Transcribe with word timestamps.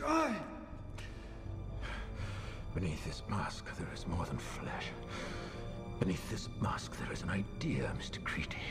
die! 0.00 0.34
Beneath 2.74 3.04
this 3.04 3.22
mask, 3.28 3.66
there 3.76 3.92
is 3.94 4.06
more 4.06 4.24
than 4.26 4.38
flesh. 4.38 4.86
Beneath 5.98 6.30
this 6.30 6.48
mask, 6.60 6.96
there 6.98 7.12
is 7.12 7.22
an 7.22 7.30
idea, 7.30 7.92
Mr. 7.98 8.22
Creedy. 8.22 8.62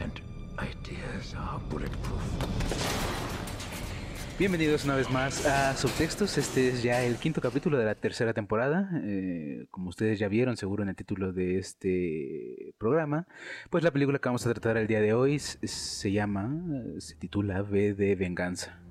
And 0.00 0.20
ideas 0.58 1.34
are 1.36 1.60
bulletproof. 1.68 2.22
Bienvenidos 4.38 4.84
una 4.84 4.96
vez 4.96 5.10
más 5.10 5.46
a 5.46 5.76
Subtextos. 5.76 6.38
Este 6.38 6.68
es 6.68 6.82
ya 6.82 7.04
el 7.04 7.16
quinto 7.16 7.40
capítulo 7.40 7.78
de 7.78 7.84
la 7.84 7.94
tercera 7.94 8.32
temporada. 8.32 8.90
Eh, 9.04 9.66
como 9.70 9.90
ustedes 9.90 10.18
ya 10.18 10.28
vieron, 10.28 10.56
seguro 10.56 10.82
en 10.82 10.88
el 10.88 10.96
título 10.96 11.32
de 11.32 11.58
este 11.58 12.74
programa, 12.78 13.28
pues 13.70 13.84
la 13.84 13.92
película 13.92 14.18
que 14.18 14.28
vamos 14.28 14.44
a 14.46 14.52
tratar 14.52 14.76
el 14.76 14.86
día 14.86 15.00
de 15.00 15.12
hoy 15.12 15.38
se 15.38 16.10
llama, 16.10 16.50
se 16.98 17.14
titula 17.14 17.62
V 17.62 17.94
de 17.94 18.16
Venganza. 18.16 18.83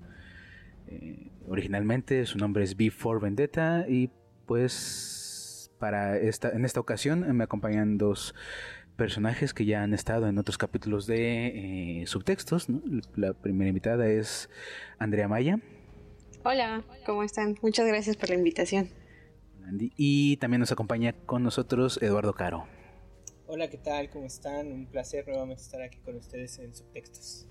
Eh, 0.87 1.31
originalmente 1.47 2.25
su 2.25 2.37
nombre 2.37 2.63
es 2.63 2.75
Before 2.75 3.19
Vendetta 3.19 3.85
y 3.87 4.09
pues 4.45 5.71
para 5.79 6.17
esta, 6.17 6.49
en 6.49 6.65
esta 6.65 6.79
ocasión 6.79 7.35
me 7.35 7.43
acompañan 7.43 7.97
dos 7.97 8.35
personajes 8.95 9.53
que 9.53 9.65
ya 9.65 9.83
han 9.83 9.93
estado 9.93 10.27
en 10.27 10.38
otros 10.38 10.57
capítulos 10.57 11.07
de 11.07 12.01
eh, 12.01 12.07
subtextos. 12.07 12.67
La 13.15 13.33
primera 13.33 13.69
invitada 13.69 14.07
es 14.07 14.49
Andrea 14.99 15.27
Maya. 15.27 15.59
Hola, 16.45 16.83
¿cómo 17.05 17.23
están? 17.23 17.57
Muchas 17.61 17.88
gracias 17.88 18.17
por 18.17 18.29
la 18.29 18.35
invitación. 18.35 18.89
Y 19.95 20.38
también 20.38 20.59
nos 20.59 20.71
acompaña 20.71 21.13
con 21.25 21.41
nosotros 21.43 22.02
Eduardo 22.02 22.33
Caro. 22.33 22.65
Hola, 23.47 23.69
¿qué 23.69 23.77
tal? 23.77 24.09
¿Cómo 24.09 24.25
están? 24.25 24.71
Un 24.71 24.85
placer 24.88 25.27
nuevamente 25.27 25.61
estar 25.61 25.81
aquí 25.81 25.99
con 25.99 26.15
ustedes 26.15 26.59
en 26.59 26.73
Subtextos. 26.73 27.47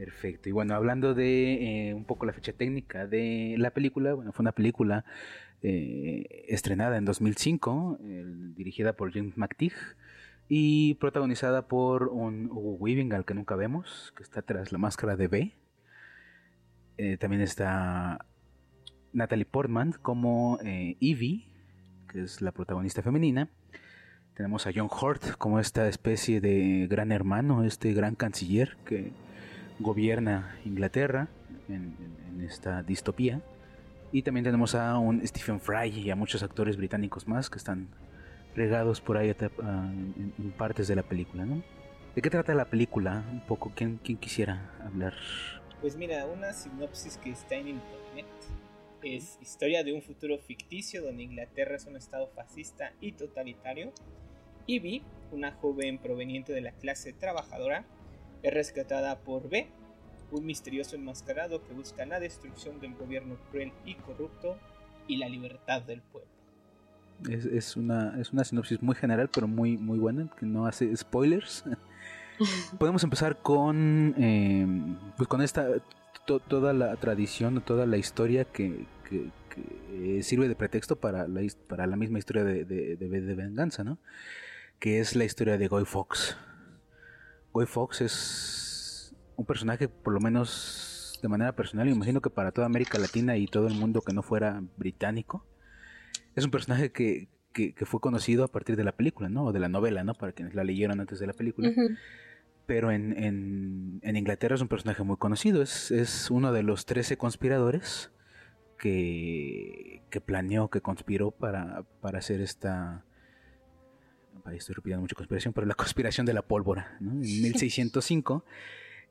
Perfecto. 0.00 0.48
Y 0.48 0.52
bueno, 0.52 0.74
hablando 0.74 1.12
de 1.12 1.88
eh, 1.90 1.94
un 1.94 2.06
poco 2.06 2.24
la 2.24 2.32
fecha 2.32 2.54
técnica 2.54 3.06
de 3.06 3.56
la 3.58 3.70
película, 3.70 4.14
bueno, 4.14 4.32
fue 4.32 4.42
una 4.42 4.52
película 4.52 5.04
eh, 5.62 6.46
estrenada 6.48 6.96
en 6.96 7.04
2005, 7.04 7.98
dirigida 8.56 8.94
por 8.94 9.12
James 9.12 9.36
McTeague 9.36 9.76
y 10.48 10.94
protagonizada 10.94 11.68
por 11.68 12.08
un 12.08 12.46
Hugo 12.50 12.76
Weaving 12.76 13.12
al 13.12 13.26
que 13.26 13.34
nunca 13.34 13.56
vemos, 13.56 14.14
que 14.16 14.22
está 14.22 14.40
tras 14.40 14.72
la 14.72 14.78
máscara 14.78 15.16
de 15.16 15.28
B. 15.28 15.54
Eh, 16.96 17.18
también 17.18 17.42
está 17.42 18.24
Natalie 19.12 19.44
Portman 19.44 19.92
como 19.92 20.58
eh, 20.64 20.96
Evie, 21.00 21.46
que 22.08 22.22
es 22.22 22.40
la 22.40 22.52
protagonista 22.52 23.02
femenina. 23.02 23.50
Tenemos 24.34 24.66
a 24.66 24.70
John 24.74 24.88
Hurt 24.88 25.36
como 25.36 25.60
esta 25.60 25.86
especie 25.88 26.40
de 26.40 26.86
gran 26.88 27.12
hermano, 27.12 27.64
este 27.64 27.92
gran 27.92 28.14
canciller 28.14 28.78
que 28.86 29.12
gobierna 29.80 30.56
Inglaterra 30.64 31.28
en, 31.68 31.96
en 32.28 32.40
esta 32.42 32.82
distopía. 32.82 33.40
Y 34.12 34.22
también 34.22 34.44
tenemos 34.44 34.74
a 34.74 34.98
un 34.98 35.26
Stephen 35.26 35.60
Fry 35.60 35.88
y 35.88 36.10
a 36.10 36.16
muchos 36.16 36.42
actores 36.42 36.76
británicos 36.76 37.28
más 37.28 37.50
que 37.50 37.58
están 37.58 37.88
regados 38.54 39.00
por 39.00 39.16
ahí 39.16 39.34
ah, 39.62 39.92
en, 39.92 40.52
partes 40.52 40.88
de 40.88 40.96
la 40.96 41.02
película, 41.02 41.44
¿no? 41.44 41.62
¿De 42.14 42.22
qué 42.22 42.30
trata 42.30 42.54
la 42.54 42.64
película? 42.64 43.24
Un 43.30 43.40
poco, 43.40 43.72
¿quién, 43.74 44.00
quién 44.02 44.18
quisiera 44.18 44.72
hablar? 44.84 45.14
Pues 45.80 45.96
mira, 45.96 46.26
una 46.26 46.52
sinopsis 46.52 47.16
que 47.18 47.30
está 47.30 47.54
en 47.54 47.68
internet 47.68 48.26
es 49.02 49.38
historia 49.40 49.84
de 49.84 49.92
un 49.92 50.02
futuro 50.02 50.36
ficticio 50.38 51.02
donde 51.02 51.22
Inglaterra 51.22 51.76
es 51.76 51.86
un 51.86 51.96
estado 51.96 52.28
fascista 52.34 52.92
y 53.00 53.12
totalitario. 53.12 53.92
Ivy, 54.66 55.02
una 55.32 55.52
joven 55.52 55.98
proveniente 55.98 56.52
de 56.52 56.60
la 56.60 56.72
clase 56.72 57.12
trabajadora, 57.12 57.84
es 58.42 58.54
rescatada 58.54 59.18
por 59.20 59.48
B, 59.48 59.68
un 60.30 60.46
misterioso 60.46 60.96
enmascarado 60.96 61.62
que 61.64 61.74
busca 61.74 62.06
la 62.06 62.20
destrucción 62.20 62.80
del 62.80 62.94
gobierno 62.94 63.36
cruel 63.50 63.72
y 63.84 63.94
corrupto 63.94 64.56
y 65.06 65.16
la 65.16 65.28
libertad 65.28 65.82
del 65.82 66.02
pueblo. 66.02 66.30
Es, 67.28 67.76
una, 67.76 68.18
es 68.18 68.32
una 68.32 68.44
sinopsis 68.44 68.80
muy 68.80 68.94
general, 68.94 69.28
pero 69.32 69.46
muy, 69.46 69.76
muy 69.76 69.98
buena, 69.98 70.30
que 70.38 70.46
no 70.46 70.66
hace 70.66 70.96
spoilers. 70.96 71.64
Podemos 72.78 73.04
empezar 73.04 73.42
con, 73.42 74.14
eh, 74.16 74.66
pues 75.18 75.28
con 75.28 75.42
esta, 75.42 75.68
toda 76.24 76.72
la 76.72 76.96
tradición, 76.96 77.60
toda 77.60 77.86
la 77.86 77.98
historia 77.98 78.44
que, 78.44 78.86
sirve 80.22 80.48
de 80.48 80.54
pretexto 80.54 80.96
para 80.96 81.26
la, 81.26 81.42
para 81.66 81.86
la 81.86 81.96
misma 81.96 82.18
historia 82.18 82.44
de, 82.44 82.64
de, 82.64 82.96
de, 82.96 83.34
venganza, 83.34 83.84
¿no? 83.84 83.98
Que 84.78 85.00
es 85.00 85.16
la 85.16 85.24
historia 85.24 85.58
de 85.58 85.68
Guy 85.68 85.84
Fox. 85.84 86.36
Guy 87.52 87.66
Fox 87.66 88.00
es 88.00 89.14
un 89.36 89.46
personaje, 89.46 89.88
por 89.88 90.12
lo 90.12 90.20
menos 90.20 91.18
de 91.22 91.28
manera 91.28 91.54
personal, 91.54 91.88
imagino 91.88 92.20
que 92.20 92.30
para 92.30 92.52
toda 92.52 92.66
América 92.66 92.98
Latina 92.98 93.36
y 93.36 93.46
todo 93.46 93.66
el 93.66 93.74
mundo 93.74 94.02
que 94.02 94.12
no 94.12 94.22
fuera 94.22 94.62
británico, 94.76 95.44
es 96.34 96.44
un 96.44 96.50
personaje 96.50 96.92
que, 96.92 97.28
fue 97.84 98.00
conocido 98.00 98.44
a 98.44 98.48
partir 98.48 98.76
de 98.76 98.84
la 98.84 98.92
película, 98.92 99.28
¿no? 99.28 99.46
O 99.46 99.52
de 99.52 99.58
la 99.58 99.68
novela, 99.68 100.04
¿no? 100.04 100.14
Para 100.14 100.32
quienes 100.32 100.54
la 100.54 100.64
leyeron 100.64 101.00
antes 101.00 101.18
de 101.18 101.26
la 101.26 101.32
película. 101.32 101.72
Pero 102.66 102.92
en, 102.92 104.00
Inglaterra 104.02 104.54
es 104.54 104.60
un 104.60 104.68
personaje 104.68 105.02
muy 105.02 105.16
conocido. 105.16 105.60
Es, 105.62 106.28
uno 106.30 106.52
de 106.52 106.62
los 106.62 106.86
13 106.86 107.16
conspiradores 107.16 108.12
que, 108.78 110.02
planeó, 110.24 110.70
que 110.70 110.80
conspiró 110.80 111.32
para, 111.32 111.84
hacer 112.02 112.40
esta... 112.40 113.04
estoy 114.52 114.74
repitiendo 114.74 115.02
mucha 115.02 115.14
conspiración, 115.14 115.54
pero 115.54 115.66
la 115.66 115.74
conspiración 115.76 116.26
de 116.26 116.34
la 116.34 116.42
pólvora. 116.42 116.96
¿no? 117.00 117.12
En 117.12 117.20
1605, 117.20 118.44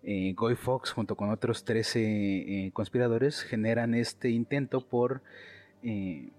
eh, 0.04 0.34
Guy 0.36 0.56
Fawkes, 0.56 0.92
junto 0.92 1.16
con 1.16 1.30
otros 1.30 1.64
13 1.66 2.00
eh, 2.00 2.72
conspiradores, 2.74 3.42
generan 3.42 3.94
este 3.94 4.30
intento 4.30 4.88
por 4.88 5.22
eh, 5.84 6.32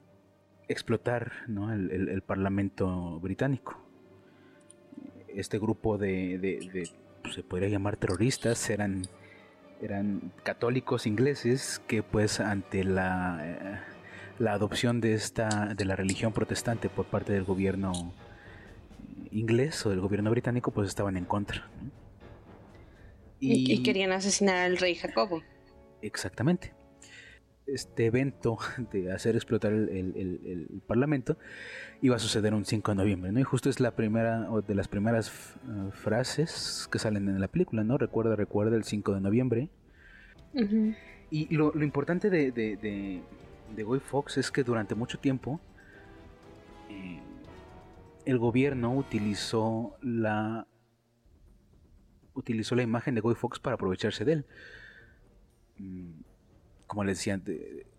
explotar 0.70 1.32
el, 1.48 2.22
Parlamento 2.22 3.18
británico. 3.20 3.76
Este 5.28 5.58
grupo 5.58 5.98
de, 5.98 6.92
pues, 7.22 7.34
se 7.34 7.42
podría 7.42 7.68
llamar 7.68 7.96
terroristas, 7.96 8.70
eran, 8.70 9.02
eran 9.82 10.32
católicos 10.44 11.06
ingleses 11.06 11.80
que 11.88 12.02
pues 12.02 12.38
ante 12.38 12.84
la, 12.84 13.40
eh, 13.42 13.80
la 14.38 14.52
adopción 14.52 15.00
de, 15.00 15.14
esta, 15.14 15.74
de 15.74 15.84
la 15.84 15.96
religión 15.96 16.32
protestante 16.32 16.88
por 16.88 17.06
parte 17.06 17.32
del 17.32 17.44
gobierno 17.44 18.14
inglés 19.32 19.84
o 19.86 19.90
del 19.90 20.00
gobierno 20.00 20.30
británico 20.30 20.70
pues 20.70 20.88
estaban 20.88 21.16
en 21.16 21.24
contra. 21.24 21.68
y 23.38 23.82
querían 23.82 24.12
asesinar 24.12 24.56
al 24.56 24.76
rey 24.76 24.94
Jacobo. 24.94 25.42
Exactamente 26.02 26.72
este 27.72 28.06
evento 28.06 28.58
de 28.92 29.12
hacer 29.12 29.36
explotar 29.36 29.72
el, 29.72 30.82
Parlamento 30.86 31.36
iba 32.02 32.16
a 32.16 32.18
suceder 32.18 32.54
un 32.54 32.64
5 32.64 32.92
de 32.92 32.96
noviembre, 32.96 33.32
¿no? 33.32 33.40
Y 33.40 33.44
justo 33.44 33.68
es 33.68 33.80
la 33.80 33.94
primera 33.94 34.50
o 34.50 34.62
de 34.62 34.74
las 34.74 34.88
primeras 34.88 35.56
uh, 35.68 35.90
frases 35.90 36.88
que 36.90 36.98
salen 36.98 37.28
en 37.28 37.40
la 37.40 37.48
película, 37.48 37.84
¿no? 37.84 37.98
Recuerda, 37.98 38.36
recuerda 38.36 38.76
el 38.76 38.84
5 38.84 39.14
de 39.14 39.20
noviembre. 39.20 39.68
Y 41.30 41.54
lo, 41.54 41.72
importante 41.80 42.28
de, 42.28 42.50
de, 42.50 42.76
de, 42.76 43.82
Guy 43.84 44.00
Fox 44.00 44.36
es 44.36 44.50
que 44.50 44.64
durante 44.64 44.96
mucho 44.96 45.18
tiempo 45.18 45.60
eh, 46.88 47.19
el 48.30 48.38
gobierno 48.38 48.94
utilizó 48.94 49.96
la 50.02 50.66
utilizó 52.34 52.74
la 52.74 52.82
imagen 52.82 53.14
de 53.14 53.20
Guy 53.20 53.34
Fox 53.34 53.58
para 53.58 53.74
aprovecharse 53.74 54.24
de 54.24 54.32
él. 54.32 54.46
Mm, 55.78 56.20
como 56.86 57.04
les 57.04 57.18
decía, 57.18 57.40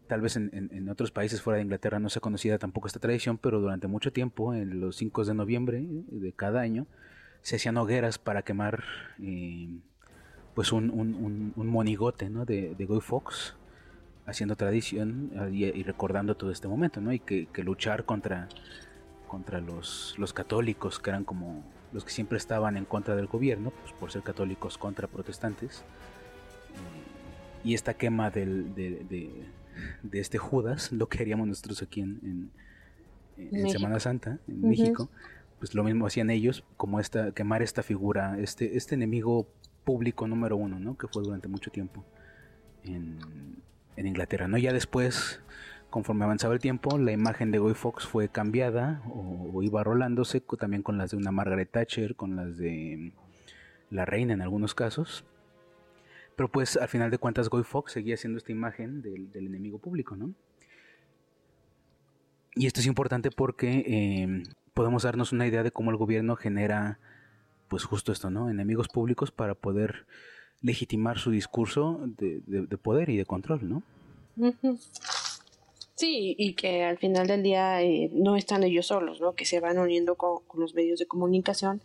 tal 0.08 0.22
vez 0.22 0.36
en, 0.36 0.90
otros 0.90 1.12
países 1.12 1.41
fuera 1.41 1.58
de 1.58 1.64
Inglaterra 1.64 2.00
no 2.00 2.09
se 2.09 2.20
conocía 2.20 2.58
tampoco 2.58 2.88
esta 2.88 3.00
tradición, 3.00 3.38
pero 3.38 3.62
durante 3.62 3.88
mucho 3.88 4.12
tiempo, 4.12 4.53
en 4.53 4.81
los 4.81 4.97
5 4.97 5.24
de 5.25 5.34
noviembre 5.34 5.81
de 5.88 6.34
cada 6.34 6.62
año, 6.62 6.88
se 7.41 7.56
hacían 7.56 7.78
hogueras 7.78 8.18
para 8.18 8.41
quemar 8.41 8.84
eh, 9.22 9.79
pues 10.53 10.73
un, 10.73 11.53
monigote 11.56 12.29
de, 12.29 12.76
de 12.76 12.85
Guy 12.85 13.00
Fox, 13.00 13.56
haciendo 14.26 14.56
tradición 14.56 15.32
y, 15.52 15.84
recordando 15.84 16.35
todo 16.35 16.52
este 16.52 16.67
momento, 16.67 17.02
¿no? 17.02 17.14
y 17.14 17.20
que, 17.20 17.47
luchar 17.64 18.06
contra, 18.06 18.50
contra 19.32 19.62
los, 19.62 20.14
los 20.18 20.34
católicos, 20.34 21.00
que 21.00 21.10
eran 21.10 21.24
como 21.24 21.64
los 21.94 22.04
que 22.04 22.12
siempre 22.12 22.38
estaban 22.38 22.76
en 22.76 22.84
contra 22.84 23.16
del 23.16 23.28
gobierno, 23.28 23.72
pues 23.72 23.94
por 23.94 24.12
ser 24.12 24.24
católicos 24.24 24.78
contra 24.78 25.08
protestantes, 25.08 25.86
y 27.64 27.74
esta 27.74 27.94
quema 27.94 28.30
del, 28.30 28.76
de, 28.76 29.32
este 30.12 30.38
Judas, 30.38 30.92
lo 30.92 31.08
que 31.08 31.20
haríamos 31.20 31.48
nosotros 31.48 31.82
aquí 31.82 32.02
en, 32.02 32.52
en, 33.38 33.70
Semana 33.70 34.02
Santa, 34.02 34.38
en 34.50 34.68
México, 34.68 35.10
pues 35.60 35.74
lo 35.76 35.86
mismo 35.86 36.06
hacían 36.08 36.30
ellos, 36.30 36.66
como 36.76 37.00
esta, 37.00 37.32
quemar 37.32 37.62
esta 37.62 37.84
figura, 37.84 38.38
este, 38.38 38.76
este 38.76 38.96
enemigo 38.96 39.48
público 39.86 40.28
número 40.28 40.58
uno, 40.58 40.78
¿no? 40.78 40.98
que 40.98 41.08
fue 41.08 41.24
durante 41.24 41.48
mucho 41.48 41.72
tiempo 41.72 42.04
en, 42.84 43.18
en 43.96 44.08
Inglaterra. 44.08 44.50
¿no? 44.50 44.58
Ya 44.58 44.74
después, 44.74 45.40
conforme 45.91 46.26
avanzaba 46.26 46.55
el 46.55 46.59
tiempo, 46.59 46.97
la 46.97 47.11
imagen 47.11 47.52
de 47.52 47.59
Guy 47.59 47.76
Fox 47.76 48.08
fue 48.08 48.29
cambiada 48.29 49.03
o, 49.08 49.52
o 49.53 49.61
iba 49.61 49.84
rolándose 49.84 50.41
también 50.58 50.82
con 50.82 50.97
las 50.97 51.11
de 51.11 51.17
una 51.17 51.32
Margaret 51.32 51.70
Thatcher, 51.70 52.16
con 52.16 52.35
las 52.35 52.58
de 52.58 53.11
la 53.91 54.05
reina 54.05 54.34
en 54.34 54.41
algunos 54.41 54.73
casos 54.73 55.23
Pero 56.35 56.49
pues 56.49 56.78
al 56.78 56.88
final 56.88 57.11
de 57.11 57.20
cuentas 57.20 57.49
Guy 57.49 57.64
Fox 57.64 57.91
seguía 57.91 58.17
siendo 58.17 58.38
esta 58.38 58.52
imagen 58.52 59.02
del, 59.02 59.29
enemigo 59.35 59.78
público, 59.78 60.16
¿no? 60.16 60.34
Y 62.55 62.66
esto 62.66 62.79
es 62.79 62.85
importante 62.87 63.29
porque 63.32 63.84
eh, 63.85 64.44
podemos 64.73 65.03
darnos 65.03 65.32
una 65.32 65.47
idea 65.47 65.64
de 65.64 65.72
cómo 65.72 65.91
el 65.91 65.97
gobierno 65.97 66.35
genera, 66.35 66.99
pues 67.67 67.84
justo 67.84 68.11
esto, 68.11 68.29
¿no? 68.29 68.49
Enemigos 68.49 68.87
públicos 68.87 69.32
para 69.32 69.55
poder 69.55 70.05
legitimar 70.61 71.17
su 71.17 71.32
discurso 71.32 72.02
de, 72.17 72.41
poder 72.78 73.09
y 73.09 73.17
de 73.17 73.26
control, 73.26 73.70
¿no? 73.70 73.84
Sí, 76.02 76.34
y 76.36 76.56
que 76.56 76.84
al 76.84 76.98
final 76.98 77.28
del 77.28 77.44
día 77.44 77.84
eh, 77.84 78.09
no 78.12 78.36
están 78.36 78.64
ellos 78.64 78.88
solos, 78.88 79.22
¿no? 79.22 79.36
Que 79.36 79.46
se 79.46 79.59
van 79.59 79.78
uniendo 79.78 80.16
con, 80.16 80.40
los 80.56 80.74
medios 80.74 80.98
de 80.98 81.06
comunicación, 81.06 81.80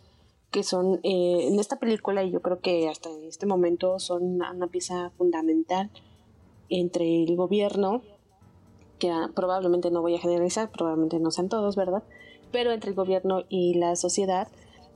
que 0.49 0.63
son 0.63 0.99
eh, 1.03 1.45
en 1.47 1.59
esta 1.59 1.75
película, 1.75 2.23
y 2.23 2.31
yo 2.31 2.41
creo 2.41 2.59
que 2.59 2.89
hasta 2.89 3.11
en 3.11 3.25
este 3.25 3.45
momento 3.45 3.99
son 3.99 4.41
una, 4.41 4.67
pieza 4.71 5.11
fundamental 5.19 5.91
entre 6.67 7.25
el 7.25 7.35
gobierno, 7.35 8.01
que 8.97 9.11
ah, 9.11 9.29
probablemente 9.35 9.91
no 9.91 10.01
voy 10.01 10.15
a 10.15 10.19
generalizar, 10.19 10.71
probablemente 10.71 11.19
no 11.19 11.29
sean 11.29 11.47
todos, 11.47 11.75
¿verdad? 11.75 12.01
Pero 12.51 12.71
entre 12.71 12.89
el 12.89 12.95
gobierno 12.95 13.43
y 13.49 13.75
la 13.75 13.95
sociedad, 13.95 14.47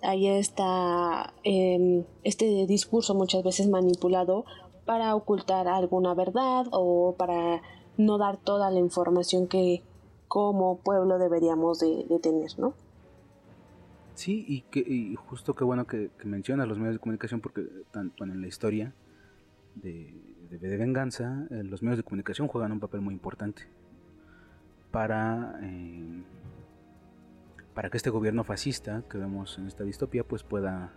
ahí 0.02 0.26
está 0.26 1.36
em, 1.44 2.06
este 2.24 2.66
discurso 2.66 3.14
muchas 3.14 3.44
veces 3.44 3.70
manipulado 3.70 4.46
para 4.86 5.14
ocultar 5.16 5.68
alguna 5.68 6.16
verdad 6.16 6.66
o 6.72 7.14
para 7.20 7.62
no 8.06 8.18
dar 8.18 8.38
toda 8.38 8.70
la 8.72 8.80
información 8.80 9.48
que 9.48 9.82
como 10.28 10.78
pueblo 10.78 11.18
deberíamos 11.18 11.80
de, 11.80 12.06
tener, 12.22 12.58
¿no? 12.58 12.74
Sí, 14.16 14.46
y, 14.48 14.62
que, 14.62 15.16
justo 15.28 15.56
qué 15.56 15.64
bueno 15.64 15.86
que, 15.86 16.10
mencionas 16.24 16.68
los 16.68 16.78
medios 16.78 16.96
de 16.96 17.00
comunicación 17.00 17.42
porque 17.42 17.68
tanto 17.92 18.24
en 18.24 18.40
la 18.40 18.48
historia 18.48 18.94
de, 19.76 20.14
de, 20.50 20.78
venganza, 20.78 21.48
eh, 21.50 21.64
los 21.64 21.82
medios 21.82 21.98
de 21.98 22.04
comunicación 22.04 22.48
juegan 22.48 22.72
un 22.72 22.80
papel 22.80 23.02
muy 23.02 23.14
importante 23.14 23.64
para, 24.92 25.60
eh, 25.64 26.24
para 27.74 27.90
que 27.90 27.98
este 27.98 28.10
gobierno 28.10 28.44
fascista 28.44 29.04
que 29.10 29.18
vemos 29.18 29.58
en 29.58 29.68
esta 29.68 29.84
distopía 29.84 30.24
pues 30.24 30.44
pueda, 30.44 30.94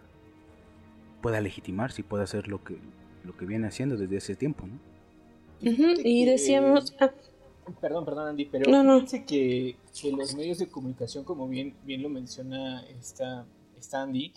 pueda 1.22 1.40
legitimarse 1.40 2.02
y 2.02 2.04
pueda 2.04 2.24
hacer 2.24 2.46
lo 2.46 2.62
que, 2.62 2.78
lo 3.24 3.36
que 3.36 3.46
viene 3.46 3.66
haciendo 3.66 3.96
desde 3.96 4.16
ese 4.16 4.36
tiempo, 4.36 4.66
¿no? 4.66 4.93
Y 5.64 6.24
decíamos... 6.24 6.94
Ah. 7.00 7.10
Perdón, 7.80 8.04
perdón 8.04 8.28
Andy, 8.28 8.44
pero 8.44 8.70
no, 8.70 9.00
fíjense 9.00 9.24
que, 9.24 9.76
los 10.10 10.34
medios 10.34 10.58
de 10.58 10.66
comunicación, 10.66 11.24
como 11.24 11.48
bien, 11.48 11.74
bien 11.84 12.02
lo 12.02 12.10
menciona 12.10 12.84
esta, 12.88 13.46
Andy, 13.92 14.32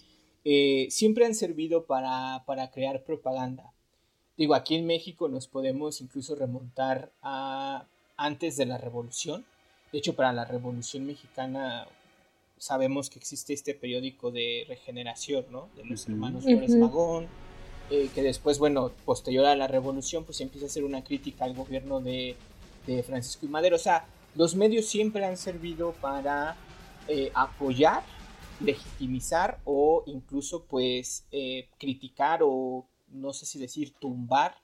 eh, 0.45 0.87
siempre 0.89 1.25
han 1.25 1.35
servido 1.35 1.85
para, 1.85 2.41
crear 2.73 3.03
propaganda. 3.03 3.73
Digo, 4.37 4.55
aquí 4.55 4.75
en 4.75 4.85
México 4.85 5.27
nos 5.27 5.47
podemos 5.47 5.99
incluso 5.99 6.35
remontar 6.35 7.11
a 7.21 7.85
antes 8.15 8.55
de 8.55 8.65
la 8.65 8.77
revolución. 8.77 9.45
De 9.91 9.97
hecho, 9.97 10.15
para 10.15 10.31
la 10.31 10.45
revolución 10.45 11.05
mexicana 11.05 11.87
sabemos 12.57 13.09
que 13.09 13.19
existe 13.19 13.53
este 13.53 13.73
periódico 13.73 14.31
de 14.31 14.65
regeneración, 14.67 15.45
¿no? 15.51 15.69
De 15.75 15.85
los 15.85 16.07
hermanos 16.07 16.43
Flores 16.43 16.75
Magón 16.75 17.27
eh, 17.89 18.09
que 18.13 18.21
después, 18.21 18.59
bueno, 18.59 18.91
posterior 19.05 19.45
a 19.45 19.55
la 19.55 19.67
revolución, 19.67 20.25
pues 20.25 20.41
empieza 20.41 20.65
a 20.65 20.67
hacer 20.67 20.83
una 20.83 21.03
crítica 21.03 21.45
al 21.45 21.53
gobierno 21.53 22.01
de, 22.01 22.35
Francisco 23.05 23.45
y 23.45 23.49
Madero. 23.49 23.75
O 23.75 23.79
sea, 23.79 24.05
los 24.35 24.55
medios 24.55 24.85
siempre 24.85 25.25
han 25.25 25.35
servido 25.35 25.91
para 25.99 26.55
eh, 27.09 27.31
apoyar, 27.33 28.01
legitimizar 28.61 29.59
o 29.65 30.03
incluso 30.05 30.63
pues 30.63 31.25
eh, 31.33 31.67
criticar 31.77 32.39
o 32.43 32.85
no 33.09 33.33
sé 33.33 33.45
si 33.45 33.59
decir 33.59 33.93
tumbar 33.99 34.55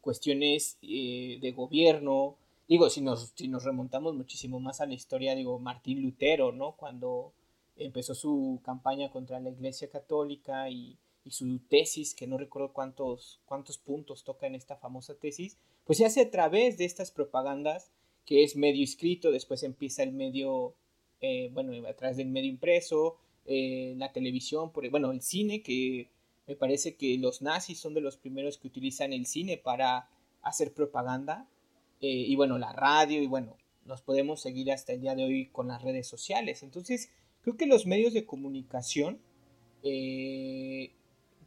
cuestiones 0.00 0.76
de 0.82 1.54
gobierno. 1.56 2.36
Digo, 2.68 2.90
si 2.90 3.00
nos, 3.00 3.32
si 3.34 3.48
nos 3.48 3.64
remontamos 3.64 4.14
muchísimo 4.14 4.60
más 4.60 4.80
a 4.80 4.86
la 4.86 4.94
historia, 4.94 5.34
digo, 5.34 5.58
Martín 5.58 6.02
Lutero, 6.02 6.52
¿no? 6.52 6.72
Cuando 6.72 7.32
empezó 7.76 8.14
su 8.14 8.60
campaña 8.62 9.10
contra 9.10 9.40
la 9.40 9.50
Iglesia 9.50 9.88
Católica 9.88 10.68
y 10.68 10.98
y 11.24 11.30
su 11.32 11.58
tesis, 11.68 12.14
que 12.14 12.26
no 12.26 12.38
recuerdo 12.38 12.72
cuántos, 12.72 13.40
cuántos 13.44 13.78
puntos 13.78 14.24
toca 14.24 14.46
en 14.46 14.54
esta 14.54 14.76
famosa 14.76 15.14
tesis, 15.14 15.58
pues 15.84 15.98
se 15.98 16.06
hace 16.06 16.22
a 16.22 16.30
través 16.30 16.78
de 16.78 16.84
estas 16.84 17.10
propagandas, 17.10 17.90
que 18.24 18.42
es 18.42 18.56
medio 18.56 18.84
escrito, 18.84 19.30
después 19.30 19.62
empieza 19.62 20.02
el 20.02 20.12
medio, 20.12 20.74
eh, 21.20 21.50
bueno, 21.52 21.86
a 21.86 21.94
través 21.94 22.16
del 22.16 22.28
medio 22.28 22.48
impreso, 22.48 23.16
eh, 23.46 23.94
la 23.96 24.12
televisión, 24.12 24.72
por, 24.72 24.88
bueno, 24.90 25.10
el 25.10 25.22
cine, 25.22 25.62
que 25.62 26.08
me 26.46 26.56
parece 26.56 26.96
que 26.96 27.18
los 27.18 27.42
nazis 27.42 27.78
son 27.78 27.94
de 27.94 28.00
los 28.00 28.16
primeros 28.16 28.58
que 28.58 28.68
utilizan 28.68 29.12
el 29.12 29.26
cine 29.26 29.56
para 29.56 30.08
hacer 30.42 30.72
propaganda, 30.72 31.48
eh, 32.00 32.08
y 32.08 32.34
bueno, 32.36 32.58
la 32.58 32.72
radio, 32.72 33.22
y 33.22 33.26
bueno, 33.26 33.56
nos 33.84 34.02
podemos 34.02 34.40
seguir 34.40 34.72
hasta 34.72 34.92
el 34.92 35.00
día 35.00 35.14
de 35.14 35.24
hoy 35.24 35.46
con 35.46 35.68
las 35.68 35.82
redes 35.82 36.06
sociales. 36.06 36.62
Entonces, 36.62 37.10
creo 37.42 37.56
que 37.56 37.66
los 37.66 37.86
medios 37.86 38.12
de 38.14 38.24
comunicación 38.24 39.20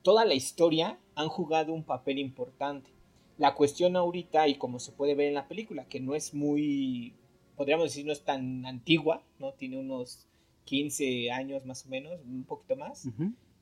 toda 0.04 0.26
la 0.26 0.36
historia 0.36 1.00
han 1.16 1.30
jugado 1.30 1.74
un 1.74 1.84
papel 1.84 2.20
importante. 2.20 2.92
La 3.38 3.56
cuestión 3.56 3.96
ahorita, 3.96 4.48
y 4.48 4.56
como 4.56 4.80
se 4.80 4.92
puede 4.92 5.16
ver 5.16 5.30
en 5.30 5.34
la 5.34 5.48
película, 5.48 5.88
que 5.88 6.00
no 6.00 6.14
es 6.14 6.34
muy, 6.36 7.16
podríamos 7.56 7.86
decir, 7.86 8.06
no 8.06 8.12
es 8.12 8.24
tan 8.24 8.66
antigua, 8.66 9.24
¿no? 9.40 9.54
Tiene 9.54 9.80
unos 9.80 10.28
15 10.66 11.32
años 11.32 11.66
más 11.66 11.86
o 11.86 11.90
menos, 11.90 12.20
un 12.26 12.44
poquito 12.44 12.76
más. 12.76 13.08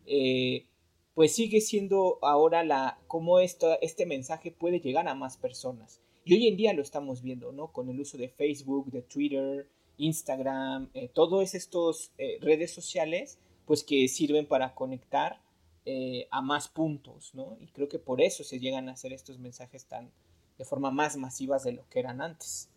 Eh, 0.05 0.65
pues 1.13 1.33
sigue 1.33 1.61
siendo 1.61 2.19
ahora 2.21 2.63
la, 2.63 2.99
cómo 3.07 3.39
esto, 3.39 3.77
este 3.81 4.05
mensaje 4.05 4.51
puede 4.51 4.79
llegar 4.79 5.07
a 5.07 5.15
más 5.15 5.37
personas. 5.37 6.01
Y 6.25 6.33
hoy 6.33 6.47
en 6.47 6.57
día 6.57 6.73
lo 6.73 6.81
estamos 6.81 7.21
viendo, 7.21 7.51
¿no? 7.51 7.71
Con 7.71 7.89
el 7.89 7.99
uso 7.99 8.17
de 8.17 8.29
Facebook, 8.29 8.91
de 8.91 9.01
Twitter, 9.03 9.67
Instagram, 9.97 10.89
eh, 10.93 11.09
todas 11.13 11.53
estas 11.55 12.11
eh, 12.17 12.37
redes 12.41 12.73
sociales, 12.73 13.39
pues 13.65 13.83
que 13.83 14.07
sirven 14.07 14.47
para 14.47 14.73
conectar 14.73 15.39
eh, 15.85 16.27
a 16.29 16.41
más 16.41 16.67
puntos, 16.67 17.33
¿no? 17.33 17.57
Y 17.59 17.67
creo 17.67 17.89
que 17.89 17.97
por 17.97 18.21
eso 18.21 18.43
se 18.43 18.59
llegan 18.59 18.87
a 18.87 18.91
hacer 18.91 19.13
estos 19.13 19.39
mensajes 19.39 19.85
tan 19.85 20.11
de 20.59 20.65
forma 20.65 20.91
más 20.91 21.17
masivas 21.17 21.63
de 21.63 21.71
lo 21.71 21.89
que 21.89 21.99
eran 21.99 22.21
antes. 22.21 22.69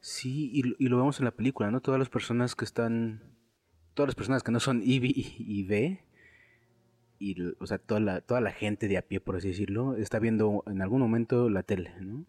Sí, 0.00 0.50
y, 0.52 0.88
lo 0.88 0.96
vemos 0.98 1.18
en 1.18 1.24
la 1.24 1.32
película, 1.32 1.72
¿no? 1.72 1.80
Todas 1.80 1.98
las 1.98 2.08
personas 2.08 2.54
que 2.54 2.64
están, 2.64 3.20
todas 3.94 4.06
las 4.06 4.14
personas 4.14 4.44
que 4.44 4.52
no 4.52 4.60
son 4.60 4.80
Ivy 4.80 5.34
y, 5.38 5.64
B, 5.64 6.04
y, 7.18 7.34
o 7.58 7.66
sea, 7.66 7.78
toda 7.78 7.98
la, 7.98 8.20
toda 8.20 8.40
la 8.40 8.52
gente 8.52 8.86
de 8.86 8.98
a 8.98 9.02
pie, 9.02 9.18
por 9.18 9.34
así 9.34 9.48
decirlo, 9.48 9.96
está 9.96 10.20
viendo 10.20 10.62
en 10.68 10.82
algún 10.82 11.00
momento 11.00 11.50
la 11.50 11.64
tele, 11.64 11.92
¿no? 12.00 12.26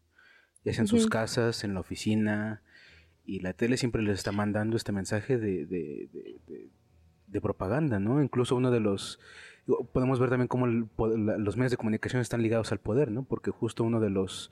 Ya 0.66 0.74
sea 0.74 0.82
en 0.82 0.88
sus 0.88 1.06
casas, 1.06 1.64
en 1.64 1.76
la 1.76 1.82
oficina, 1.82 2.64
y 3.24 3.42
la 3.42 3.54
tele 3.54 3.78
siempre 3.78 4.02
les 4.02 4.18
está 4.18 4.32
mandando 4.32 4.76
este 4.76 4.92
mensaje 4.92 5.38
de, 5.38 5.68
de, 5.68 6.10
de 7.28 7.42
propaganda, 7.42 8.00
¿no? 8.00 8.24
Incluso 8.24 8.56
uno 8.56 8.72
de 8.72 8.80
los 8.80 9.20
podemos 9.92 10.20
ver 10.20 10.30
también 10.30 10.48
cómo 10.48 10.68
los 10.68 11.58
medios 11.58 11.72
de 11.72 11.78
comunicación 11.78 12.22
están 12.22 12.42
ligados 12.42 12.72
al 12.72 12.80
poder, 12.80 13.12
¿no? 13.12 13.24
Porque 13.24 13.52
justo 13.52 13.84
uno 13.84 14.00
de 14.00 14.10
los 14.10 14.52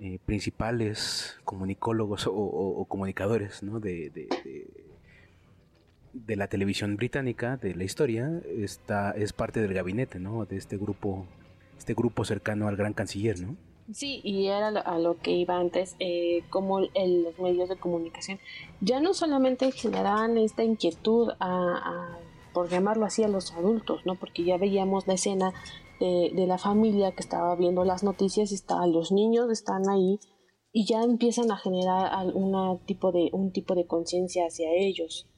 eh, 0.00 0.18
principales 0.26 1.38
comunicólogos 1.44 2.26
o, 2.26 2.84
comunicadores, 2.88 3.62
¿no? 3.62 3.80
De, 3.80 4.28
la 6.28 6.46
televisión 6.48 6.96
británica, 6.96 7.56
de 7.56 7.74
la 7.74 7.84
historia, 7.84 8.30
está, 8.58 9.12
es 9.12 9.32
parte 9.32 9.60
del 9.60 9.72
gabinete, 9.72 10.20
¿no? 10.20 10.44
De 10.44 10.56
este 10.56 10.76
grupo, 10.76 11.26
este 11.78 11.94
grupo 11.94 12.24
cercano 12.24 12.68
al 12.68 12.76
gran 12.76 12.92
canciller, 12.92 13.40
¿no? 13.40 13.56
Sí, 13.92 14.20
y 14.24 14.46
era 14.46 14.68
a 14.68 14.98
lo 14.98 15.18
que 15.18 15.32
iba 15.32 15.58
antes, 15.58 15.96
eh, 15.98 16.42
como 16.48 16.80
los 16.80 17.38
medios 17.38 17.68
de 17.68 17.76
comunicación 17.76 18.38
ya 18.80 18.98
no 19.00 19.12
solamente 19.12 19.70
generaban 19.72 20.38
esta 20.38 20.64
inquietud 20.64 21.32
a 21.38 22.18
por 22.54 22.70
llamarlo 22.70 23.04
así, 23.04 23.22
a 23.22 23.28
los 23.28 23.52
adultos, 23.52 24.06
¿no? 24.06 24.14
Porque 24.14 24.44
ya 24.44 24.56
veíamos 24.56 25.06
la 25.06 25.14
escena 25.14 25.52
de, 26.00 26.46
la 26.46 26.58
familia 26.58 27.12
que 27.12 27.20
estaba 27.20 27.54
viendo 27.56 27.84
las 27.84 28.02
noticias 28.02 28.52
y 28.52 28.54
está, 28.54 28.86
los 28.86 29.12
niños 29.12 29.50
están 29.50 29.88
ahí 29.88 30.18
y 30.72 30.86
ya 30.86 31.02
empiezan 31.02 31.50
a 31.50 31.56
generar 31.56 32.10
tipo 32.86 33.12
de, 33.12 33.30
un 33.32 33.52
tipo 33.52 33.74
de 33.74 33.86
conciencia 33.86 34.46
hacia 34.46 34.72
ellos. 34.72 35.28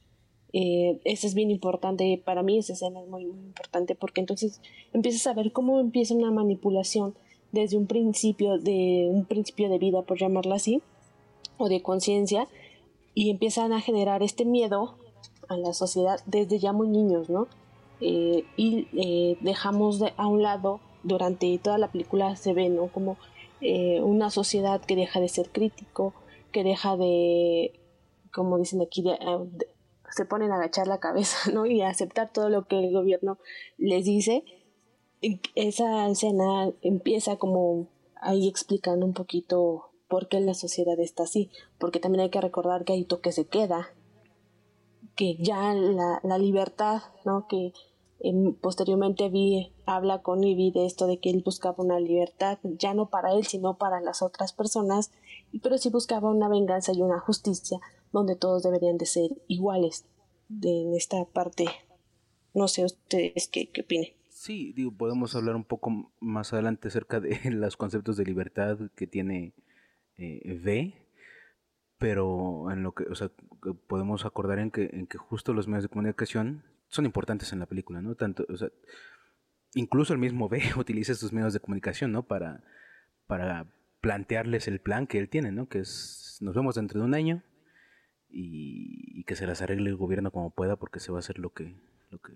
Eh, 0.53 1.01
eso 1.03 1.27
es 1.27 1.35
bien 1.35 1.51
importante, 1.51 2.21
para 2.25 2.41
mí 2.41 2.57
esa 2.57 2.73
escena 2.73 3.01
es 3.01 3.07
muy, 3.07 3.25
muy 3.25 3.45
importante 3.47 3.95
porque 3.95 4.21
entonces 4.21 4.61
empiezas 4.93 5.27
a 5.27 5.33
ver 5.33 5.51
cómo 5.51 5.79
empieza 5.79 6.15
una 6.15 6.31
manipulación 6.31 7.15
desde 7.51 7.77
un 7.77 7.87
principio 7.87 8.57
de 8.57 9.09
un 9.11 9.25
principio 9.25 9.69
de 9.69 9.77
vida, 9.77 10.01
por 10.03 10.19
llamarlo 10.19 10.53
así, 10.53 10.81
o 11.57 11.69
de 11.69 11.81
conciencia, 11.81 12.47
y 13.13 13.29
empiezan 13.29 13.73
a 13.73 13.81
generar 13.81 14.23
este 14.23 14.45
miedo 14.45 14.97
a 15.47 15.57
la 15.57 15.73
sociedad 15.73 16.19
desde 16.25 16.59
ya 16.59 16.73
muy 16.73 16.87
niños, 16.87 17.29
¿no? 17.29 17.47
Eh, 17.99 18.45
y 18.55 18.87
eh, 18.93 19.37
dejamos 19.41 19.99
de, 19.99 20.13
a 20.17 20.27
un 20.27 20.43
lado, 20.43 20.79
durante 21.03 21.57
toda 21.57 21.77
la 21.77 21.91
película 21.91 22.35
se 22.35 22.53
ve, 22.53 22.69
¿no? 22.69 22.87
Como 22.87 23.17
eh, 23.61 24.01
una 24.01 24.29
sociedad 24.29 24.81
que 24.81 24.95
deja 24.95 25.19
de 25.19 25.29
ser 25.29 25.49
crítico, 25.49 26.13
que 26.51 26.63
deja 26.63 26.95
de, 26.97 27.79
como 28.33 28.57
dicen 28.57 28.81
aquí, 28.81 29.03
se 30.11 30.25
ponen 30.25 30.51
a 30.51 30.55
agachar 30.55 30.87
la 30.87 30.99
cabeza, 30.99 31.51
¿no? 31.53 31.65
Y 31.65 31.81
a 31.81 31.89
aceptar 31.89 32.31
todo 32.31 32.49
lo 32.49 32.65
que 32.67 32.79
el 32.79 32.93
gobierno 32.93 33.37
les 33.77 34.05
dice. 34.05 34.43
esa 35.55 36.07
escena 36.07 36.71
empieza 36.81 37.37
como 37.37 37.87
ahí 38.21 38.47
explicando 38.47 39.05
un 39.05 39.13
poquito 39.13 39.91
por 40.07 40.27
qué 40.27 40.39
la 40.39 40.53
sociedad 40.53 40.99
está 40.99 41.23
así, 41.23 41.49
porque 41.79 41.99
también 41.99 42.21
hay 42.21 42.29
que 42.29 42.41
recordar 42.41 42.85
que 42.85 42.93
hay 42.93 43.03
toque 43.03 43.31
se 43.31 43.45
queda, 43.45 43.89
que 45.17 45.35
ya 45.37 45.73
la, 45.73 46.21
la 46.23 46.37
libertad, 46.37 47.01
¿no? 47.25 47.47
Que 47.47 47.73
em, 48.19 48.53
posteriormente 48.53 49.29
vi, 49.29 49.73
habla 49.85 50.21
con 50.21 50.43
Ivy 50.43 50.71
de 50.71 50.85
esto 50.85 51.07
de 51.07 51.19
que 51.19 51.31
él 51.31 51.41
buscaba 51.43 51.83
una 51.83 51.99
libertad, 51.99 52.59
ya 52.63 52.93
no 52.93 53.09
para 53.09 53.33
él, 53.33 53.45
sino 53.45 53.77
para 53.77 53.99
las 53.99 54.21
otras 54.21 54.53
personas, 54.53 55.11
pero 55.61 55.77
sí 55.77 55.89
buscaba 55.89 56.31
una 56.31 56.47
venganza 56.47 56.93
y 56.93 57.01
una 57.01 57.19
justicia 57.19 57.79
donde 58.13 58.35
todos 58.35 58.63
deberían 58.63 58.97
de 58.97 59.07
ser 59.07 59.31
iguales 59.47 60.05
de, 60.47 60.83
en 60.83 60.95
esta 60.95 61.25
parte. 61.25 61.65
No 62.53 62.67
sé 62.67 62.85
ustedes 62.85 63.49
qué, 63.49 63.69
qué 63.71 63.81
opinen. 63.81 64.13
Sí, 64.29 64.71
digo, 64.73 64.91
podemos 64.91 65.35
hablar 65.35 65.55
un 65.55 65.63
poco 65.63 66.11
más 66.19 66.53
adelante 66.53 66.89
acerca 66.89 67.19
de 67.19 67.39
los 67.51 67.75
conceptos 67.75 68.17
de 68.17 68.25
libertad 68.25 68.77
que 68.95 69.07
tiene 69.07 69.55
eh, 70.17 70.59
V, 70.63 70.93
pero 71.97 72.69
en 72.71 72.83
lo 72.83 72.93
que, 72.93 73.05
o 73.05 73.15
sea, 73.15 73.31
podemos 73.87 74.25
acordar 74.25 74.59
en 74.59 74.71
que, 74.71 74.89
en 74.93 75.07
que 75.07 75.17
justo 75.17 75.53
los 75.53 75.67
medios 75.67 75.83
de 75.83 75.89
comunicación 75.89 76.63
son 76.87 77.05
importantes 77.05 77.51
en 77.53 77.59
la 77.59 77.65
película, 77.65 78.01
¿no? 78.01 78.15
Tanto, 78.15 78.45
o 78.49 78.57
sea, 78.57 78.69
incluso 79.73 80.13
el 80.13 80.19
mismo 80.19 80.45
V 80.49 80.61
utiliza 80.77 81.11
estos 81.11 81.33
medios 81.33 81.53
de 81.53 81.59
comunicación, 81.59 82.11
¿no? 82.11 82.23
Para, 82.23 82.63
para 83.27 83.67
plantearles 84.01 84.67
el 84.67 84.79
plan 84.79 85.07
que 85.07 85.19
él 85.19 85.29
tiene, 85.29 85.51
¿no? 85.51 85.67
Que 85.67 85.79
es, 85.79 86.37
nos 86.41 86.55
vemos 86.55 86.75
dentro 86.75 86.99
de 86.99 87.05
un 87.05 87.13
año 87.13 87.43
y, 88.29 89.19
y 89.19 89.23
que 89.23 89.35
se 89.35 89.47
las 89.47 89.61
arregle 89.61 89.89
el 89.89 89.97
gobierno 89.97 90.31
como 90.31 90.51
pueda 90.51 90.75
porque 90.75 90.99
se 90.99 91.11
va 91.11 91.17
a 91.17 91.19
hacer 91.19 91.39
lo 91.39 91.51
que, 91.51 91.75
lo 92.11 92.19
que 92.19 92.33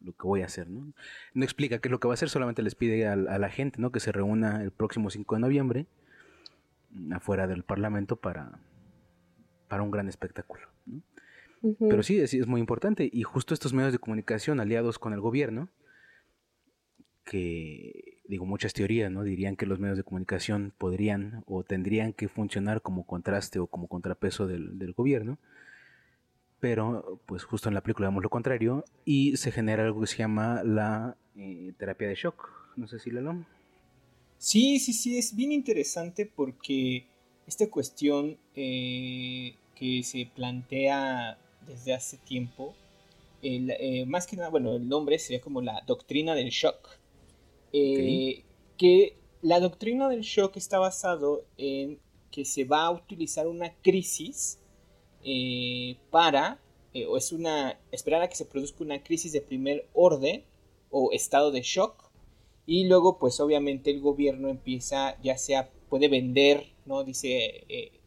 lo 0.00 0.12
que 0.12 0.26
voy 0.26 0.42
a 0.42 0.46
hacer, 0.46 0.68
¿no? 0.68 0.92
No 1.34 1.44
explica 1.44 1.78
qué 1.78 1.88
es 1.88 1.92
lo 1.92 2.00
que 2.00 2.08
va 2.08 2.12
a 2.12 2.16
hacer, 2.16 2.28
solamente 2.28 2.62
les 2.62 2.74
pide 2.74 3.06
a, 3.06 3.16
la 3.16 3.50
gente, 3.50 3.80
¿no? 3.80 3.90
Que 3.92 4.00
se 4.00 4.12
reúna 4.12 4.62
el 4.62 4.70
próximo 4.70 5.10
5 5.10 5.34
de 5.34 5.40
noviembre 5.40 5.86
afuera 7.12 7.46
del 7.46 7.64
Parlamento 7.64 8.16
para, 8.16 8.60
para 9.68 9.82
un 9.82 9.90
gran 9.90 10.08
espectáculo, 10.08 10.66
Pero 11.78 12.02
sí, 12.02 12.18
es, 12.18 12.34
es 12.34 12.46
muy 12.46 12.60
importante. 12.60 13.08
Y 13.12 13.22
justo 13.22 13.52
estos 13.54 13.72
medios 13.72 13.92
de 13.92 13.98
comunicación 13.98 14.60
aliados 14.60 14.98
con 14.98 15.12
el 15.12 15.20
gobierno, 15.20 15.68
que 17.24 18.20
digo 18.28 18.46
muchas 18.46 18.72
teorías, 18.72 19.10
¿no? 19.10 19.22
Dirían 19.22 19.56
que 19.56 19.66
los 19.66 19.78
medios 19.78 19.96
de 19.96 20.04
comunicación 20.04 20.72
podrían 20.76 21.42
o 21.46 21.64
tendrían 21.64 22.12
que 22.12 22.28
funcionar 22.28 22.82
como 22.82 23.06
contraste 23.06 23.58
o 23.58 23.66
como 23.66 23.88
contrapeso 23.88 24.46
del, 24.46 24.78
del 24.78 24.92
gobierno. 24.92 25.38
Pero 26.60 27.20
pues 27.26 27.44
justo 27.44 27.68
en 27.68 27.74
la 27.74 27.82
película 27.82 28.08
vemos 28.08 28.22
lo 28.22 28.30
contrario 28.30 28.84
y 29.04 29.36
se 29.36 29.52
genera 29.52 29.84
algo 29.84 30.00
que 30.00 30.06
se 30.08 30.18
llama 30.18 30.62
la 30.64 31.16
eh, 31.36 31.72
terapia 31.78 32.08
de 32.08 32.14
shock. 32.14 32.50
No 32.76 32.88
sé 32.88 32.98
si 32.98 33.10
lo 33.10 33.44
Sí, 34.38 34.78
sí, 34.78 34.92
sí, 34.92 35.18
es 35.18 35.34
bien 35.34 35.52
interesante 35.52 36.26
porque 36.26 37.08
esta 37.48 37.68
cuestión 37.68 38.38
eh, 38.54 39.56
que 39.74 40.04
se 40.04 40.30
plantea 40.32 41.36
desde 41.66 41.94
hace 41.94 42.18
tiempo, 42.18 42.74
eh, 43.42 44.04
más 44.06 44.26
que 44.26 44.36
nada, 44.36 44.50
bueno, 44.50 44.74
el 44.76 44.88
nombre 44.88 45.18
sería 45.18 45.40
como 45.40 45.60
la 45.60 45.82
doctrina 45.86 46.34
del 46.34 46.50
shock. 46.50 46.98
Que 47.72 49.16
la 49.42 49.60
doctrina 49.60 50.08
del 50.08 50.20
shock 50.20 50.56
está 50.56 50.78
basado 50.78 51.44
en 51.56 51.98
que 52.30 52.44
se 52.44 52.64
va 52.64 52.86
a 52.86 52.90
utilizar 52.90 53.46
una 53.46 53.74
crisis 53.82 54.58
eh, 55.24 55.96
para, 56.10 56.60
eh, 56.94 57.06
o 57.06 57.16
es 57.16 57.32
una, 57.32 57.78
esperar 57.92 58.22
a 58.22 58.28
que 58.28 58.36
se 58.36 58.44
produzca 58.44 58.84
una 58.84 59.02
crisis 59.02 59.32
de 59.32 59.40
primer 59.40 59.88
orden 59.92 60.44
o 60.90 61.10
estado 61.12 61.50
de 61.50 61.62
shock. 61.62 62.10
Y 62.66 62.86
luego, 62.86 63.18
pues 63.18 63.40
obviamente 63.40 63.90
el 63.90 64.00
gobierno 64.00 64.48
empieza, 64.48 65.20
ya 65.22 65.38
sea, 65.38 65.70
puede 65.88 66.08
vender, 66.08 66.66
¿no? 66.86 67.04
Dice, 67.04 67.64
eh, 67.68 68.00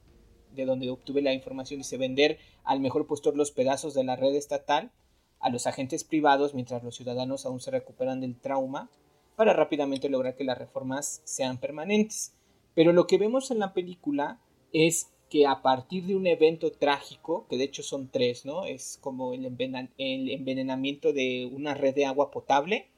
de 0.54 0.66
donde 0.66 0.90
obtuve 0.90 1.22
la 1.22 1.34
información, 1.34 1.80
dice 1.80 1.98
vender 1.98 2.40
al 2.64 2.80
mejor 2.80 3.08
postor 3.08 3.36
los 3.36 3.52
pedazos 3.52 3.94
de 3.94 4.04
la 4.04 4.16
red 4.16 4.36
estatal 4.36 4.92
a 5.40 5.50
los 5.50 5.68
agentes 5.68 6.04
privados 6.04 6.54
mientras 6.54 6.84
los 6.84 6.96
ciudadanos 6.96 7.46
aún 7.46 7.60
se 7.60 7.72
recuperan 7.72 8.22
del 8.22 8.40
trauma 8.40 8.90
para 9.36 9.54
rápidamente 9.54 10.10
lograr 10.10 10.36
que 10.36 10.44
las 10.44 10.58
reformas 10.58 11.22
sean 11.24 11.58
permanentes. 11.58 12.34
Pero 12.76 12.94
lo 12.94 13.08
que 13.08 13.18
vemos 13.18 13.52
en 13.52 13.60
la 13.60 13.74
película 13.74 14.40
es 14.72 15.11
que 15.32 15.48
a 15.48 15.62
partir 15.62 16.04
de 16.04 16.16
un 16.18 16.28
evento 16.28 16.74
trágico, 16.74 17.48
que 17.50 17.56
de 17.56 17.64
hecho 17.64 17.84
son 17.84 18.10
tres, 18.10 18.46
¿no? 18.46 18.66
Es 18.66 19.00
como 19.00 19.34
el, 19.34 19.46
envenenamiento 19.46 21.14
de 21.14 21.50
una 21.50 21.74
red 21.74 21.96
de 21.96 22.06
agua 22.06 22.32
potable, 22.32 22.90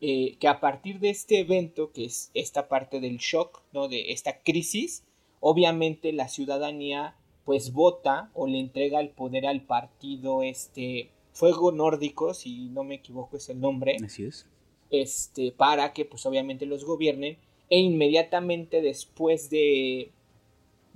eh, 0.00 0.36
que 0.38 0.46
a 0.46 0.60
partir 0.60 1.00
de 1.00 1.10
este 1.10 1.40
evento, 1.40 1.90
que 1.90 2.04
es 2.04 2.30
esta 2.34 2.68
parte 2.68 3.00
del 3.00 3.16
shock, 3.16 3.62
¿no? 3.72 3.88
De 3.88 4.12
esta 4.12 4.38
crisis, 4.44 5.02
obviamente 5.40 6.12
la 6.12 6.28
ciudadanía 6.28 7.16
pues 7.44 7.72
vota 7.72 8.30
o 8.32 8.46
le 8.46 8.60
entrega 8.60 9.00
el 9.00 9.10
poder 9.10 9.44
al 9.44 9.62
partido 9.62 10.44
este 10.44 11.10
Fuego 11.32 11.72
Nórdico, 11.72 12.32
si 12.32 12.68
no 12.68 12.84
me 12.84 12.94
equivoco 12.94 13.38
es 13.38 13.48
el 13.48 13.58
nombre. 13.58 13.96
Así 14.04 14.24
es. 14.24 14.46
Este, 14.90 15.50
para 15.50 15.92
que 15.92 16.04
pues 16.04 16.24
obviamente 16.26 16.64
los 16.64 16.84
gobiernen 16.84 17.38
e 17.68 17.80
inmediatamente 17.80 18.82
después 18.82 19.50
de 19.50 20.12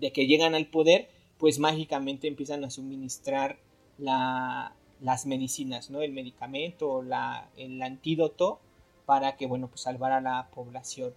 de 0.01 0.13
que 0.13 0.27
llegan 0.27 0.55
al 0.55 0.67
poder, 0.67 1.09
pues 1.39 1.59
mágicamente 1.59 2.29
empiezan 2.29 2.65
a 2.65 2.71
suministrar 2.71 3.59
las 3.99 5.27
medicinas, 5.27 5.91
¿no? 5.91 6.01
El 6.01 6.13
medicamento, 6.13 7.03
la, 7.03 7.51
el 7.57 7.81
antídoto 7.83 8.61
para 9.07 9.37
que, 9.37 9.47
bueno, 9.47 9.69
pues 9.69 9.83
salvar 9.83 10.13
a 10.13 10.21
la 10.21 10.49
población. 10.55 11.15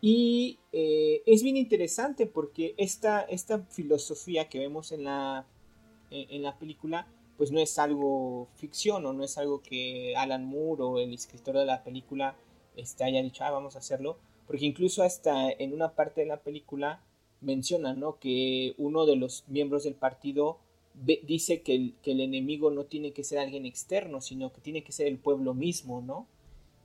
Y 0.00 0.58
eh, 0.72 1.22
es 1.26 1.42
bien 1.42 1.56
interesante 1.56 2.26
porque 2.26 2.74
esta, 2.76 3.22
esta 3.22 3.60
filosofía 3.70 4.48
que 4.48 4.58
vemos 4.58 4.92
en 4.92 5.04
la, 5.04 5.46
en 6.10 6.42
la 6.42 6.58
película, 6.58 7.06
pues 7.36 7.50
no 7.50 7.60
es 7.60 7.78
algo 7.78 8.48
ficción 8.56 9.06
o 9.06 9.12
no 9.12 9.24
es 9.24 9.38
algo 9.38 9.62
que 9.62 10.14
Alan 10.16 10.44
Moore 10.44 10.82
o 10.82 10.98
el 10.98 11.14
escritor 11.14 11.56
de 11.56 11.64
la 11.64 11.82
película 11.82 12.36
este, 12.76 13.04
haya 13.04 13.22
dicho, 13.22 13.44
ah, 13.44 13.50
vamos 13.50 13.76
a 13.76 13.78
hacerlo, 13.78 14.18
porque 14.46 14.66
incluso 14.66 15.02
hasta 15.02 15.50
en 15.50 15.72
una 15.72 15.94
parte 15.94 16.20
de 16.20 16.26
la 16.26 16.38
película 16.38 17.00
menciona, 17.44 17.94
¿no? 17.94 18.18
Que 18.18 18.74
uno 18.78 19.06
de 19.06 19.16
los 19.16 19.44
miembros 19.48 19.84
del 19.84 19.94
partido 19.94 20.58
dice 20.94 21.62
que 21.62 21.74
el, 21.74 21.94
que 22.02 22.12
el 22.12 22.20
enemigo 22.20 22.70
no 22.70 22.84
tiene 22.84 23.12
que 23.12 23.24
ser 23.24 23.38
alguien 23.38 23.66
externo, 23.66 24.20
sino 24.20 24.52
que 24.52 24.60
tiene 24.60 24.84
que 24.84 24.92
ser 24.92 25.06
el 25.06 25.18
pueblo 25.18 25.54
mismo, 25.54 26.00
¿no? 26.00 26.26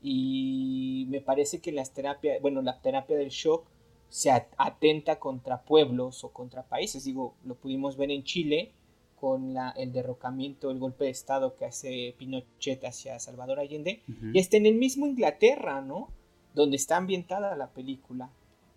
Y 0.01 1.05
me 1.09 1.21
parece 1.21 1.59
que 1.59 1.71
las 1.71 1.91
terapias, 1.93 2.41
bueno, 2.41 2.61
la 2.61 2.81
terapia 2.81 3.17
del 3.17 3.29
shock 3.29 3.65
se 4.07 4.31
atenta 4.31 5.19
contra 5.19 5.61
pueblos 5.61 6.23
o 6.23 6.29
contra 6.29 6.63
países. 6.63 7.03
Digo, 7.03 7.35
lo 7.45 7.55
pudimos 7.55 7.97
ver 7.97 8.09
en 8.11 8.23
Chile 8.23 8.71
con 9.19 9.53
la, 9.53 9.71
el 9.71 9.91
derrocamiento, 9.91 10.71
el 10.71 10.79
golpe 10.79 11.03
de 11.03 11.11
Estado 11.11 11.55
que 11.55 11.65
hace 11.65 12.15
Pinochet 12.17 12.83
hacia 12.85 13.19
Salvador 13.19 13.59
Allende. 13.59 14.01
Y 14.33 14.39
está 14.39 14.57
en 14.57 14.65
el 14.65 14.75
mismo 14.75 15.05
Inglaterra, 15.05 15.81
¿no? 15.81 16.09
Donde 16.55 16.77
está 16.77 16.97
ambientada 16.97 17.55
la 17.55 17.69
película. 17.69 18.31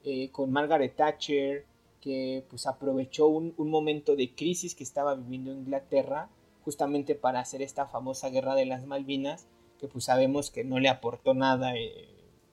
Eh, 0.05 0.31
con 0.31 0.51
Margaret 0.51 0.97
Thatcher, 0.97 1.65
que 2.03 2.45
pues 2.51 2.67
aprovechó 2.67 3.29
un, 3.29 3.55
momento 3.57 4.17
de 4.17 4.35
crisis 4.35 4.75
que 4.75 4.85
estaba 4.85 5.15
viviendo 5.15 5.53
Inglaterra 5.53 6.29
justamente 6.65 7.15
para 7.15 7.41
hacer 7.41 7.63
esta 7.63 7.87
famosa 7.87 8.29
guerra 8.29 8.55
de 8.55 8.67
las 8.67 8.85
Malvinas, 8.85 9.47
que 9.81 9.89
pues 9.89 10.05
sabemos 10.05 10.51
que 10.51 10.65
no 10.65 10.79
le 10.79 10.89
aportó 10.89 11.33
nada 11.33 11.75
eh, 11.77 12.09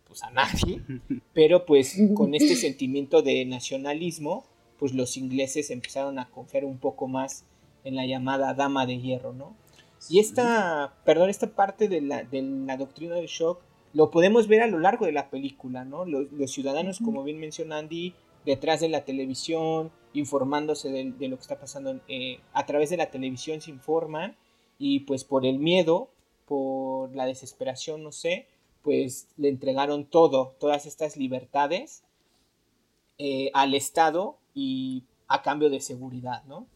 pues 0.08 0.24
a 0.24 0.30
nadie, 0.30 0.82
pero 1.34 1.66
pues 1.66 1.98
con 2.16 2.34
este 2.36 2.56
sentimiento 2.56 3.22
de 3.22 3.44
nacionalismo, 3.46 4.46
pues 4.78 4.94
los 4.94 5.18
ingleses 5.18 5.72
empezaron 5.72 6.20
a 6.20 6.30
confiar 6.30 6.64
un 6.64 6.78
poco 6.78 7.08
más 7.08 7.44
en 7.84 7.96
la 7.96 8.06
llamada 8.06 8.54
dama 8.54 8.86
de 8.86 9.00
hierro, 9.00 9.34
¿no? 9.34 9.56
Y 10.10 10.20
esta, 10.20 10.94
perdón, 11.04 11.30
esta 11.30 11.48
parte 11.48 11.90
de 11.90 12.02
la, 12.02 12.24
de 12.24 12.42
la 12.42 12.78
doctrina 12.78 13.16
del 13.16 13.28
shock 13.28 13.60
lo 13.94 14.12
podemos 14.12 14.48
ver 14.48 14.62
a 14.62 14.68
lo 14.68 14.80
largo 14.80 15.06
de 15.06 15.12
la 15.12 15.30
película, 15.30 15.84
¿no? 15.84 16.06
Los, 16.06 16.52
ciudadanos, 16.52 17.00
como 17.00 17.24
bien 17.24 17.40
menciona 17.40 17.78
Andy, 17.78 18.14
detrás 18.46 18.80
de 18.80 18.90
la 18.90 19.06
televisión, 19.06 19.92
informándose 20.14 20.90
de, 20.92 21.28
lo 21.28 21.36
que 21.36 21.42
está 21.42 21.60
pasando 21.60 22.00
eh, 22.08 22.40
a 22.54 22.66
través 22.66 22.90
de 22.90 22.98
la 22.98 23.12
televisión 23.12 23.62
se 23.62 23.72
informan 23.72 24.36
y 24.78 25.02
pues 25.02 25.24
por 25.24 25.46
el 25.46 25.60
miedo, 25.60 26.10
por 26.48 27.16
la 27.16 27.26
desesperación, 27.26 28.04
no 28.04 28.12
sé, 28.12 28.48
pues 28.82 29.28
le 29.38 29.50
entregaron 29.50 30.06
todo, 30.06 30.56
todas 30.60 30.86
estas 30.86 31.18
libertades 31.18 32.04
eh, 33.18 33.52
al 33.54 33.76
Estado 33.76 34.38
y 34.54 35.04
a 35.28 35.42
cambio 35.42 35.70
de 35.70 35.82
seguridad, 35.82 36.44
¿no? 36.46 36.68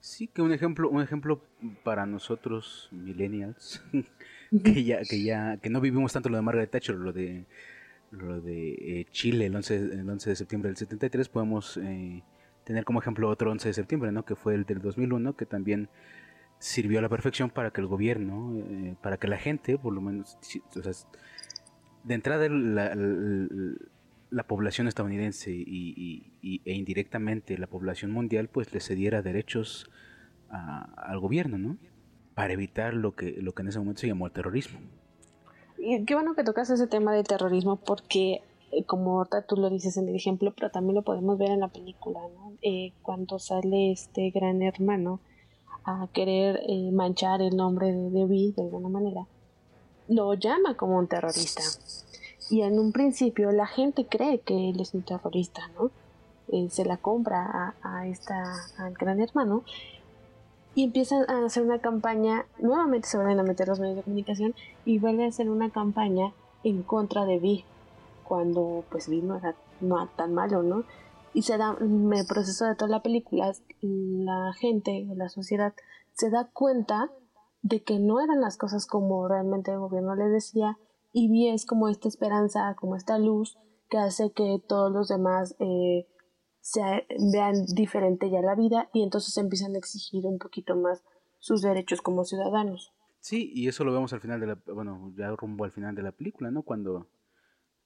Sí, 0.00 0.28
que 0.28 0.40
un 0.40 0.52
ejemplo, 0.52 0.88
un 0.88 1.02
ejemplo 1.02 1.42
para 1.84 2.06
nosotros 2.06 2.88
millennials, 2.90 3.82
que 4.64 4.82
ya, 4.82 5.02
que 5.02 5.22
ya, 5.22 5.58
que 5.58 5.68
no 5.68 5.80
vivimos 5.80 6.14
tanto 6.14 6.30
lo 6.30 6.36
de 6.36 6.42
Margaret 6.42 6.70
Thatcher, 6.70 6.96
lo 6.96 7.12
de 7.12 7.44
lo 8.10 8.40
de 8.40 8.72
eh, 8.72 9.06
Chile 9.10 9.46
el 9.46 9.56
11, 9.56 9.76
el 9.76 10.08
11 10.08 10.30
de 10.30 10.36
septiembre 10.36 10.68
del 10.68 10.76
73, 10.76 11.28
podemos 11.28 11.76
eh, 11.76 12.22
tener 12.64 12.84
como 12.84 13.00
ejemplo 13.00 13.28
otro 13.28 13.50
11 13.50 13.68
de 13.68 13.74
septiembre, 13.74 14.12
¿no? 14.12 14.24
que 14.24 14.34
fue 14.34 14.54
el 14.54 14.64
del 14.64 14.80
2001, 14.80 15.36
que 15.36 15.46
también 15.46 15.88
sirvió 16.58 16.98
a 16.98 17.02
la 17.02 17.08
perfección 17.08 17.50
para 17.50 17.70
que 17.70 17.80
el 17.80 17.86
gobierno, 17.86 18.52
eh, 18.56 18.96
para 19.00 19.16
que 19.16 19.28
la 19.28 19.38
gente, 19.38 19.78
por 19.78 19.94
lo 19.94 20.00
menos, 20.00 20.38
de 22.04 22.14
entrada 22.14 22.48
la, 22.48 22.94
la, 24.30 24.46
población 24.46 24.88
estadounidense 24.88 25.52
y, 25.52 26.60
e 26.64 26.72
indirectamente 26.74 27.56
la 27.58 27.66
población 27.66 28.10
mundial 28.10 28.48
pues 28.48 28.72
le 28.74 28.80
cediera 28.80 29.22
derechos 29.22 29.90
al 30.48 31.18
gobierno, 31.20 31.58
¿no? 31.58 31.78
Para 32.34 32.52
evitar 32.52 32.94
lo 32.94 33.14
que, 33.14 33.40
lo 33.40 33.52
que 33.52 33.62
en 33.62 33.68
ese 33.68 33.78
momento 33.78 34.00
se 34.00 34.08
llamó 34.08 34.26
el 34.26 34.32
terrorismo. 34.32 34.80
Qué 36.06 36.14
bueno 36.14 36.34
que 36.34 36.44
tocas 36.44 36.68
ese 36.70 36.86
tema 36.86 37.12
del 37.12 37.26
terrorismo 37.26 37.76
porque 37.76 38.42
eh, 38.72 38.84
como 38.84 39.26
tú 39.48 39.56
lo 39.56 39.70
dices 39.70 39.96
en 39.96 40.08
el 40.08 40.14
ejemplo, 40.14 40.52
pero 40.54 40.70
también 40.70 40.94
lo 40.94 41.02
podemos 41.02 41.38
ver 41.38 41.50
en 41.50 41.60
la 41.60 41.68
película, 41.68 42.20
¿no? 42.34 42.52
Eh, 42.62 42.92
cuando 43.02 43.38
sale 43.38 43.90
este 43.90 44.30
gran 44.30 44.62
hermano 44.62 45.20
a 45.84 46.06
querer 46.12 46.60
eh, 46.68 46.90
manchar 46.92 47.40
el 47.42 47.56
nombre 47.56 47.92
de 47.92 48.10
David 48.10 48.54
de 48.56 48.62
alguna 48.62 48.88
manera, 48.88 49.26
lo 50.08 50.34
llama 50.34 50.76
como 50.76 50.98
un 50.98 51.08
terrorista. 51.08 51.62
Y 52.50 52.62
en 52.62 52.78
un 52.78 52.92
principio 52.92 53.50
la 53.50 53.66
gente 53.66 54.06
cree 54.06 54.40
que 54.40 54.70
él 54.70 54.80
es 54.80 54.94
un 54.94 55.02
terrorista, 55.02 55.62
¿no? 55.78 55.90
se 56.68 56.84
la 56.84 56.96
compra 56.96 57.74
a, 57.80 57.98
a, 58.00 58.08
esta, 58.08 58.42
al 58.76 58.92
gran 58.94 59.20
hermano 59.20 59.62
y 60.74 60.84
empiezan 60.84 61.28
a 61.28 61.44
hacer 61.44 61.62
una 61.64 61.80
campaña, 61.80 62.46
nuevamente 62.58 63.08
se 63.08 63.16
vuelven 63.16 63.40
a 63.40 63.42
meter 63.42 63.68
los 63.68 63.80
medios 63.80 63.96
de 63.96 64.02
comunicación 64.02 64.54
y 64.84 64.98
vuelven 64.98 65.26
a 65.26 65.28
hacer 65.28 65.50
una 65.50 65.70
campaña 65.70 66.32
en 66.62 66.82
contra 66.82 67.24
de 67.24 67.38
Vi, 67.38 67.64
cuando 68.24 68.84
pues 68.90 69.08
Vi 69.08 69.22
no 69.22 69.36
era 69.36 69.54
no 69.80 70.08
tan 70.16 70.34
malo, 70.34 70.62
¿no? 70.62 70.84
Y 71.32 71.42
se 71.42 71.56
da, 71.58 71.76
el 71.80 72.26
proceso 72.26 72.64
de 72.64 72.74
toda 72.74 72.90
la 72.90 73.02
película, 73.02 73.52
la 73.80 74.52
gente, 74.54 75.06
la 75.14 75.28
sociedad, 75.28 75.74
se 76.12 76.30
da 76.30 76.50
cuenta 76.52 77.10
de 77.62 77.82
que 77.82 77.98
no 77.98 78.20
eran 78.20 78.40
las 78.40 78.56
cosas 78.56 78.86
como 78.86 79.28
realmente 79.28 79.70
el 79.70 79.78
gobierno 79.78 80.14
les 80.14 80.32
decía 80.32 80.78
y 81.12 81.28
Vi 81.28 81.48
es 81.48 81.66
como 81.66 81.88
esta 81.88 82.08
esperanza, 82.08 82.74
como 82.78 82.96
esta 82.96 83.18
luz 83.18 83.58
que 83.88 83.98
hace 83.98 84.30
que 84.32 84.62
todos 84.66 84.92
los 84.92 85.08
demás 85.08 85.56
eh, 85.58 86.06
se 86.60 86.80
vean 87.32 87.64
diferente 87.66 88.30
ya 88.30 88.40
la 88.42 88.54
vida 88.54 88.90
y 88.92 89.02
entonces 89.02 89.36
empiezan 89.36 89.74
a 89.74 89.78
exigir 89.78 90.26
un 90.26 90.38
poquito 90.38 90.76
más 90.76 91.02
sus 91.38 91.62
derechos 91.62 92.02
como 92.02 92.24
ciudadanos. 92.24 92.92
Sí, 93.20 93.50
y 93.54 93.68
eso 93.68 93.84
lo 93.84 93.92
vemos 93.92 94.12
al 94.12 94.20
final 94.20 94.40
de 94.40 94.46
la, 94.46 94.58
bueno, 94.66 95.12
ya 95.16 95.30
rumbo 95.30 95.64
al 95.64 95.72
final 95.72 95.94
de 95.94 96.02
la 96.02 96.12
película, 96.12 96.50
¿no? 96.50 96.62
Cuando 96.62 97.08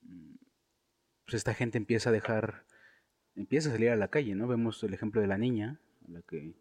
mm, 0.03 0.35
pues 1.25 1.35
esta 1.35 1.55
gente 1.55 1.79
empieza 1.79 2.11
a 2.11 2.13
dejar, 2.13 2.65
empieza 3.35 3.69
a 3.69 3.73
salir 3.73 3.91
a 3.91 3.97
la 3.97 4.09
calle, 4.09 4.35
¿no? 4.35 4.47
Vemos 4.47 4.83
el 4.85 4.95
ejemplo 4.95 5.21
de 5.21 5.27
la 5.27 5.39
niña, 5.39 5.81
a 6.07 6.11
la 6.13 6.23
que 6.23 6.55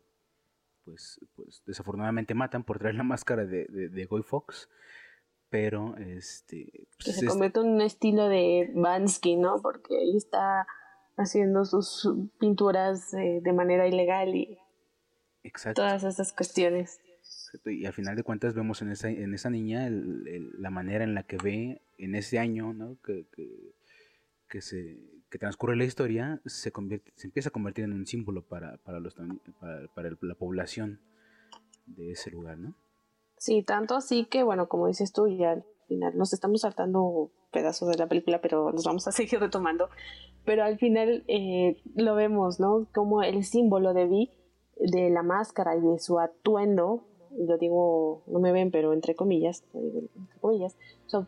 pues, 0.86 1.20
pues 1.36 1.62
desafortunadamente 1.65 2.34
matan 2.34 2.63
por 2.63 2.79
traer 2.79 2.96
la 2.96 3.03
máscara 3.03 3.46
de, 3.46 3.65
de, 3.65 3.89
de 3.89 4.05
Guy 4.05 4.24
Fox, 4.24 4.70
pero 5.50 5.96
este... 5.98 6.88
Pues, 6.98 7.05
que 7.05 7.13
se 7.13 7.27
convierte 7.27 7.60
en 7.60 7.67
un 7.67 7.82
estilo 7.82 8.27
de 8.27 8.72
Bansky, 8.74 9.36
¿no? 9.36 9.62
Porque 9.62 9.98
ahí 9.98 10.17
está 10.17 10.65
haciendo 11.17 11.65
sus 11.65 12.10
pinturas 12.39 13.13
eh, 13.13 13.39
de 13.41 13.53
manera 13.53 13.88
ilegal 13.88 14.36
y 14.36 14.58
todas 15.75 16.03
esas 16.03 16.34
cuestiones. 16.34 17.00
Y 17.65 17.86
al 17.86 17.93
final 17.93 18.15
de 18.15 18.24
cuentas 18.24 18.53
vemos 18.53 18.82
en 18.82 18.89
esa, 18.89 19.10
en 19.10 19.34
esa 19.34 19.50
niña 19.50 19.88
la 19.89 20.70
manera 20.70 21.03
en 21.03 21.13
la 21.13 21.24
que 21.24 21.38
ve 21.38 21.82
en 21.98 22.15
ese 22.15 22.39
año 22.39 22.74
¿no? 22.74 22.98
que, 23.05 23.27
que, 24.50 24.62
se, 24.62 24.98
que 25.29 25.38
transcurre 25.38 25.75
la 25.75 25.84
historia, 25.84 26.41
se, 26.46 26.72
convierte, 26.72 27.13
se 27.15 27.27
empieza 27.27 27.50
a 27.50 27.51
convertir 27.51 27.86
en 27.86 27.93
un 27.93 28.08
símbolo 28.08 28.43
para, 28.43 28.77
para, 28.77 29.00
los, 29.00 29.15
para, 29.60 29.88
para 29.93 30.10
la 30.22 30.36
población 30.36 31.00
de 31.86 32.12
ese 32.12 32.32
lugar. 32.32 32.58
¿no? 32.58 32.74
Sí, 33.38 33.62
tanto 33.62 33.96
así 33.96 34.25
que, 34.25 34.43
bueno, 34.43 34.67
como 34.67 34.88
dices 34.88 35.13
tú, 35.13 35.27
ya 35.27 35.51
al 35.51 35.65
final 35.88 36.17
nos 36.17 36.34
estamos 36.34 36.62
saltando 36.62 37.32
pedazos 37.54 37.88
de 37.88 37.98
la 37.98 38.08
película, 38.08 38.42
pero 38.42 38.74
nos 38.74 38.84
vamos 38.84 39.08
a 39.08 39.12
seguir 39.14 39.40
retomando 39.40 39.88
pero 40.46 40.63
al 40.63 40.78
final 40.78 41.24
eh, 41.28 41.78
lo 41.96 42.16
vemos, 42.16 42.60
¿no? 42.60 42.88
Como 42.94 43.24
el 43.24 43.44
símbolo 43.44 43.94
de 43.94 44.08
Vi, 44.08 44.32
de 44.78 45.10
la 45.10 45.24
máscara 45.24 45.76
y 45.78 45.82
de 45.82 46.00
su 46.00 46.20
atuendo, 46.20 47.04
lo 47.38 47.58
digo, 47.58 48.24
no 48.28 48.39
me 48.39 48.52
ven, 48.52 48.72
pero 48.72 48.94
entre 48.94 49.16
comillas, 49.16 49.63
entre 49.74 50.39
comillas, 50.39 50.76
su, 51.08 51.26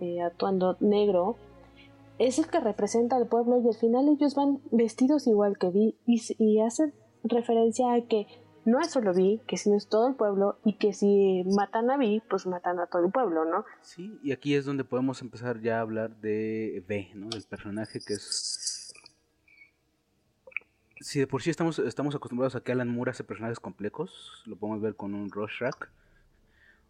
eh, 0.00 0.22
atuendo 0.22 0.76
negro, 0.80 1.36
es 2.18 2.38
el 2.38 2.46
que 2.46 2.60
representa 2.60 3.16
al 3.16 3.26
pueblo 3.26 3.60
y 3.60 3.66
al 3.66 3.74
final 3.74 4.08
ellos 4.08 4.34
van 4.34 4.60
vestidos 4.70 5.26
igual 5.26 5.58
que 5.58 5.68
Vi 5.68 5.96
y, 6.06 6.22
y 6.38 6.60
hacen 6.60 6.94
referencia 7.24 7.92
a 7.92 8.00
que 8.02 8.26
no 8.66 8.80
es 8.80 8.90
solo 8.90 9.14
Vi, 9.14 9.40
que 9.46 9.56
si 9.56 9.70
no 9.70 9.76
es 9.76 9.88
todo 9.88 10.08
el 10.08 10.16
pueblo 10.16 10.58
y 10.64 10.74
que 10.74 10.92
si 10.92 11.44
matan 11.56 11.88
a 11.88 11.96
Vi, 11.96 12.20
pues 12.28 12.46
matan 12.46 12.80
a 12.80 12.86
todo 12.86 13.04
el 13.04 13.12
pueblo, 13.12 13.44
¿no? 13.44 13.64
Sí, 13.80 14.18
y 14.22 14.32
aquí 14.32 14.56
es 14.56 14.64
donde 14.64 14.82
podemos 14.82 15.22
empezar 15.22 15.60
ya 15.60 15.78
a 15.78 15.82
hablar 15.82 16.16
de 16.16 16.82
V, 16.84 17.12
¿no? 17.14 17.28
Del 17.28 17.44
personaje 17.44 18.00
que 18.04 18.14
es... 18.14 18.92
Si 21.00 21.20
de 21.20 21.28
por 21.28 21.42
sí 21.42 21.50
estamos, 21.50 21.78
estamos 21.78 22.16
acostumbrados 22.16 22.56
a 22.56 22.60
que 22.60 22.72
Alan 22.72 22.88
Moore 22.88 23.12
hace 23.12 23.22
personajes 23.22 23.60
complejos, 23.60 24.42
lo 24.46 24.56
podemos 24.56 24.82
ver 24.82 24.96
con 24.96 25.14
un 25.14 25.30
Rorschach, 25.30 25.88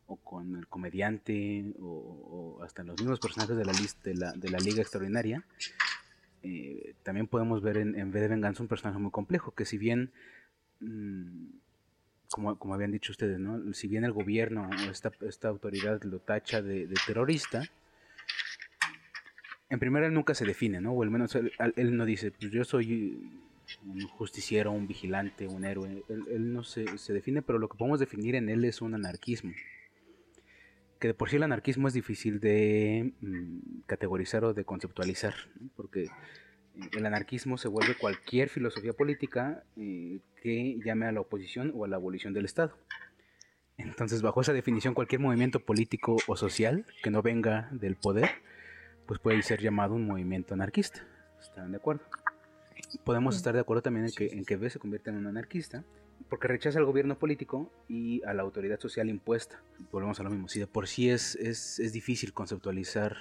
o 0.06 0.16
con 0.16 0.56
el 0.56 0.68
comediante, 0.68 1.74
o, 1.78 2.58
hasta 2.62 2.84
los 2.84 2.98
mismos 2.98 3.20
personajes 3.20 3.56
de 3.56 3.64
la, 3.66 3.72
lista, 3.72 4.00
de 4.08 4.14
la, 4.14 4.32
de 4.32 4.48
la 4.48 4.58
Liga 4.58 4.80
Extraordinaria, 4.80 5.44
eh, 6.42 6.94
también 7.02 7.26
podemos 7.26 7.60
ver 7.60 7.76
en, 7.76 7.98
en 7.98 8.12
de 8.12 8.28
Venganza 8.28 8.62
un 8.62 8.68
personaje 8.68 8.98
muy 8.98 9.10
complejo, 9.10 9.50
que 9.50 9.66
si 9.66 9.76
bien... 9.76 10.12
Mm, 10.80 11.65
como, 12.30 12.58
como 12.58 12.74
habían 12.74 12.92
dicho 12.92 13.12
ustedes, 13.12 13.38
¿no? 13.38 13.72
Si 13.72 13.88
bien 13.88 14.04
el 14.04 14.12
gobierno 14.12 14.68
o 14.68 14.90
esta, 14.90 15.12
esta 15.26 15.48
autoridad 15.48 16.02
lo 16.02 16.18
tacha 16.18 16.62
de, 16.62 16.88
terrorista, 17.06 17.64
en 19.68 19.78
primera 19.78 20.06
él 20.06 20.14
nunca 20.14 20.34
se 20.34 20.44
define, 20.44 20.80
¿no? 20.80 20.92
O 20.92 21.02
al 21.02 21.10
menos 21.10 21.34
él, 21.34 21.96
no 21.96 22.04
dice, 22.04 22.30
pues 22.30 22.50
yo 22.50 22.64
soy 22.64 23.30
un 23.84 24.06
justiciero, 24.08 24.70
un 24.70 24.86
vigilante, 24.86 25.46
un 25.46 25.64
héroe. 25.64 26.04
Él, 26.08 26.52
no 26.52 26.62
se, 26.62 26.98
se, 26.98 27.12
define, 27.12 27.42
pero 27.42 27.58
lo 27.58 27.68
que 27.68 27.76
podemos 27.76 28.00
definir 28.00 28.34
en 28.36 28.48
él 28.48 28.64
es 28.64 28.80
un 28.80 28.94
anarquismo. 28.94 29.52
Que 31.00 31.08
de 31.08 31.14
por 31.14 31.28
sí 31.28 31.36
el 31.36 31.42
anarquismo 31.42 31.88
es 31.88 31.94
difícil 31.94 32.40
de 32.40 33.12
mm, 33.20 33.80
categorizar 33.86 34.44
o 34.44 34.54
de 34.54 34.64
conceptualizar, 34.64 35.34
porque 35.74 36.08
el 36.92 37.06
anarquismo 37.06 37.58
se 37.58 37.68
vuelve 37.68 37.96
cualquier 37.96 38.48
filosofía 38.48 38.92
política 38.92 39.64
eh, 39.76 40.20
que 40.42 40.78
llame 40.84 41.06
a 41.06 41.12
la 41.12 41.20
oposición 41.20 41.72
o 41.74 41.84
a 41.84 41.88
la 41.88 41.96
abolición 41.96 42.32
del 42.32 42.44
Estado. 42.44 42.76
Entonces, 43.78 44.22
bajo 44.22 44.40
esa 44.40 44.52
definición, 44.52 44.94
cualquier 44.94 45.20
movimiento 45.20 45.60
político 45.60 46.16
o 46.26 46.36
social 46.36 46.86
que 47.02 47.10
no 47.10 47.22
venga 47.22 47.68
del 47.72 47.96
poder, 47.96 48.30
pues 49.06 49.20
puede 49.20 49.42
ser 49.42 49.60
llamado 49.60 49.94
un 49.94 50.06
movimiento 50.06 50.54
anarquista. 50.54 51.06
¿Están 51.40 51.72
de 51.72 51.76
acuerdo? 51.76 52.02
Podemos 53.04 53.36
estar 53.36 53.54
de 53.54 53.60
acuerdo 53.60 53.82
también 53.82 54.06
en 54.06 54.12
que, 54.12 54.26
en 54.28 54.44
que 54.44 54.56
B 54.56 54.70
se 54.70 54.78
convierte 54.78 55.10
en 55.10 55.16
un 55.16 55.26
anarquista 55.26 55.84
porque 56.28 56.48
rechaza 56.48 56.78
al 56.78 56.84
gobierno 56.84 57.18
político 57.18 57.70
y 57.88 58.22
a 58.24 58.34
la 58.34 58.42
autoridad 58.42 58.80
social 58.80 59.08
impuesta. 59.08 59.62
Volvemos 59.92 60.18
a 60.20 60.22
lo 60.22 60.30
mismo. 60.30 60.48
Si 60.48 60.58
de 60.58 60.66
por 60.66 60.88
sí 60.88 61.10
es, 61.10 61.36
es, 61.36 61.78
es 61.78 61.92
difícil 61.92 62.32
conceptualizar 62.32 63.16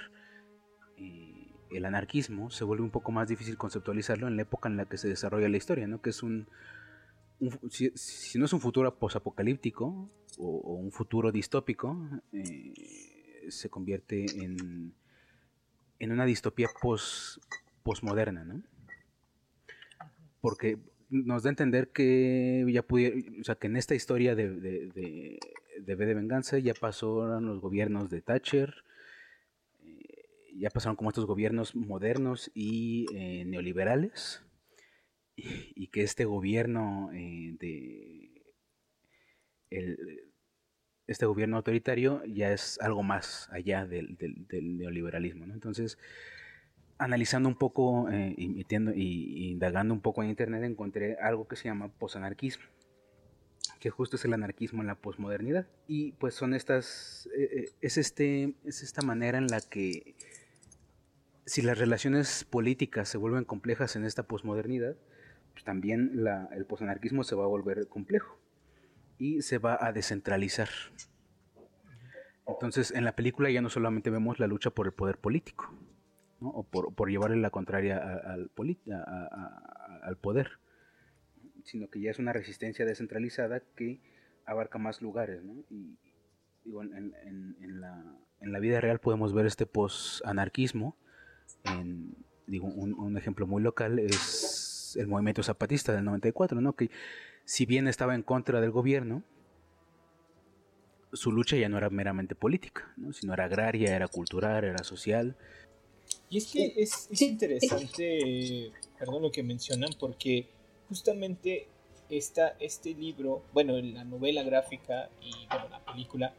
eh, 0.98 1.35
el 1.71 1.86
anarquismo 1.86 2.49
se 2.49 2.63
vuelve 2.63 2.84
un 2.84 2.91
poco 2.91 3.12
más 3.12 3.28
difícil 3.28 3.58
conceptualizarlo 3.58 4.28
en 4.28 4.36
la 4.36 4.43
época 4.43 4.69
en 4.69 4.78
la 4.78 4.86
que 4.86 4.97
se 4.97 5.08
desarrolla 5.08 5.49
la 5.49 5.58
historia, 5.58 5.88
¿no? 5.88 6.01
Que 6.01 6.12
es 6.12 6.23
un, 6.23 6.47
si, 7.69 8.39
no 8.39 8.45
es 8.45 8.54
un 8.54 8.62
futuro 8.62 8.97
posapocalíptico 8.97 10.10
o, 10.38 10.47
o 10.47 10.73
un 10.73 10.91
futuro 10.91 11.32
distópico, 11.32 11.97
eh, 12.32 13.45
se 13.49 13.69
convierte 13.69 14.25
en, 14.43 14.93
en 15.99 16.12
una 16.12 16.25
distopía 16.25 16.69
pos, 16.82 17.39
posmoderna, 17.84 18.43
¿no? 18.43 18.62
Porque 20.41 20.78
nos 21.10 21.43
da 21.43 21.49
a 21.49 21.51
entender 21.51 21.89
que 21.89 22.65
ya 22.69 22.84
pudiera, 22.84 23.15
o 23.39 23.43
sea, 23.43 23.56
que 23.56 23.67
en 23.67 23.78
esta 23.78 23.95
historia 23.95 24.36
de, 24.36 24.49
de, 24.49 24.88
de, 24.88 25.39
de 25.80 25.95
V 25.95 26.06
de 26.06 26.13
Venganza 26.13 26.58
ya 26.60 26.73
pasaron 26.73 27.45
los 27.45 27.62
gobiernos 27.62 28.10
de 28.10 28.21
Thatcher, 28.21 28.84
ya 30.58 30.70
pasaron 30.70 30.96
como 30.96 31.10
estos 31.10 31.26
gobiernos 31.26 31.76
modernos 31.76 32.52
y 32.54 33.06
eh, 33.13 33.46
neoliberales, 33.46 34.44
y, 35.36 35.88
que 35.88 36.02
este 36.04 36.24
gobierno 36.24 37.10
eh, 37.13 37.56
de 37.60 38.32
este 41.08 41.26
gobierno 41.26 41.58
autoritario 41.58 42.24
ya 42.26 42.52
es 42.54 42.80
algo 42.80 43.04
más 43.04 43.50
allá 43.52 43.86
del, 43.86 44.18
neoliberalismo. 44.50 45.44
Entonces, 45.46 45.98
analizando 46.98 47.50
un 47.50 47.56
poco 47.56 48.10
eh, 48.10 48.34
y, 48.38 49.52
indagando 49.52 49.94
un 49.94 50.02
poco 50.02 50.24
en 50.24 50.30
internet, 50.30 50.63
encontré 50.63 51.18
algo 51.20 51.48
que 51.48 51.58
se 51.58 51.65
llama 51.65 51.89
posanarquismo 51.89 52.63
que 53.80 53.89
justo 53.91 54.15
es 54.15 54.26
el 54.26 54.34
anarquismo 54.34 54.82
en 54.82 54.88
la 54.88 54.96
posmodernidad. 54.96 55.68
Y 55.88 56.13
pues 56.13 56.34
son 56.34 56.56
estas, 56.56 57.30
es, 57.82 57.98
este, 57.98 58.56
es 58.63 58.82
esta 58.82 59.04
manera 59.04 59.38
en 59.38 59.46
la 59.46 59.62
que 59.62 60.15
si 61.45 61.62
las 61.62 61.77
relaciones 61.77 62.43
políticas 62.43 63.10
se 63.10 63.17
vuelven 63.17 63.45
complejas 63.45 63.95
en 63.95 64.05
esta 64.05 64.23
posmodernidad, 64.23 64.95
pues 65.53 65.63
también 65.63 66.25
el 66.51 66.65
posanarquismo 66.65 67.23
se 67.23 67.36
va 67.36 67.43
a 67.43 67.47
volver 67.47 67.88
complejo 67.88 68.39
y 69.17 69.41
se 69.41 69.58
va 69.58 69.77
a 69.79 69.93
descentralizar. 69.93 70.69
Entonces, 72.47 72.91
en 72.91 73.05
la 73.05 73.15
película 73.15 73.49
ya 73.49 73.62
no 73.62 73.69
solamente 73.69 74.10
vemos 74.10 74.39
la 74.39 74.47
lucha 74.47 74.69
por 74.69 74.88
el 74.88 74.93
poder 74.93 75.17
político, 75.17 75.73
o 76.41 76.63
por, 76.63 77.10
llevarle 77.10 77.38
la 77.38 77.49
contraria 77.49 77.97
al, 77.97 78.51
al 80.03 80.17
poder, 80.17 80.60
sino 81.63 81.89
que 81.89 82.01
ya 82.01 82.12
es 82.12 82.19
una 82.19 82.34
resistencia 82.34 82.86
descentralizada 82.86 83.62
que 83.75 84.01
abarca 84.45 84.77
más 84.77 85.01
lugares. 85.01 85.41
Y 85.69 85.97
digo, 86.63 86.84
en, 86.84 87.13
la, 88.41 88.60
vida 88.60 88.79
real 88.81 88.99
podemos 88.99 89.34
ver 89.34 89.45
este 89.45 89.65
post-anarquismo. 91.65 92.25
Digo, 92.47 92.67
un, 92.67 93.17
ejemplo 93.17 93.47
muy 93.47 93.62
local 93.62 93.97
es 93.97 94.95
el 94.99 95.08
movimiento 95.08 95.41
zapatista 95.41 95.93
del 95.93 96.06
94, 96.06 96.62
¿no? 96.62 96.73
que 96.73 96.91
si 97.43 97.65
bien 97.65 97.88
estaba 97.88 98.13
en 98.13 98.21
contra 98.21 98.62
del 98.62 98.69
gobierno, 98.69 99.23
su 101.12 101.32
lucha 101.32 101.58
ya 101.58 101.69
no 101.69 101.78
era 101.78 101.89
meramente 101.89 102.36
política, 102.36 102.93
¿no? 102.97 103.13
sino 103.13 103.34
era 103.34 103.45
agraria, 103.45 103.95
era 103.95 104.08
cultural, 104.08 104.63
era 104.63 104.84
social. 104.84 105.36
Y 106.30 106.38
es 106.38 106.47
que 106.51 106.73
es, 106.78 107.10
interesante, 107.21 108.71
perdón 108.99 109.23
lo 109.23 109.32
que 109.32 109.41
mencionan, 109.41 109.89
porque 109.99 110.47
justamente 110.88 111.67
esta, 112.10 112.49
este 112.60 112.93
libro, 112.93 113.43
bueno, 113.54 113.75
la 113.78 114.04
novela 114.04 114.43
gráfica 114.43 115.10
y 115.19 115.47
bueno, 115.47 115.69
la 115.69 115.84
película, 115.84 116.34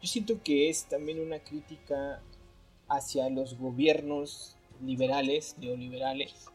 yo 0.00 0.06
siento 0.06 0.40
que 0.44 0.68
es 0.68 0.84
también 0.84 1.18
una 1.18 1.40
crítica 1.40 2.22
hacia 2.88 3.28
los 3.28 3.58
gobiernos 3.58 4.57
liberales, 4.84 5.56
neoliberales, 5.58 6.46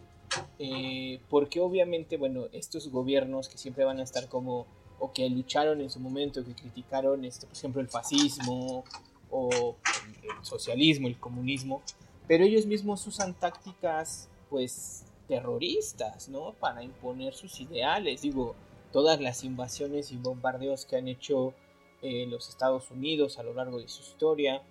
eh, 0.60 1.20
porque 1.30 1.60
obviamente, 1.60 2.18
bueno, 2.18 2.46
estos 2.52 2.90
gobiernos 2.90 3.50
que 3.50 3.58
siempre 3.58 3.86
van 3.86 4.00
a 4.00 4.04
estar 4.04 4.28
como 4.30 4.66
o 5.00 5.12
que 5.12 5.30
lucharon 5.30 5.82
en 5.82 5.90
su 5.90 6.00
momento, 6.00 6.46
que 6.46 6.54
criticaron, 6.54 7.26
este, 7.26 7.46
por 7.46 7.58
ejemplo, 7.58 7.82
el 7.82 7.90
fascismo 7.90 8.86
o 9.30 9.76
el 10.22 10.46
socialismo, 10.46 11.08
el 11.08 11.20
comunismo, 11.20 11.82
pero 12.28 12.46
ellos 12.46 12.66
mismos 12.66 13.06
usan 13.06 13.34
tácticas, 13.34 14.30
pues, 14.50 15.06
terroristas, 15.28 16.30
¿no? 16.30 16.54
Para 16.54 16.84
imponer 16.84 17.34
sus 17.34 17.60
ideales. 17.60 18.22
Digo, 18.22 18.56
todas 18.92 19.20
las 19.20 19.44
invasiones 19.44 20.12
y 20.12 20.18
bombardeos 20.18 20.86
que 20.86 20.96
han 20.96 21.08
hecho 21.08 21.54
eh, 22.02 22.26
los 22.28 22.50
Estados 22.50 22.92
Unidos 22.92 23.40
a 23.40 23.44
lo 23.44 23.54
largo 23.54 23.80
de 23.80 23.88
su 23.88 24.02
historia, 24.02 24.62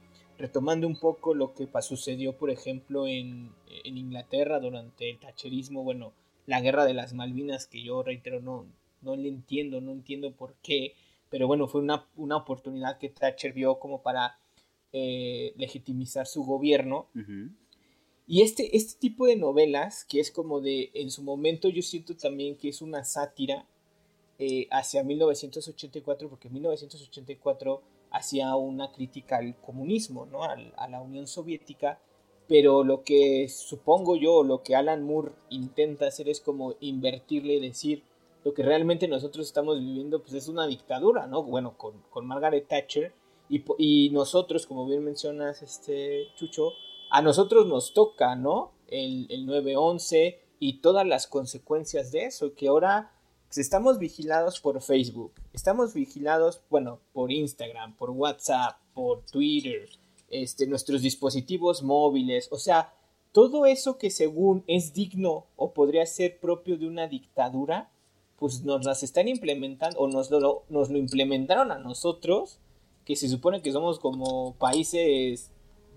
retomando 0.43 0.89
un 0.89 0.99
poco 0.99 1.35
lo 1.35 1.55
que 1.55 1.69
sucedió, 1.83 2.37
por 2.37 2.51
ejemplo, 2.51 3.07
en, 3.07 3.53
en 3.85 3.97
Inglaterra 3.97 4.59
durante 4.59 5.09
el 5.09 5.21
tacherismo, 5.21 5.85
bueno, 5.85 6.13
la 6.47 6.61
guerra 6.61 6.85
de 6.85 6.95
las 6.95 7.13
Malvinas, 7.15 7.69
que 7.69 7.85
yo 7.85 8.03
reitero, 8.03 8.41
no, 8.41 8.67
no 9.03 9.15
le 9.15 9.29
entiendo, 9.29 9.81
no 9.81 9.93
entiendo 9.93 10.33
por 10.33 10.57
qué, 10.57 10.95
pero 11.31 11.47
bueno, 11.47 11.69
fue 11.69 11.81
una, 11.81 12.09
oportunidad 12.37 12.99
que 12.99 13.09
Thatcher 13.09 13.53
vio 13.53 13.79
como 13.79 14.03
para 14.03 14.41
eh, 14.93 15.55
legitimizar 15.57 16.27
su 16.27 16.43
gobierno. 16.43 17.09
Y 18.27 18.43
este, 18.43 18.77
este 18.77 18.99
tipo 18.99 19.27
de 19.27 19.37
novelas, 19.37 20.05
que 20.05 20.19
es 20.19 20.33
como 20.33 20.61
de, 20.61 20.91
en 20.95 21.13
su 21.13 21.23
momento 21.23 21.69
yo 21.69 21.83
siento 21.83 22.17
también 22.17 22.57
que 22.57 22.69
es 22.69 22.83
una 22.83 23.05
sátira 23.05 23.65
eh, 24.41 24.67
hacia 24.73 25.05
1984, 25.05 26.29
porque 26.29 26.51
1984 26.51 27.81
hacía 28.13 28.55
una 28.57 28.93
crítica 28.93 29.39
al 29.39 29.57
comunismo, 29.61 30.27
¿no? 30.27 30.45
a 30.45 30.89
la 30.89 31.01
Unión 31.01 31.27
Soviética, 31.27 31.99
pero 32.49 32.85
lo 32.85 33.03
que 33.03 33.49
supongo 33.49 34.17
yo, 34.17 34.43
lo 34.43 34.63
que 34.63 34.77
Alan 34.77 35.05
Moore 35.05 35.33
intenta 35.49 36.07
hacer 36.07 36.29
es 36.29 36.41
como 36.41 36.75
invertirle 36.81 37.55
y 37.55 37.61
decir, 37.61 38.03
lo 38.45 38.53
que 38.53 38.63
realmente 38.63 39.09
nosotros 39.09 39.47
estamos 39.47 39.79
viviendo 39.79 40.21
pues 40.21 40.35
es 40.35 40.49
una 40.49 40.67
dictadura, 40.67 41.27
¿no? 41.27 41.43
Bueno, 41.45 41.77
con, 41.79 42.27
Margaret 42.27 42.69
Thatcher 42.69 43.15
y, 43.49 43.65
y, 43.79 44.11
nosotros, 44.11 44.67
como 44.67 44.87
bien 44.87 45.05
mencionas, 45.05 45.63
este 45.63 46.27
Chucho, 46.37 46.73
a 47.11 47.23
nosotros 47.23 47.67
nos 47.67 47.95
toca, 47.95 48.35
¿no? 48.35 48.73
El, 48.89 49.27
el 49.31 49.47
9-11 49.47 50.39
y 50.59 50.81
todas 50.81 51.07
las 51.07 51.27
consecuencias 51.27 52.13
de 52.13 52.27
eso, 52.27 52.55
que 52.55 52.69
ahora 52.69 53.13
estamos 53.61 53.99
vigilados 53.99 54.61
por 54.61 54.81
Facebook, 54.81 55.33
estamos 55.53 55.95
vigilados, 55.95 56.63
bueno, 56.71 57.01
por 57.13 57.31
Instagram, 57.31 57.97
por 57.97 58.11
WhatsApp, 58.11 58.79
por 58.95 59.25
Twitter, 59.25 59.89
este, 60.29 60.67
nuestros 60.67 61.03
dispositivos 61.03 61.83
móviles, 61.83 62.49
o 62.51 62.59
sea, 62.59 62.95
todo 63.33 63.67
eso 63.67 63.99
que 63.99 64.11
según 64.11 64.63
es 64.67 64.93
digno 64.93 65.47
o 65.57 65.73
podría 65.73 66.05
ser 66.07 66.39
propio 66.39 66.77
de 66.77 66.87
una 66.87 67.09
dictadura, 67.09 67.91
pues 68.37 68.63
nos 68.63 68.85
las 68.85 69.03
están 69.03 69.29
implementando 69.29 69.99
o 69.99 70.09
nos 70.09 70.31
lo, 70.31 70.65
nos 70.69 70.91
lo 70.91 70.99
implementaron 70.99 71.71
a 71.73 71.79
nosotros, 71.79 72.59
que 73.05 73.17
se 73.17 73.29
supone 73.29 73.63
que 73.63 73.73
somos 73.73 73.99
como 73.99 74.55
países 74.55 75.51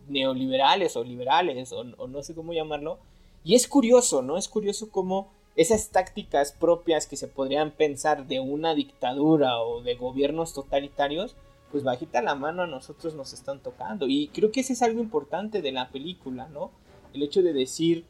neoliberales 0.08 0.96
o 0.96 1.04
liberales 1.04 1.72
o, 1.72 1.84
no 1.84 2.24
sé 2.24 2.36
cómo 2.36 2.54
llamarlo. 2.54 3.00
Y 3.44 3.56
es 3.56 3.68
curioso, 3.68 4.22
¿no? 4.22 4.38
Es 4.38 4.48
curioso 4.48 4.90
cómo 4.90 5.32
esas 5.56 5.90
tácticas 5.90 6.52
propias 6.52 7.08
que 7.08 7.16
se 7.16 7.28
podrían 7.28 7.72
pensar 7.72 8.28
de 8.28 8.40
una 8.40 8.76
dictadura 8.76 9.62
o 9.62 9.82
de 9.82 9.96
gobiernos 9.96 10.54
totalitarios, 10.54 11.36
pues 11.72 11.84
bajita 11.84 12.22
la 12.22 12.36
mano 12.36 12.64
a 12.64 12.68
nosotros 12.68 13.16
nos 13.16 13.34
están 13.34 13.62
tocando. 13.62 14.08
Y 14.08 14.28
creo 14.30 14.52
que 14.52 14.62
ese 14.62 14.74
es 14.74 14.82
algo 14.82 15.02
importante 15.02 15.62
de 15.62 15.72
la 15.72 15.90
película, 15.90 16.48
¿no? 16.50 16.72
El 17.14 17.24
hecho 17.24 17.42
de 17.42 17.54
decir 17.54 18.06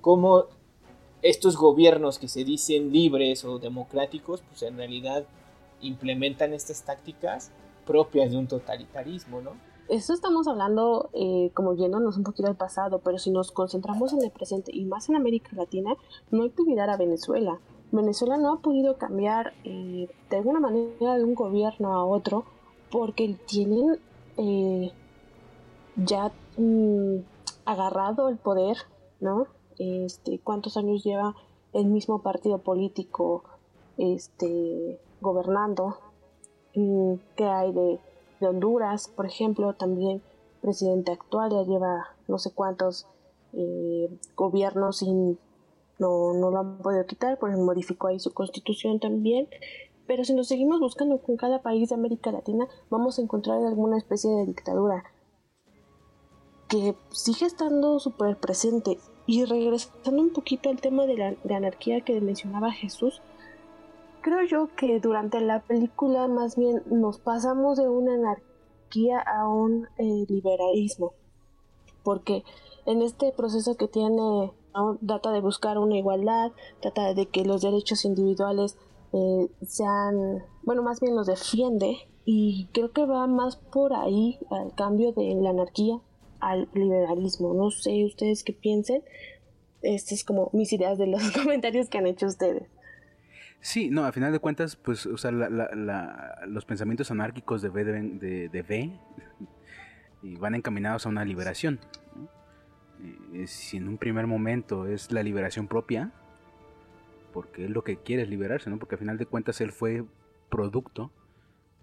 cómo 0.00 0.46
estos 1.22 1.56
gobiernos 1.56 2.18
que 2.18 2.28
se 2.28 2.44
dicen 2.44 2.92
libres 2.92 3.44
o 3.44 3.58
democráticos, 3.58 4.42
pues 4.48 4.62
en 4.62 4.76
realidad 4.76 5.24
implementan 5.80 6.52
estas 6.52 6.84
tácticas 6.84 7.50
propias 7.86 8.30
de 8.30 8.36
un 8.36 8.46
totalitarismo, 8.46 9.40
¿no? 9.40 9.52
Esto 9.88 10.14
estamos 10.14 10.48
hablando 10.48 11.10
eh, 11.12 11.50
como 11.52 11.74
yéndonos 11.74 12.16
un 12.16 12.24
poquito 12.24 12.48
al 12.48 12.56
pasado, 12.56 13.00
pero 13.00 13.18
si 13.18 13.30
nos 13.30 13.52
concentramos 13.52 14.14
en 14.14 14.22
el 14.22 14.30
presente 14.30 14.70
y 14.74 14.86
más 14.86 15.08
en 15.10 15.16
América 15.16 15.50
Latina, 15.52 15.94
no 16.30 16.42
hay 16.42 16.50
que 16.50 16.62
olvidar 16.62 16.88
a 16.88 16.96
Venezuela. 16.96 17.60
Venezuela 17.92 18.38
no 18.38 18.54
ha 18.54 18.60
podido 18.60 18.96
cambiar 18.96 19.52
eh, 19.64 20.08
de 20.30 20.36
alguna 20.36 20.58
manera 20.58 21.16
de 21.16 21.24
un 21.24 21.34
gobierno 21.34 21.94
a 21.94 22.04
otro 22.04 22.44
porque 22.90 23.36
tienen 23.46 23.98
eh, 24.38 24.90
ya 25.96 26.32
mm, 26.56 27.18
agarrado 27.66 28.30
el 28.30 28.38
poder, 28.38 28.78
¿no? 29.20 29.46
este, 29.78 30.38
cuántos 30.38 30.76
años 30.76 31.04
lleva 31.04 31.34
el 31.72 31.86
mismo 31.86 32.22
partido 32.22 32.58
político 32.58 33.44
este, 33.98 34.98
gobernando, 35.20 35.98
mm, 36.74 37.14
qué 37.36 37.44
hay 37.44 37.72
de, 37.72 38.00
Honduras, 38.48 39.08
por 39.08 39.26
ejemplo, 39.26 39.74
también 39.74 40.22
presidente 40.60 41.12
actual 41.12 41.50
ya 41.50 41.62
lleva 41.62 42.08
no 42.26 42.38
sé 42.38 42.50
cuántos 42.50 43.06
eh, 43.52 44.08
gobiernos 44.34 45.02
y 45.02 45.12
no, 45.98 46.32
no 46.34 46.50
lo 46.50 46.58
han 46.58 46.78
podido 46.78 47.06
quitar, 47.06 47.38
porque 47.38 47.56
modificó 47.56 48.08
ahí 48.08 48.18
su 48.18 48.32
constitución 48.32 48.98
también. 48.98 49.48
Pero 50.06 50.24
si 50.24 50.34
nos 50.34 50.48
seguimos 50.48 50.80
buscando 50.80 51.18
con 51.18 51.36
cada 51.36 51.62
país 51.62 51.88
de 51.88 51.94
América 51.94 52.32
Latina, 52.32 52.66
vamos 52.90 53.18
a 53.18 53.22
encontrar 53.22 53.62
alguna 53.62 53.98
especie 53.98 54.30
de 54.30 54.46
dictadura 54.46 55.04
que 56.68 56.94
sigue 57.10 57.46
estando 57.46 58.00
súper 58.00 58.38
presente 58.38 58.98
y 59.26 59.44
regresando 59.44 60.22
un 60.22 60.30
poquito 60.30 60.70
al 60.70 60.80
tema 60.80 61.06
de 61.06 61.36
la 61.44 61.56
anarquía 61.56 62.00
que 62.00 62.20
mencionaba 62.20 62.72
Jesús, 62.72 63.22
creo 64.24 64.42
yo 64.42 64.74
que 64.74 65.00
durante 65.00 65.38
la 65.42 65.60
película 65.60 66.26
más 66.28 66.56
bien 66.56 66.82
nos 66.86 67.18
pasamos 67.18 67.76
de 67.76 67.90
una 67.90 68.14
anarquía 68.14 69.20
a 69.20 69.46
un 69.46 69.86
eh, 69.98 70.24
liberalismo, 70.26 71.12
porque 72.02 72.42
en 72.86 73.02
este 73.02 73.32
proceso 73.32 73.76
que 73.76 73.86
tiene, 73.86 74.50
trata 75.06 75.30
de 75.30 75.42
buscar 75.42 75.76
una 75.76 75.98
igualdad, 75.98 76.52
trata 76.80 77.12
de 77.12 77.26
que 77.26 77.44
los 77.44 77.60
derechos 77.60 78.06
individuales 78.06 78.78
eh, 79.12 79.50
sean, 79.66 80.42
bueno, 80.62 80.82
más 80.82 81.00
bien 81.00 81.14
los 81.14 81.26
defiende, 81.26 81.98
y 82.24 82.68
creo 82.72 82.92
que 82.92 83.04
va 83.04 83.26
más 83.26 83.56
por 83.56 83.92
ahí 83.92 84.38
al 84.50 84.74
cambio 84.74 85.12
de 85.12 85.34
la 85.34 85.50
anarquía 85.50 86.00
al 86.40 86.70
liberalismo. 86.72 87.52
No 87.52 87.70
sé 87.70 88.06
ustedes 88.06 88.42
qué 88.42 88.54
piensen. 88.54 89.02
Estas 89.82 90.12
es 90.12 90.24
como 90.24 90.48
mis 90.54 90.72
ideas 90.72 90.96
de 90.96 91.08
los 91.08 91.30
comentarios 91.42 91.90
que 91.90 91.98
han 91.98 92.06
hecho 92.06 92.26
ustedes. 92.26 92.66
Sí, 93.64 93.88
no, 93.88 94.04
a 94.04 94.12
final 94.12 94.30
de 94.30 94.40
cuentas, 94.40 94.76
pues, 94.76 95.06
o 95.06 95.16
sea, 95.16 95.30
los 95.30 96.66
pensamientos 96.66 97.10
anárquicos 97.10 97.62
de 97.62 97.70
B, 97.70 97.82
de, 97.82 98.50
de 98.50 98.92
y 100.22 100.36
van 100.36 100.54
encaminados 100.54 101.06
a 101.06 101.08
una 101.08 101.24
liberación. 101.24 101.80
Eh, 103.32 103.46
si 103.46 103.78
en 103.78 103.88
un 103.88 103.96
primer 103.96 104.26
momento 104.26 104.86
es 104.86 105.10
la 105.12 105.22
liberación 105.22 105.66
propia, 105.66 106.12
porque 107.32 107.64
él 107.64 107.72
lo 107.72 107.82
que 107.82 107.96
quiere 107.96 108.24
es 108.24 108.28
liberarse, 108.28 108.68
¿no? 108.68 108.78
Porque 108.78 108.96
a 108.96 108.98
final 108.98 109.16
de 109.16 109.24
cuentas 109.24 109.62
él 109.62 109.72
fue 109.72 110.04
producto 110.50 111.10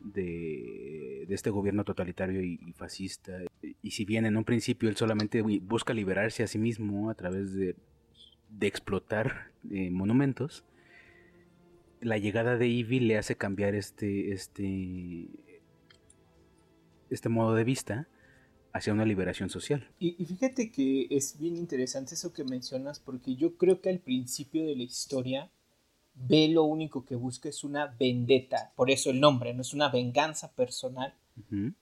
de, 0.01 1.23
este 1.29 1.49
gobierno 1.49 1.83
totalitario 1.83 2.43
y, 2.43 2.59
fascista. 2.73 3.39
Y 3.81 3.89
si 3.89 4.05
bien 4.05 4.27
en 4.27 4.37
un 4.37 4.43
principio 4.43 4.87
él 4.87 4.97
solamente 4.97 5.41
busca 5.41 5.95
liberarse 5.95 6.43
a 6.43 6.47
sí 6.47 6.59
mismo 6.59 7.09
a 7.09 7.15
través 7.15 7.55
de, 7.55 7.75
explotar 8.59 9.49
eh, 9.71 9.89
monumentos, 9.89 10.63
la 12.01 12.17
llegada 12.17 12.57
de 12.57 12.67
Ivy 12.67 12.99
le 12.99 13.17
hace 13.17 13.35
cambiar 13.37 13.75
este, 13.75 14.33
este, 14.33 15.27
este 17.09 17.29
modo 17.29 17.55
de 17.55 17.63
vista 17.63 18.07
hacia 18.73 18.93
una 18.93 19.05
liberación 19.05 19.49
social. 19.49 19.89
Y, 19.99 20.15
y, 20.21 20.25
fíjate 20.25 20.71
que 20.71 21.07
es 21.09 21.37
bien 21.39 21.57
interesante 21.57 22.15
eso 22.15 22.33
que 22.33 22.43
mencionas, 22.43 22.99
porque 22.99 23.35
yo 23.35 23.57
creo 23.57 23.81
que 23.81 23.89
al 23.89 23.99
principio 23.99 24.65
de 24.65 24.75
la 24.75 24.83
historia, 24.83 25.51
B 26.13 26.49
lo 26.49 26.63
único 26.63 27.05
que 27.05 27.15
busca 27.15 27.49
es 27.49 27.63
una 27.63 27.87
vendetta, 27.87 28.71
por 28.75 28.89
eso 28.91 29.09
el 29.09 29.19
nombre, 29.19 29.53
no 29.53 29.61
es 29.61 29.73
una 29.73 29.89
venganza 29.89 30.53
personal, 30.53 31.13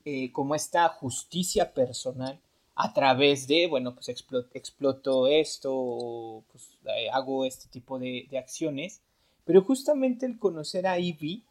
eh, 0.06 0.32
como 0.32 0.56
esta 0.56 0.88
justicia 0.90 1.74
personal 1.74 2.40
a 2.76 2.94
través 2.94 3.48
de, 3.48 3.68
bueno, 3.68 3.94
pues 3.94 4.08
exploto, 4.10 5.28
esto, 5.28 6.46
pues 6.52 6.78
eh, 6.86 7.10
hago 7.12 7.46
este 7.46 7.68
tipo 7.68 8.00
de, 8.00 8.28
de, 8.30 8.38
acciones, 8.38 9.02
pero 9.50 9.64
justamente 9.64 10.28
el 10.28 10.38
conocer 10.38 10.86
a 10.86 11.00
Ivy, 11.00 11.44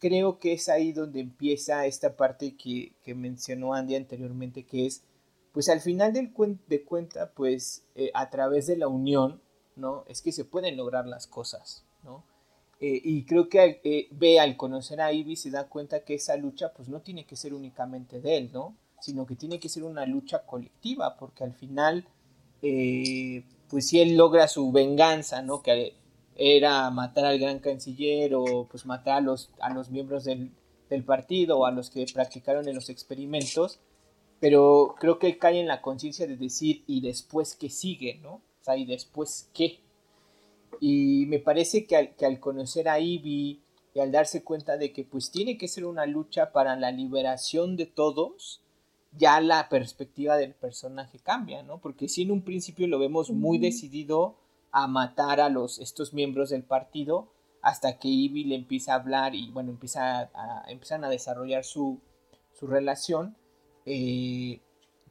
creo 0.00 0.40
que 0.40 0.54
es 0.54 0.68
ahí 0.68 0.92
donde 0.92 1.20
empieza 1.20 1.86
esta 1.86 2.16
parte 2.16 2.56
que, 2.56 2.96
que 3.04 3.14
mencionó 3.14 3.74
Andy 3.74 3.94
anteriormente, 3.94 4.64
que 4.66 4.86
es, 4.86 5.04
pues 5.52 5.68
al 5.68 5.80
final 5.80 6.12
de 6.12 6.32
cuenta, 6.84 7.30
pues 7.30 7.84
eh, 7.94 8.10
a 8.12 8.28
través 8.28 8.66
de 8.66 8.76
la 8.76 8.88
unión, 8.88 9.40
¿no? 9.76 10.02
Es 10.08 10.20
que 10.20 10.32
se 10.32 10.44
pueden 10.44 10.76
lograr 10.76 11.06
las 11.06 11.28
cosas, 11.28 11.84
¿no? 12.02 12.24
Eh, 12.80 13.00
y 13.04 13.24
creo 13.24 13.48
que 13.48 13.80
eh, 13.84 14.08
ve 14.10 14.40
al 14.40 14.56
conocer 14.56 15.00
a 15.00 15.12
Ivy 15.12 15.36
se 15.36 15.52
da 15.52 15.68
cuenta 15.68 16.00
que 16.00 16.14
esa 16.14 16.36
lucha 16.36 16.72
pues 16.72 16.88
no 16.88 17.02
tiene 17.02 17.24
que 17.24 17.36
ser 17.36 17.54
únicamente 17.54 18.20
de 18.20 18.36
él, 18.36 18.50
¿no? 18.52 18.76
Sino 18.98 19.26
que 19.26 19.36
tiene 19.36 19.60
que 19.60 19.68
ser 19.68 19.84
una 19.84 20.06
lucha 20.06 20.44
colectiva, 20.44 21.16
porque 21.16 21.44
al 21.44 21.54
final, 21.54 22.04
pues 22.60 23.86
si 23.86 24.00
él 24.00 24.16
logra 24.16 24.48
su 24.48 24.72
venganza, 24.72 25.40
¿no? 25.40 25.62
Que 25.62 25.94
era 26.36 26.90
matar 26.90 27.24
al 27.26 27.38
gran 27.38 27.60
canciller 27.60 28.34
o 28.34 28.66
pues 28.70 28.86
matar 28.86 29.18
a 29.18 29.20
los, 29.20 29.50
a 29.60 29.72
los 29.72 29.90
miembros 29.90 30.24
del, 30.24 30.50
partido 31.06 31.58
o 31.58 31.66
a 31.66 31.72
los 31.72 31.90
que 31.90 32.06
practicaron 32.14 32.68
en 32.68 32.76
los 32.76 32.88
experimentos, 32.88 33.80
pero 34.38 34.94
creo 35.00 35.18
que 35.18 35.38
cae 35.38 35.58
en 35.58 35.66
la 35.66 35.82
conciencia 35.82 36.28
de 36.28 36.36
decir 36.36 36.84
y 36.86 37.00
después 37.00 37.56
qué 37.56 37.68
sigue, 37.68 38.20
¿no? 38.22 38.34
O 38.34 38.42
sea, 38.64 38.76
y 38.76 38.84
después 38.84 39.50
qué. 39.52 39.80
Y 40.78 41.26
me 41.26 41.40
parece 41.40 41.84
que 41.84 41.96
al, 41.96 42.14
que 42.14 42.26
al 42.26 42.38
conocer 42.38 42.88
a 42.88 43.00
Ivy 43.00 43.60
y 43.92 44.00
al 44.00 44.12
darse 44.12 44.44
cuenta 44.44 44.76
de 44.76 44.92
que 44.92 45.02
pues 45.02 45.32
tiene 45.32 45.58
que 45.58 45.66
ser 45.66 45.84
una 45.84 46.06
lucha 46.06 46.52
para 46.52 46.76
la 46.76 46.92
liberación 46.92 47.76
de 47.76 47.86
todos, 47.86 48.60
ya 49.16 49.40
la 49.40 49.68
perspectiva 49.68 50.36
del 50.36 50.54
personaje 50.54 51.18
cambia, 51.18 51.64
¿no? 51.64 51.78
Porque 51.78 52.08
si 52.08 52.22
en 52.22 52.30
un 52.30 52.42
principio 52.42 52.86
lo 52.86 53.00
vemos 53.00 53.30
muy 53.30 53.58
decidido 53.58 54.36
a 54.74 54.88
matar 54.88 55.40
a 55.40 55.48
los, 55.48 55.78
estos 55.78 56.12
miembros 56.12 56.50
del 56.50 56.64
partido 56.64 57.28
hasta 57.62 57.96
que 57.96 58.08
Ivy 58.08 58.44
le 58.44 58.56
empieza 58.56 58.92
a 58.92 58.96
hablar 58.96 59.36
y 59.36 59.48
bueno, 59.52 59.70
empieza 59.70 60.30
a, 60.34 60.64
empiezan 60.68 61.04
a 61.04 61.08
desarrollar 61.08 61.64
su, 61.64 62.00
su 62.58 62.66
relación, 62.66 63.36
eh, 63.86 64.60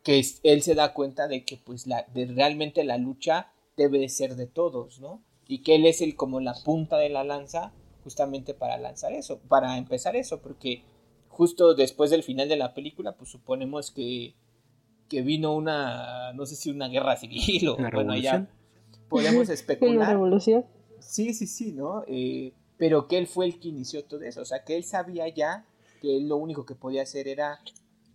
que 0.04 0.22
él 0.44 0.62
se 0.62 0.76
da 0.76 0.94
cuenta 0.94 1.30
de 1.30 1.46
que 1.46 1.56
pues 1.56 1.88
la, 1.88 2.06
de 2.14 2.26
realmente 2.26 2.84
la 2.84 2.98
lucha 2.98 3.54
debe 3.78 4.00
de 4.00 4.10
ser 4.10 4.36
de 4.36 4.48
todos, 4.48 5.00
¿no? 5.00 5.24
Y 5.48 5.60
que 5.60 5.76
él 5.76 5.86
es 5.86 6.02
el 6.02 6.18
como 6.18 6.42
la 6.42 6.56
punta 6.66 6.98
de 6.98 7.10
la 7.10 7.24
lanza 7.24 7.72
justamente 8.04 8.54
para 8.54 8.78
lanzar 8.78 9.14
eso, 9.14 9.40
para 9.48 9.78
empezar 9.78 10.18
eso, 10.18 10.42
porque 10.42 10.84
justo 11.30 11.74
después 11.74 12.12
del 12.12 12.22
final 12.22 12.50
de 12.50 12.58
la 12.58 12.74
película, 12.74 13.14
pues 13.14 13.30
suponemos 13.30 13.92
que, 13.92 14.36
que 15.08 15.22
vino 15.22 15.56
una, 15.56 16.34
no 16.34 16.46
sé 16.46 16.58
si 16.58 16.70
una 16.70 16.90
guerra 16.90 17.16
civil 17.16 17.70
o 17.70 17.78
bueno, 17.94 18.14
ya 18.18 18.50
podemos 19.10 19.50
especular. 19.50 19.96
¿Una 19.96 20.10
revolución? 20.10 20.66
Sí, 21.00 21.34
sí, 21.34 21.48
sí, 21.48 21.74
¿no? 21.74 22.04
Eh, 22.08 22.54
pero 22.78 23.08
que 23.08 23.18
él 23.18 23.28
fue 23.28 23.46
el 23.46 23.60
que 23.60 23.70
inició 23.70 24.04
todo 24.06 24.22
eso, 24.22 24.42
o 24.42 24.46
sea, 24.46 24.64
que 24.64 24.76
él 24.76 24.84
sabía 24.84 25.28
ya 25.28 25.66
que 26.02 26.18
él 26.18 26.28
lo 26.28 26.38
único 26.38 26.66
que 26.66 26.76
podía 26.76 27.04
hacer 27.04 27.28
era, 27.28 27.60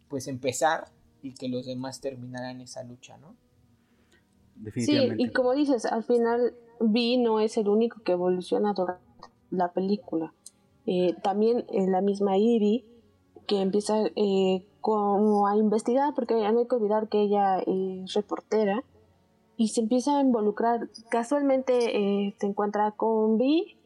pues, 0.09 0.29
empezar 0.29 0.89
y 1.23 1.35
que 1.35 1.49
los 1.49 1.67
demás 1.67 2.01
terminaran 2.01 2.61
esa 2.61 2.83
lucha, 2.83 3.17
¿no? 3.19 3.35
Definitivamente. 4.57 5.17
Sí, 5.17 5.23
y 5.23 5.33
como 5.33 5.55
dices, 5.55 5.87
al 5.87 6.05
final 6.05 6.55
Vi 6.81 7.17
no 7.17 7.41
es 7.41 7.57
el 7.57 7.69
único 7.69 8.03
que 8.03 8.13
evoluciona 8.13 8.73
durante 8.73 9.03
la 9.51 9.73
película. 9.73 10.33
Eh, 10.87 11.15
también 11.23 11.65
en 11.69 11.93
la 11.93 12.01
misma 12.01 12.39
Ivy, 12.39 12.85
que 13.47 13.61
empieza 13.61 14.05
eh, 14.17 14.65
como 14.81 15.47
a 15.47 15.57
investigar, 15.57 16.15
porque 16.15 16.35
no 16.35 16.61
hay 16.61 16.67
que 16.67 16.75
olvidar 16.75 17.09
que 17.09 17.23
ella 17.23 17.59
es 17.59 18.13
reportera, 18.15 18.85
y 19.59 19.69
se 19.69 19.81
empieza 19.81 20.17
a 20.17 20.21
involucrar. 20.23 20.89
Casualmente 21.11 21.75
eh, 21.75 22.35
se 22.39 22.47
encuentra 22.47 22.93
con 22.93 23.39
Vi 23.39 23.77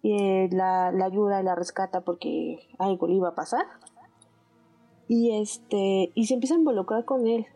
y 0.00 0.12
eh, 0.12 0.48
la, 0.52 0.88
ayuda 0.88 1.40
y 1.40 1.44
la 1.44 1.56
rescata 1.56 2.02
porque 2.02 2.68
algo 2.78 3.08
le 3.08 3.14
iba 3.14 3.30
a 3.30 3.34
pasar. 3.34 3.66
Y 5.08 5.32
este 5.32 6.12
y 6.14 6.26
se 6.26 6.34
empieza 6.34 6.54
a 6.54 6.58
involucrar 6.58 7.04
con 7.04 7.26
él. 7.26 7.46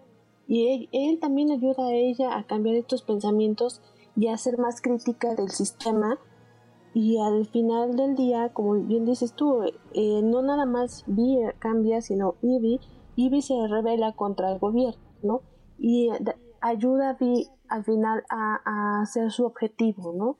Y 0.48 0.88
él, 0.92 1.20
también 1.20 1.52
ayuda 1.52 1.87
a 1.87 1.92
ella 1.92 2.37
a 2.37 2.46
cambiar 2.46 2.74
estos 2.74 3.02
pensamientos 3.02 3.80
y 4.16 4.26
a 4.26 4.37
ser 4.37 4.59
más 4.59 4.80
crítica 4.80 5.37
del 5.37 5.50
sistema. 5.50 6.18
Y 6.94 7.18
al 7.18 7.46
final 7.46 7.94
del 7.94 8.16
día, 8.16 8.52
como 8.52 8.74
bien 8.74 9.04
dices 9.04 9.35
tú, 9.35 9.62
eh, 9.92 10.20
no 10.22 10.42
nada 10.42 10.66
más 10.66 11.04
Vi 11.06 11.38
cambia, 11.61 12.00
sino 12.00 12.35
Ivy. 12.42 12.80
Ivy 13.14 13.40
se 13.40 13.54
revela 13.68 14.12
contra 14.12 14.50
el 14.50 14.59
gobierno. 14.59 15.42
Y 15.78 16.09
ayuda 16.68 17.11
a 17.11 17.16
al 17.68 17.85
final 17.85 18.24
a, 18.29 19.00
hacer 19.02 19.31
su 19.31 19.44
objetivo, 19.44 20.12
¿no? 20.16 20.38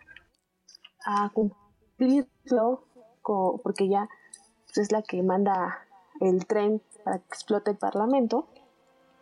A 1.05 1.31
cumplirlo, 1.31 2.85
porque 3.23 3.89
ya 3.89 4.09
pues, 4.67 4.79
es 4.79 4.93
la 4.93 5.03
que 5.03 5.23
manda 5.23 5.79
el 6.21 6.47
tren 6.47 6.83
para 7.05 7.19
que 7.19 7.27
explote 7.29 7.73
el 7.73 7.77
parlamento. 7.77 8.49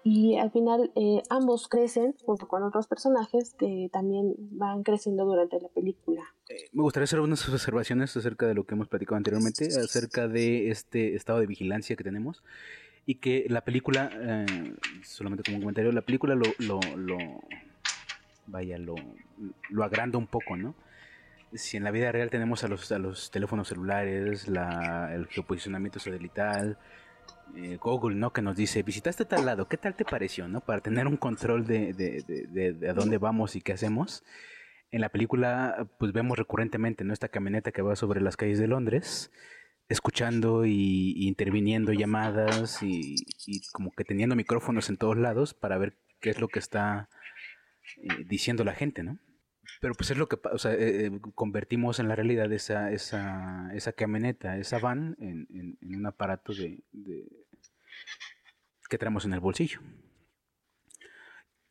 Y 0.06 0.36
al 0.36 0.50
final 0.50 0.92
eh, 0.96 1.22
ambos 1.30 1.66
crecen 1.66 2.14
junto 2.26 2.46
con 2.46 2.62
otros 2.62 2.86
personajes 2.86 3.54
que 3.54 3.88
también 3.90 4.34
van 4.50 4.82
creciendo 4.82 5.24
durante 5.24 5.58
la 5.58 5.68
película. 5.68 6.22
Eh, 6.50 6.68
me 6.72 6.82
gustaría 6.82 7.04
hacer 7.04 7.16
algunas 7.16 7.48
observaciones 7.48 8.14
acerca 8.14 8.46
de 8.46 8.52
lo 8.52 8.64
que 8.64 8.74
hemos 8.74 8.88
platicado 8.88 9.16
anteriormente, 9.16 9.64
acerca 9.64 10.28
de 10.28 10.70
este 10.70 11.14
estado 11.14 11.38
de 11.38 11.46
vigilancia 11.46 11.96
que 11.96 12.04
tenemos 12.04 12.42
y 13.06 13.16
que 13.16 13.46
la 13.48 13.62
película, 13.62 14.10
eh, 14.12 14.74
solamente 15.02 15.42
como 15.44 15.56
un 15.58 15.62
comentario, 15.62 15.92
la 15.92 16.02
película 16.02 16.34
lo, 16.34 16.44
lo, 16.58 16.80
lo 16.96 17.18
vaya, 18.46 18.78
lo, 18.78 18.94
lo 19.70 19.84
agranda 19.84 20.18
un 20.18 20.26
poco, 20.26 20.56
¿no? 20.56 20.74
Si 21.52 21.76
en 21.76 21.84
la 21.84 21.90
vida 21.90 22.10
real 22.10 22.30
tenemos 22.30 22.64
a 22.64 22.68
los, 22.68 22.90
a 22.90 22.98
los 22.98 23.30
teléfonos 23.30 23.68
celulares, 23.68 24.48
la, 24.48 25.14
el 25.14 25.26
geoposicionamiento 25.26 26.00
satelital, 26.00 26.78
eh, 27.56 27.76
Google, 27.80 28.16
¿no? 28.16 28.32
Que 28.32 28.42
nos 28.42 28.56
dice, 28.56 28.82
visitaste 28.82 29.24
tal 29.24 29.46
lado, 29.46 29.68
¿qué 29.68 29.76
tal 29.76 29.94
te 29.94 30.04
pareció, 30.04 30.48
no? 30.48 30.60
Para 30.60 30.80
tener 30.80 31.06
un 31.06 31.16
control 31.16 31.66
de, 31.66 31.92
de, 31.92 32.22
de, 32.26 32.72
de, 32.72 32.88
a 32.88 32.94
dónde 32.94 33.18
vamos 33.18 33.54
y 33.54 33.60
qué 33.60 33.72
hacemos. 33.72 34.24
En 34.90 35.00
la 35.00 35.10
película, 35.10 35.88
pues 35.98 36.12
vemos 36.12 36.38
recurrentemente, 36.38 37.04
¿no? 37.04 37.12
Esta 37.12 37.28
camioneta 37.28 37.70
que 37.70 37.82
va 37.82 37.96
sobre 37.96 38.20
las 38.20 38.36
calles 38.36 38.58
de 38.58 38.66
Londres, 38.66 39.30
escuchando 39.88 40.64
y, 40.64 41.26
interviniendo 41.26 41.92
llamadas 41.92 42.82
y, 42.82 43.16
como 43.72 43.90
que 43.92 44.04
teniendo 44.04 44.36
micrófonos 44.36 44.88
en 44.88 44.96
todos 44.96 45.16
lados 45.16 45.54
para 45.54 45.78
ver 45.78 45.96
qué 46.20 46.30
es 46.30 46.40
lo 46.40 46.48
que 46.48 46.58
está 46.58 47.08
eh, 47.96 48.24
diciendo 48.26 48.64
la 48.64 48.74
gente, 48.74 49.02
¿no? 49.02 49.18
Pero 49.80 49.94
pues 49.94 50.10
es 50.10 50.18
lo 50.18 50.28
que, 50.28 50.38
o 50.50 50.58
sea, 50.58 50.72
eh, 50.72 51.06
eh, 51.06 51.20
convertimos 51.34 51.98
en 51.98 52.08
la 52.08 52.16
realidad 52.16 52.50
esa, 52.52 52.92
esa, 52.92 53.70
esa 53.74 53.92
camioneta, 53.92 54.56
esa 54.58 54.78
van, 54.78 55.16
en, 55.18 55.78
un 55.82 56.06
aparato 56.06 56.54
de, 56.54 56.82
que 58.88 58.98
traemos 58.98 59.24
en 59.24 59.34
el 59.34 59.40
bolsillo 59.40 59.80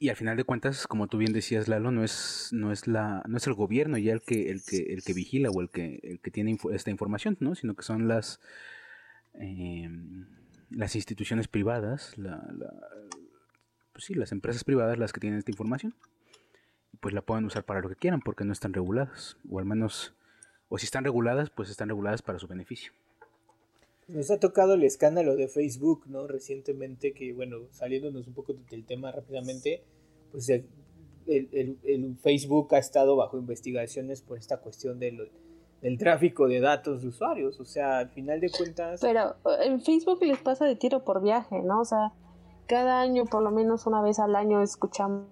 y 0.04 0.10
al 0.10 0.18
final 0.18 0.36
de 0.36 0.44
cuentas, 0.44 0.86
como 0.86 1.08
tú 1.08 1.18
bien 1.18 1.32
decías, 1.32 1.70
Lalo, 1.70 1.90
no 1.90 2.04
es, 2.04 2.50
no 2.52 2.74
es 2.74 2.88
la, 2.88 3.24
no 3.26 3.38
es 3.38 3.48
el 3.48 3.54
gobierno 3.54 3.98
ya 3.98 4.12
el 4.12 4.22
que, 4.22 4.52
el 4.52 4.62
que, 4.62 4.94
el 4.94 5.02
que 5.02 5.14
vigila 5.14 5.50
o 5.50 5.62
el 5.62 5.70
que, 5.70 6.02
el 6.04 6.20
que 6.20 6.30
tiene 6.30 6.58
esta 6.74 6.92
información, 6.92 7.38
¿no? 7.40 7.56
Sino 7.56 7.74
que 7.74 7.84
son 7.84 8.10
las 8.10 8.42
em, 9.36 10.26
las 10.72 10.98
instituciones 10.98 11.48
privadas, 11.48 12.18
la, 12.18 12.46
pues 13.94 14.04
sí, 14.04 14.14
las 14.14 14.34
empresas 14.34 14.66
privadas 14.66 14.98
las 14.98 15.14
que 15.14 15.22
tienen 15.22 15.40
esta 15.40 15.52
información. 15.52 15.96
Y 16.92 16.98
pues 16.98 17.14
la 17.14 17.22
pueden 17.22 17.46
usar 17.46 17.64
para 17.64 17.80
lo 17.80 17.88
que 17.88 17.96
quieran, 17.96 18.20
porque 18.20 18.44
no 18.44 18.52
están 18.52 18.74
reguladas. 18.74 19.38
O 19.50 19.60
al 19.60 19.66
menos, 19.66 20.14
o 20.68 20.80
si 20.80 20.84
están 20.84 21.06
reguladas, 21.06 21.50
pues 21.50 21.70
están 21.70 21.88
reguladas 21.88 22.22
para 22.22 22.40
su 22.40 22.48
beneficio. 22.48 22.92
Nos 24.08 24.32
ha 24.32 24.40
tocado 24.40 24.74
el 24.74 24.84
escándalo 24.84 25.36
de 25.36 25.48
Facebook, 25.48 26.04
¿no? 26.08 26.28
Recientemente, 26.28 27.14
que 27.14 27.34
bueno, 27.34 27.58
saliéndonos 27.72 28.28
un 28.28 28.34
poco 28.34 28.54
del 28.54 28.86
tema 28.86 29.12
rápidamente, 29.12 29.84
pues 30.32 30.50
el, 30.50 30.68
Facebook 32.22 32.76
ha 32.76 32.80
estado 32.80 33.16
bajo 33.16 33.38
investigaciones 33.38 34.22
por 34.22 34.38
esta 34.38 34.58
cuestión 34.58 35.00
del 35.00 35.32
tráfico 35.98 36.48
de 36.48 36.60
datos 36.60 37.02
de 37.02 37.08
usuarios. 37.08 37.60
O 37.60 37.66
sea, 37.66 38.00
al 38.00 38.10
final 38.10 38.42
de 38.42 38.50
cuentas... 38.52 39.00
Pero 39.02 39.36
eh, 39.46 39.68
en 39.68 39.82
Facebook 39.82 40.22
les 40.22 40.40
pasa 40.40 40.66
de 40.66 40.76
tiro 40.76 41.04
por 41.06 41.22
viaje, 41.22 41.62
¿no? 41.62 41.82
O 41.82 41.86
sea, 41.86 42.12
cada 42.68 43.00
año, 43.00 43.26
por 43.26 43.42
lo 43.42 43.52
menos 43.52 43.88
una 43.88 44.02
vez 44.02 44.20
al 44.20 44.36
año, 44.36 44.62
escuchamos 44.62 45.28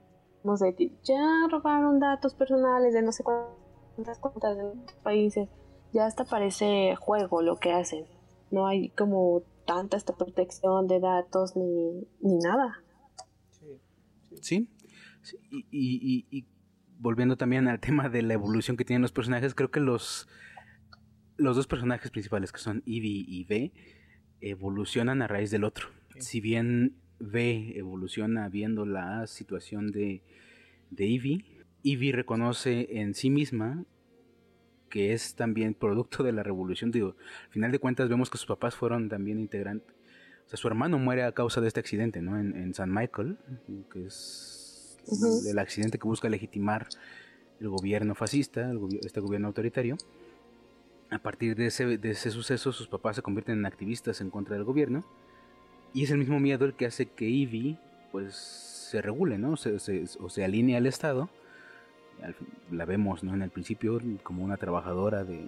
de 0.60 0.76
que 0.76 0.92
ya 1.04 1.48
robaron 1.50 2.00
datos 2.00 2.36
personales 2.36 2.94
de 2.94 3.02
no 3.02 3.12
sé 3.12 3.24
cuántas 3.24 4.18
cuentas 4.20 4.58
de 4.58 4.64
países. 5.04 5.50
Ya 5.92 6.06
hasta 6.06 6.24
parece 6.24 6.96
juego 6.96 7.42
lo 7.42 7.58
que 7.58 7.74
hacen 7.74 8.06
no 8.52 8.68
hay 8.68 8.90
como 8.90 9.44
tanta 9.66 9.98
esta 9.98 10.16
protección 10.16 10.88
de 10.88 11.00
datos 11.00 11.56
ni, 11.56 12.08
ni 12.22 12.38
nada. 12.38 12.84
Sí, 14.42 14.68
Y, 15.72 16.46
volviendo 17.00 17.36
también 17.36 17.68
al 17.68 17.80
tema 17.80 18.10
de 18.10 18.22
la 18.22 18.34
evolución 18.34 18.78
que 18.78 18.86
tienen 18.86 19.02
los 19.02 19.12
personajes, 19.12 19.56
creo 19.56 19.72
que 19.72 19.80
los, 19.80 20.28
los 21.38 21.56
dos 21.56 21.68
personajes 21.68 22.12
principales, 22.12 22.52
que 22.52 22.60
son 22.60 22.84
Ivy 22.86 23.26
y 23.28 23.46
V, 23.46 23.72
evolucionan 24.42 25.22
a 25.22 25.28
raíz 25.28 25.52
del 25.52 25.64
otro. 25.64 25.88
Si 26.20 26.42
bien 26.42 26.96
V 27.20 27.78
evoluciona 27.78 28.50
viendo 28.50 28.86
la 28.86 29.26
situación 29.28 29.92
de, 29.92 30.24
de 30.92 31.06
Ivy, 31.06 31.46
Ivy 31.84 32.12
reconoce 32.12 33.00
en 33.00 33.16
sí 33.16 33.30
misma 33.30 33.86
que 34.92 35.14
es 35.14 35.34
también 35.34 35.74
producto 35.74 36.22
de 36.22 36.34
la 36.34 36.44
revolución. 36.44 36.92
Digo, 36.92 37.16
al 37.46 37.52
final 37.52 37.72
de 37.72 37.80
cuentas 37.80 38.10
vemos 38.10 38.30
que 38.30 38.38
sus 38.38 38.46
papás 38.46 38.76
fueron 38.76 39.10
también 39.10 39.40
integrantes. 39.40 39.96
O 40.46 40.50
sea, 40.50 40.58
su 40.58 40.68
hermano 40.68 41.00
muere 41.00 41.24
a 41.24 41.32
causa 41.32 41.62
de 41.62 41.68
este 41.68 41.80
accidente, 41.80 42.22
¿no? 42.22 42.38
En, 42.38 42.74
San 42.76 42.94
Michael, 42.94 43.38
que 43.92 44.06
es 44.06 45.00
el 45.48 45.58
accidente 45.58 45.98
que 45.98 46.08
busca 46.08 46.30
legitimar 46.30 46.88
el 47.60 47.70
gobierno 47.70 48.14
fascista, 48.14 48.72
este 49.02 49.20
gobierno 49.22 49.48
autoritario. 49.48 49.98
A 51.10 51.20
partir 51.20 51.56
de 51.56 51.68
ese, 51.68 51.98
de 51.98 52.12
ese 52.12 52.30
suceso, 52.30 52.72
sus 52.72 52.88
papás 52.88 53.16
se 53.16 53.22
convierten 53.22 53.60
en 53.60 53.66
activistas 53.66 54.22
en 54.22 54.30
contra 54.30 54.56
del 54.56 54.66
gobierno. 54.66 55.06
Y 55.94 56.04
es 56.04 56.12
el 56.12 56.18
mismo 56.18 56.40
miedo 56.40 56.66
el 56.66 56.74
que 56.74 56.86
hace 56.86 57.08
que 57.08 57.26
Ivy, 57.26 57.78
pues, 58.12 58.36
se 58.36 59.02
regule, 59.02 59.38
¿no? 59.38 59.56
Se, 59.58 59.74
o 60.20 60.30
se 60.30 60.44
alinee 60.44 60.76
al 60.76 60.86
Estado 60.86 61.30
la 62.72 62.86
vemos 62.86 63.24
¿no? 63.24 63.34
en 63.34 63.42
el 63.42 63.50
principio 63.50 64.00
como 64.24 64.44
una 64.44 64.58
trabajadora 64.58 65.24
de, 65.24 65.44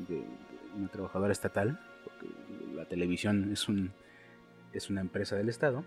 una 0.75 0.87
trabajadora 0.89 1.31
estatal 1.31 1.79
porque 2.03 2.27
la 2.75 2.85
televisión 2.85 3.51
es 3.51 3.67
un 3.67 3.91
es 4.73 4.89
una 4.89 5.01
empresa 5.01 5.35
del 5.35 5.49
estado 5.49 5.83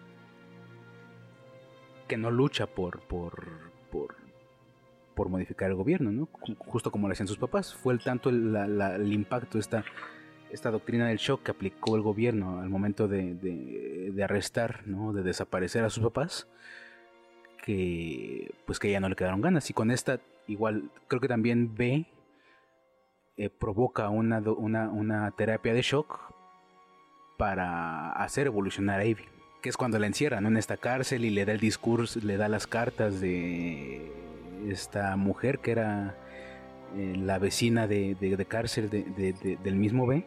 que 2.06 2.16
no 2.16 2.30
lucha 2.30 2.66
por 2.66 3.00
por 3.00 3.74
por, 3.90 5.28
modificar 5.28 5.70
el 5.70 5.76
gobierno 5.76 6.12
no 6.12 6.28
justo 6.58 6.92
como 6.92 7.08
lo 7.08 7.12
hacían 7.12 7.26
sus 7.26 7.38
papás. 7.38 7.74
Fue 7.74 7.94
el 7.94 8.00
tanto 8.00 8.28
el, 8.28 8.54
el 8.54 9.12
impacto 9.12 9.58
esta 9.58 9.82
esta 10.50 10.70
doctrina 10.70 11.08
del 11.08 11.16
shock 11.16 11.42
que 11.42 11.50
aplicó 11.50 11.96
el 11.96 12.02
gobierno 12.02 12.60
al 12.60 12.68
momento 12.68 13.08
de, 13.08 13.34
de 13.34 14.24
arrestar 14.24 14.86
no 14.86 15.14
de 15.14 15.22
desaparecer 15.22 15.84
a 15.84 15.90
sus 15.90 16.04
papás 16.04 16.46
que 17.66 18.54
pues 18.66 18.78
que 18.78 18.90
ya 18.90 19.00
no 19.00 19.08
le 19.08 19.16
quedaron 19.16 19.40
ganas. 19.40 19.68
Y 19.70 19.72
con 19.72 19.90
esta 19.90 20.20
igual 20.46 20.90
creo 21.08 21.20
que 21.20 21.28
también 21.28 21.74
B 21.74 22.06
eh, 23.36 23.50
provoca 23.50 24.08
una, 24.08 24.40
una, 24.40 25.30
terapia 25.32 25.74
de 25.74 25.82
shock 25.82 26.18
para 27.36 28.12
hacer 28.12 28.46
evolucionar 28.46 29.00
a 29.00 29.04
Ivy, 29.04 29.24
que 29.60 29.68
es 29.68 29.76
cuando 29.76 29.98
la 29.98 30.06
encierran 30.06 30.46
en 30.46 30.56
esta 30.56 30.76
cárcel 30.76 31.24
y 31.24 31.30
le 31.30 31.44
da 31.44 31.52
el 31.52 31.60
discurso, 31.60 32.20
le 32.22 32.36
da 32.36 32.48
las 32.48 32.66
cartas 32.66 33.20
de 33.20 34.10
esta 34.68 35.16
mujer 35.16 35.58
que 35.58 35.72
era 35.72 36.16
eh, 36.96 37.14
la 37.18 37.38
vecina 37.38 37.86
de, 37.86 38.46
cárcel 38.48 38.88
del 38.88 39.76
mismo 39.76 40.06
B 40.06 40.24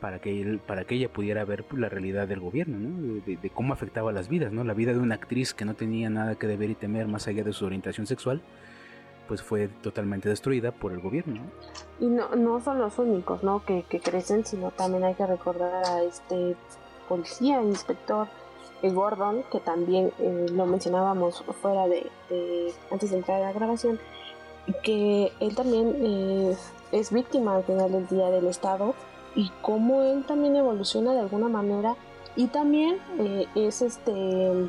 para 0.00 0.20
que, 0.20 0.58
para 0.66 0.84
que 0.84 0.96
ella 0.96 1.12
pudiera 1.12 1.44
ver 1.44 1.64
pues, 1.64 1.80
la 1.80 1.88
realidad 1.88 2.28
del 2.28 2.40
gobierno, 2.40 3.22
de, 3.24 3.50
cómo 3.50 3.72
afectaba 3.72 4.12
las 4.12 4.28
vidas, 4.28 4.52
¿no? 4.52 4.62
la 4.62 4.74
vida 4.74 4.92
de 4.92 4.98
una 4.98 5.14
actriz 5.14 5.54
que 5.54 5.64
no 5.64 5.74
tenía 5.74 6.10
nada 6.10 6.34
que 6.34 6.46
deber 6.46 6.70
y 6.70 6.74
temer 6.74 7.08
más 7.08 7.28
allá 7.28 7.44
de 7.44 7.52
su 7.52 7.64
orientación 7.64 8.06
sexual, 8.06 8.42
pues 9.26 9.42
fue 9.42 9.68
totalmente 9.68 10.28
destruida 10.28 10.72
por 10.72 10.92
el 10.92 11.00
gobierno. 11.00 11.40
Y 12.00 12.06
no, 12.06 12.34
no 12.36 12.60
son 12.60 12.78
los 12.78 12.98
únicos 12.98 13.42
¿no? 13.42 13.64
que, 13.64 13.84
crecen, 13.84 14.44
sino 14.44 14.70
también 14.70 15.04
hay 15.04 15.14
que 15.14 15.26
recordar 15.26 15.84
a 15.84 16.02
este 16.02 16.56
policía, 17.08 17.62
inspector 17.62 18.28
eh, 18.82 18.90
Gordon, 18.90 19.44
que 19.50 19.60
también 19.60 20.12
eh, 20.18 20.46
lo 20.52 20.66
mencionábamos 20.66 21.42
fuera 21.62 21.86
de, 21.88 22.10
antes 22.90 23.10
de 23.10 23.16
entrar 23.16 23.42
a 23.42 23.46
la 23.46 23.52
grabación, 23.52 23.98
que 24.82 25.32
él 25.40 25.54
también 25.54 25.94
eh, 26.00 26.56
es 26.92 27.12
víctima 27.12 27.56
al 27.56 27.64
final 27.64 27.92
del 27.92 28.06
día 28.08 28.30
del 28.30 28.46
Estado 28.46 28.94
y 29.34 29.50
cómo 29.62 30.02
él 30.02 30.24
también 30.26 30.56
evoluciona 30.56 31.12
de 31.12 31.20
alguna 31.20 31.48
manera 31.48 31.94
y 32.34 32.48
también 32.48 32.98
es 33.54 33.80
este 33.80 34.68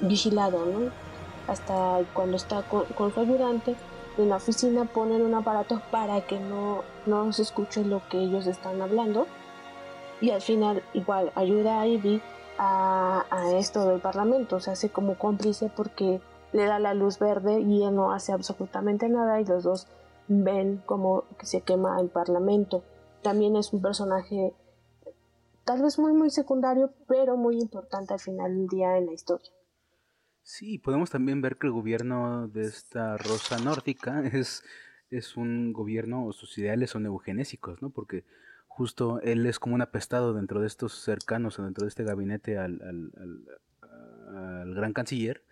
vigilado, 0.00 0.64
¿no? 0.64 1.09
Hasta 1.50 2.04
cuando 2.14 2.36
está 2.36 2.62
con, 2.62 3.12
su 3.12 3.20
ayudante 3.20 3.74
en 4.18 4.28
la 4.28 4.36
oficina 4.36 4.84
ponen 4.84 5.22
un 5.22 5.34
aparato 5.34 5.82
para 5.90 6.20
que 6.20 6.38
no, 6.38 6.84
no 7.06 7.32
se 7.32 7.42
escuche 7.42 7.84
lo 7.84 8.00
que 8.08 8.18
ellos 8.18 8.46
están 8.46 8.80
hablando 8.80 9.26
y 10.20 10.30
al 10.30 10.42
final 10.42 10.82
igual 10.94 11.32
ayuda 11.34 11.80
a 11.80 11.86
Ivy 11.86 12.22
a, 12.58 13.24
esto 13.54 13.88
del 13.88 14.00
parlamento, 14.00 14.60
se 14.60 14.70
hace 14.70 14.90
como 14.90 15.16
cómplice 15.18 15.72
porque 15.74 16.20
le 16.52 16.66
da 16.66 16.78
la 16.78 16.94
luz 16.94 17.18
verde 17.18 17.60
y 17.60 17.82
él 17.82 17.94
no 17.94 18.12
hace 18.12 18.32
absolutamente 18.32 19.08
nada 19.08 19.40
y 19.40 19.44
los 19.44 19.64
dos 19.64 19.86
ven 20.28 20.82
como 20.86 21.24
que 21.38 21.46
se 21.46 21.62
quema 21.62 22.00
el 22.00 22.10
parlamento. 22.10 22.82
También 23.22 23.56
es 23.56 23.72
un 23.72 23.80
personaje 23.80 24.54
tal 25.64 25.82
vez 25.82 25.98
muy 25.98 26.12
muy 26.12 26.30
secundario, 26.30 26.90
pero 27.08 27.36
muy 27.36 27.58
importante 27.58 28.12
al 28.12 28.20
final 28.20 28.54
del 28.54 28.68
día 28.68 28.98
en 28.98 29.06
la 29.06 29.12
historia. 29.12 29.50
Sí, 30.42 30.78
podemos 30.78 31.10
también 31.10 31.40
ver 31.42 31.56
que 31.56 31.66
el 31.66 31.72
gobierno 31.72 32.48
de 32.48 32.62
esta 32.62 33.16
rosa 33.16 33.58
nórdica 33.58 34.22
es, 34.32 34.64
es 35.10 35.36
un 35.36 35.72
gobierno, 35.72 36.26
o 36.26 36.32
sus 36.32 36.56
ideales 36.58 36.90
son 36.90 37.06
eugenésicos, 37.06 37.82
¿no? 37.82 37.90
Porque 37.90 38.24
justo 38.66 39.20
él 39.20 39.44
es 39.46 39.58
como 39.58 39.74
un 39.74 39.82
apestado 39.82 40.32
dentro 40.32 40.60
de 40.60 40.66
estos 40.66 40.94
cercanos 40.94 41.58
dentro 41.58 41.84
de 41.84 41.88
este 41.88 42.04
gabinete 42.04 42.56
al, 42.56 42.80
al, 42.82 44.74
gran 44.74 44.92
canciller 44.92 45.44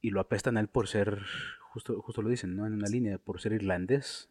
y 0.00 0.10
lo 0.10 0.20
apestan 0.20 0.56
a 0.56 0.60
él 0.60 0.68
por 0.68 0.86
ser, 0.86 1.22
justo, 1.72 2.00
justo 2.02 2.22
lo 2.22 2.28
dicen, 2.28 2.54
¿no? 2.54 2.66
En 2.66 2.74
una 2.74 2.88
línea, 2.88 3.18
por 3.18 3.40
ser 3.40 3.52
irlandés. 3.52 4.28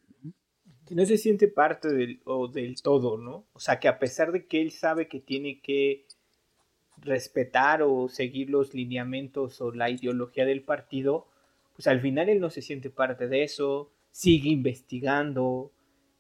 Que 0.86 0.96
no 0.96 1.06
se 1.06 1.18
siente 1.18 1.48
parte 1.48 1.92
del, 1.92 2.22
o 2.26 2.48
del 2.48 2.82
todo, 2.82 3.18
¿no? 3.18 3.48
O 3.54 3.60
sea, 3.60 3.80
que 3.80 3.88
a 3.88 3.98
pesar 3.98 4.32
de 4.32 4.46
que 4.46 4.62
él 4.62 4.72
sabe 4.72 5.08
que 5.08 5.20
tiene 5.20 5.60
que 5.62 6.06
respetar 7.02 7.82
o 7.82 8.10
seguir 8.10 8.50
los 8.50 8.74
lineamientos 8.74 9.62
o 9.62 9.72
la 9.72 9.90
ideología 9.90 10.46
del 10.46 10.62
partido, 10.62 11.28
pues 11.76 11.88
al 11.88 12.02
final 12.02 12.30
él 12.30 12.40
no 12.40 12.50
se 12.50 12.62
siente 12.62 12.90
parte 12.90 13.28
de 13.28 13.44
eso, 13.44 13.92
sigue 14.12 14.50
investigando, 14.50 15.72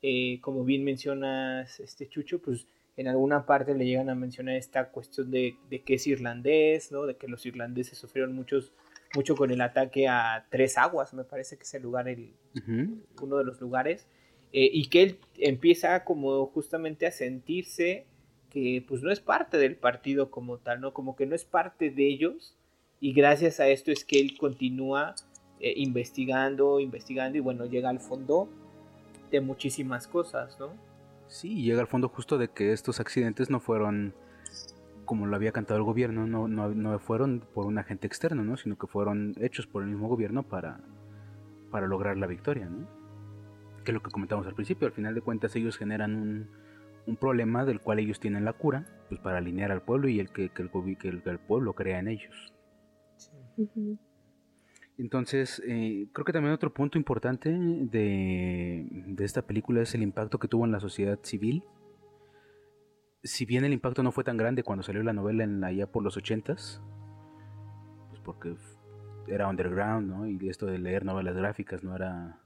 eh, 0.01 0.39
como 0.41 0.65
bien 0.65 0.83
mencionas 0.83 1.79
este 1.79 2.07
Chucho, 2.09 2.41
pues 2.41 2.67
en 2.97 3.07
alguna 3.07 3.45
parte 3.45 3.73
le 3.73 3.85
llegan 3.85 4.09
a 4.09 4.15
mencionar 4.15 4.55
esta 4.55 4.89
cuestión 4.89 5.31
de, 5.31 5.57
que 5.85 5.93
es 5.95 6.07
irlandés, 6.07 6.91
¿no? 6.91 7.05
de 7.05 7.15
que 7.15 7.27
los 7.27 7.45
irlandeses 7.45 7.97
sufrieron 7.97 8.33
muchos, 8.33 8.71
mucho 9.15 9.35
con 9.35 9.51
el 9.51 9.61
ataque 9.61 10.07
a 10.07 10.45
Tres 10.49 10.77
Aguas, 10.77 11.13
me 11.13 11.23
parece 11.23 11.57
que 11.57 11.63
es 11.63 11.73
el 11.73 11.83
lugar, 11.83 12.07
el, 12.07 12.33
uno 13.21 13.37
de 13.37 13.43
los 13.43 13.59
lugares, 13.59 14.07
eh, 14.53 14.69
y 14.71 14.87
que 14.87 15.03
él 15.03 15.19
empieza 15.37 16.03
como 16.05 16.45
justamente 16.47 17.05
a 17.05 17.11
sentirse 17.11 18.05
que 18.55 18.81
pues 18.87 19.03
no 19.03 19.11
es 19.11 19.19
parte 19.19 19.57
del 19.57 19.75
partido 19.75 20.31
como 20.31 20.59
tal, 20.59 20.79
¿no? 20.79 20.93
Como 20.93 21.17
que 21.17 21.25
no 21.25 21.35
es 21.35 21.43
parte 21.43 21.89
de 21.89 22.07
ellos 22.07 22.55
y 23.01 23.11
gracias 23.11 23.59
a 23.59 23.67
esto 23.67 23.91
es 23.91 24.05
que 24.05 24.17
él 24.21 24.37
continúa 24.37 25.13
eh, 25.59 25.73
investigando, 25.75 26.79
investigando 26.79 27.37
y 27.37 27.41
bueno, 27.41 27.65
llega 27.65 27.89
al 27.89 27.99
fondo 27.99 28.47
de 29.29 29.41
muchísimas 29.41 30.07
cosas, 30.07 30.57
¿no? 30.57 30.69
Sí, 31.27 31.63
llega 31.63 31.81
al 31.81 31.87
fondo 31.87 32.07
justo 32.07 32.37
de 32.37 32.47
que 32.47 32.71
estos 32.71 33.01
accidentes 33.01 33.49
no 33.49 33.59
fueron 33.59 34.13
como 35.03 35.27
lo 35.27 35.35
había 35.35 35.51
cantado 35.51 35.77
el 35.77 35.83
gobierno, 35.83 36.25
no, 36.25 36.47
no, 36.47 36.69
no 36.69 36.97
fueron 36.99 37.43
por 37.53 37.65
un 37.65 37.77
agente 37.77 38.07
externo, 38.07 38.41
¿no? 38.45 38.55
Sino 38.55 38.77
que 38.77 38.87
fueron 38.87 39.35
hechos 39.37 39.67
por 39.67 39.83
el 39.83 39.89
mismo 39.89 40.07
gobierno 40.07 40.43
para, 40.43 40.79
para 41.71 41.87
lograr 41.87 42.15
la 42.15 42.25
victoria, 42.25 42.67
¿no? 42.67 42.87
Que 43.83 43.91
es 43.91 43.93
lo 43.93 44.01
que 44.01 44.11
comentamos 44.11 44.47
al 44.47 44.55
principio, 44.55 44.87
al 44.87 44.93
final 44.93 45.13
de 45.13 45.19
cuentas 45.19 45.53
ellos 45.57 45.77
generan 45.77 46.15
un, 46.15 46.49
un 47.07 47.17
problema 47.17 47.65
del 47.65 47.79
cual 47.79 47.99
ellos 47.99 48.19
tienen 48.19 48.45
la 48.45 48.53
cura, 48.53 48.85
pues 49.09 49.19
para 49.19 49.37
alinear 49.37 49.71
al 49.71 49.83
pueblo 49.83 50.07
y 50.07 50.19
el 50.19 50.31
que, 50.31 50.51
el, 50.55 50.97
que 50.97 51.09
el, 51.09 51.39
pueblo 51.39 51.73
crea 51.73 51.99
en 51.99 52.07
ellos. 52.07 52.53
Entonces, 54.97 55.61
eh, 55.67 56.07
creo 56.13 56.25
que 56.25 56.33
también 56.33 56.53
otro 56.53 56.73
punto 56.73 56.97
importante 56.97 57.49
de, 57.51 58.87
de, 58.89 59.25
esta 59.25 59.41
película 59.41 59.81
es 59.81 59.93
el 59.93 60.03
impacto 60.03 60.39
que 60.39 60.47
tuvo 60.47 60.65
en 60.65 60.71
la 60.71 60.79
sociedad 60.79 61.19
civil. 61.21 61.63
Si 63.23 63.45
bien 63.45 63.65
el 63.65 63.73
impacto 63.73 64.03
no 64.03 64.11
fue 64.11 64.23
tan 64.23 64.37
grande 64.37 64.63
cuando 64.63 64.83
salió 64.83 65.03
la 65.03 65.13
novela 65.13 65.43
en 65.43 65.63
allá 65.63 65.87
por 65.87 66.03
los 66.03 66.15
ochentas, 66.15 66.81
pues 68.09 68.21
porque 68.21 68.55
era 69.27 69.47
underground, 69.47 70.07
¿no? 70.07 70.27
Y 70.27 70.49
esto 70.49 70.65
de 70.65 70.79
leer 70.79 71.03
novelas 71.03 71.35
gráficas 71.35 71.83
no 71.83 71.95
era 71.95 72.44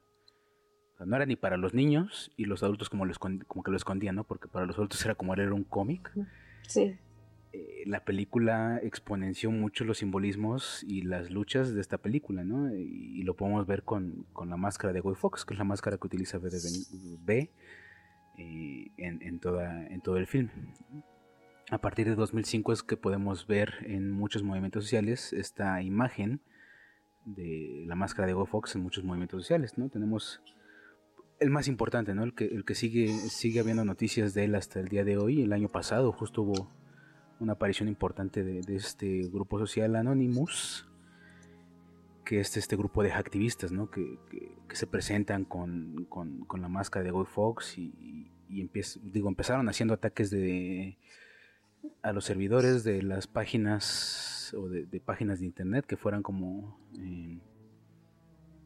no 1.06 1.16
era 1.16 1.26
ni 1.26 1.36
para 1.36 1.56
los 1.56 1.74
niños 1.74 2.30
y 2.36 2.44
los 2.44 2.62
adultos 2.62 2.90
como, 2.90 3.04
como 3.46 3.62
que 3.62 3.70
lo 3.70 3.76
escondían, 3.76 4.16
¿no? 4.16 4.24
Porque 4.24 4.48
para 4.48 4.66
los 4.66 4.76
adultos 4.76 5.04
era 5.04 5.14
como 5.14 5.34
leer 5.34 5.52
un 5.52 5.64
cómic. 5.64 6.12
Sí. 6.66 6.96
Eh, 7.52 7.82
la 7.86 8.04
película 8.04 8.78
exponenció 8.82 9.50
mucho 9.50 9.84
los 9.84 9.98
simbolismos 9.98 10.84
y 10.84 11.02
las 11.02 11.30
luchas 11.30 11.74
de 11.74 11.80
esta 11.80 11.98
película, 11.98 12.44
¿no? 12.44 12.72
Y, 12.72 13.22
lo 13.24 13.34
podemos 13.34 13.66
ver 13.66 13.82
con, 13.82 14.26
la 14.46 14.56
máscara 14.56 14.92
de 14.92 15.00
Guy 15.00 15.14
Fox, 15.16 15.44
que 15.44 15.54
es 15.54 15.58
la 15.58 15.64
máscara 15.64 15.96
que 15.96 16.06
utiliza 16.06 16.38
B, 16.38 17.50
eh, 18.38 18.90
en, 18.96 19.40
toda, 19.40 19.86
en 19.86 20.00
todo 20.00 20.16
el 20.16 20.26
film. 20.26 20.48
a 21.70 21.78
partir 21.78 22.08
de 22.08 22.14
2005 22.14 22.72
es 22.72 22.82
que 22.82 22.96
podemos 22.96 23.46
ver 23.46 23.74
en 23.82 24.10
muchos 24.10 24.42
movimientos 24.42 24.84
sociales 24.84 25.32
esta 25.32 25.82
imagen 25.82 26.40
de 27.24 27.84
la 27.86 27.96
máscara 27.96 28.26
de 28.26 28.32
Go 28.32 28.46
Fox 28.46 28.74
en 28.76 28.82
muchos 28.82 29.04
movimientos 29.04 29.42
sociales, 29.42 29.76
¿no? 29.76 29.88
Tenemos 29.88 30.40
el 31.40 31.50
más 31.50 31.68
importante, 31.68 32.14
¿no? 32.14 32.22
El 32.22 32.34
que, 32.34 32.44
el 32.44 32.64
que 32.64 32.74
sigue, 32.74 33.08
sigue 33.08 33.60
habiendo 33.60 33.84
noticias 33.84 34.34
de 34.34 34.44
él 34.44 34.54
hasta 34.54 34.78
el 34.78 34.88
día 34.88 35.04
de 35.04 35.16
hoy. 35.16 35.42
El 35.42 35.52
año 35.52 35.68
pasado 35.68 36.12
justo 36.12 36.42
hubo 36.42 36.70
una 37.40 37.54
aparición 37.54 37.88
importante 37.88 38.44
de, 38.44 38.76
este 38.76 39.22
grupo 39.28 39.58
social 39.58 39.96
Anonymous, 39.96 40.86
que 42.24 42.40
es 42.40 42.56
este 42.58 42.76
grupo 42.76 43.02
de 43.02 43.12
activistas, 43.12 43.72
¿no? 43.72 43.90
Que, 43.90 44.18
se 44.72 44.86
presentan 44.86 45.44
con, 45.44 46.06
la 46.60 46.68
máscara 46.68 47.04
de 47.04 47.10
Go 47.10 47.24
Fox 47.24 47.76
y, 47.78 48.30
digo, 49.02 49.28
empezaron 49.28 49.68
haciendo 49.68 49.94
ataques 49.94 50.30
de 50.30 50.96
a 52.02 52.12
los 52.12 52.26
servidores 52.26 52.84
de 52.84 53.02
las 53.02 53.26
páginas 53.26 54.54
o 54.54 54.68
de, 54.68 55.00
páginas 55.00 55.40
de 55.40 55.46
internet 55.46 55.86
que 55.86 55.96
fueran 55.96 56.22
como 56.22 56.78
eh, 56.98 57.40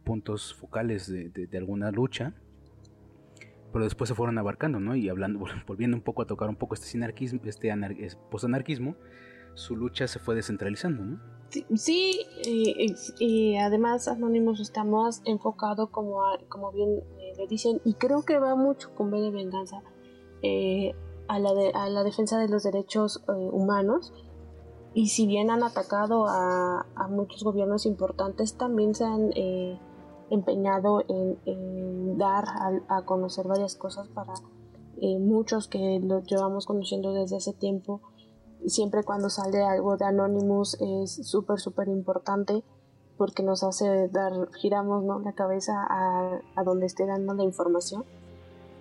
puntos 0.05 0.53
focales 0.55 1.07
de, 1.07 1.49
alguna 1.57 1.93
lucha 1.93 2.35
pero 3.75 3.85
después 3.85 4.09
se 4.09 4.15
fueron 4.15 4.39
abarcando 4.39 4.81
no 4.81 4.97
y 4.97 5.09
hablando 5.11 5.41
volviendo 5.67 5.97
un 5.97 6.03
poco 6.03 6.23
a 6.23 6.27
tocar 6.27 6.49
un 6.49 6.57
poco 6.57 6.75
este 6.75 6.87
sinarquismo 6.87 7.41
este 7.45 7.71
posanarquismo 8.31 8.95
su 9.53 9.77
lucha 9.77 10.09
se 10.09 10.19
fue 10.19 10.35
descentralizando 10.35 11.05
no 11.05 11.21
sí, 11.77 12.21
y, 13.19 13.57
además 13.57 14.09
Anónimos 14.09 14.61
está 14.61 14.85
más 14.85 15.21
enfocado 15.27 15.91
como 15.91 16.23
como 16.49 16.73
bien 16.73 17.03
eh, 17.19 17.33
le 17.37 17.47
dicen 17.47 17.81
y 17.85 17.95
creo 17.95 18.23
que 18.23 18.39
va 18.39 18.57
mucho 18.57 18.95
con 18.95 19.11
B 19.11 19.21
de 19.21 19.31
venganza 19.31 19.83
eh, 20.43 20.95
a 21.29 21.39
la, 21.39 21.51
a 21.75 21.89
la 21.89 22.05
defensa 22.05 22.39
de 22.39 22.49
los 22.49 22.63
derechos 22.63 23.23
eh, 23.29 23.33
humanos 23.33 24.13
y 24.95 25.09
si 25.09 25.27
bien 25.27 25.51
han 25.51 25.65
atacado 25.65 26.27
a, 26.29 26.87
muchos 27.11 27.43
gobiernos 27.43 27.85
importantes, 27.85 28.57
también 28.57 28.95
se 28.95 29.05
han 29.05 29.33
eh, 29.35 29.79
empeñado 30.35 31.03
en, 31.09 32.19
dar 32.19 32.45
a, 32.89 33.03
conocer 33.03 33.47
varias 33.47 33.75
cosas 33.75 34.09
para 34.09 34.35
eh, 35.01 35.19
muchos 35.19 35.69
que 35.69 36.01
lo 36.03 36.23
llevamos 36.23 36.67
conociendo 36.67 37.13
desde 37.13 37.37
hace 37.37 37.53
tiempo. 37.53 38.01
Siempre 38.67 39.03
cuando 39.03 39.31
sale 39.31 39.63
algo 39.63 39.97
de 39.97 40.05
Anonymous 40.05 40.79
es 40.81 41.27
súper, 41.27 41.59
súper 41.59 41.89
importante 41.89 42.63
porque 43.17 43.43
nos 43.43 43.63
hace 43.63 44.09
dar, 44.09 44.33
giramos 44.61 45.05
¿no? 45.05 45.21
la 45.21 45.33
cabeza 45.33 45.73
a, 45.89 46.41
a 46.57 46.65
donde 46.65 46.87
esté 46.87 47.07
dando 47.07 47.35
la 47.35 47.45
información 47.45 48.05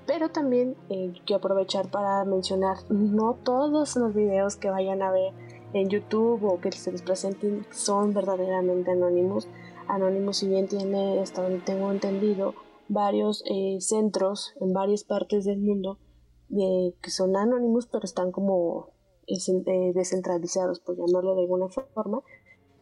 pero 0.05 0.29
también 0.29 0.75
eh, 0.89 1.13
quiero 1.25 1.37
aprovechar 1.37 1.89
para 1.89 2.25
mencionar, 2.25 2.77
no 2.89 3.37
todos 3.43 3.95
los 3.95 4.13
videos 4.13 4.55
que 4.57 4.69
vayan 4.69 5.01
a 5.01 5.11
ver 5.11 5.33
en 5.73 5.89
YouTube 5.89 6.43
o 6.43 6.59
que 6.59 6.71
se 6.71 6.91
les 6.91 7.01
presenten 7.01 7.65
son 7.71 8.13
verdaderamente 8.13 8.91
anónimos. 8.91 9.47
Anónimos, 9.87 10.37
si 10.37 10.47
bien 10.47 10.67
tiene, 10.67 11.19
hasta 11.19 11.41
donde 11.41 11.59
tengo 11.59 11.91
entendido, 11.91 12.55
varios 12.87 13.43
eh, 13.49 13.77
centros 13.79 14.53
en 14.59 14.73
varias 14.73 15.03
partes 15.03 15.45
del 15.45 15.59
mundo 15.59 15.99
que 16.49 17.09
son 17.09 17.35
anónimos, 17.35 17.87
pero 17.87 18.05
están 18.05 18.31
como 18.31 18.89
eh, 19.25 19.91
descentralizados, 19.95 20.79
por 20.81 20.95
llamarlo 20.95 21.33
de 21.33 21.41
alguna 21.41 21.67
forma 21.67 22.21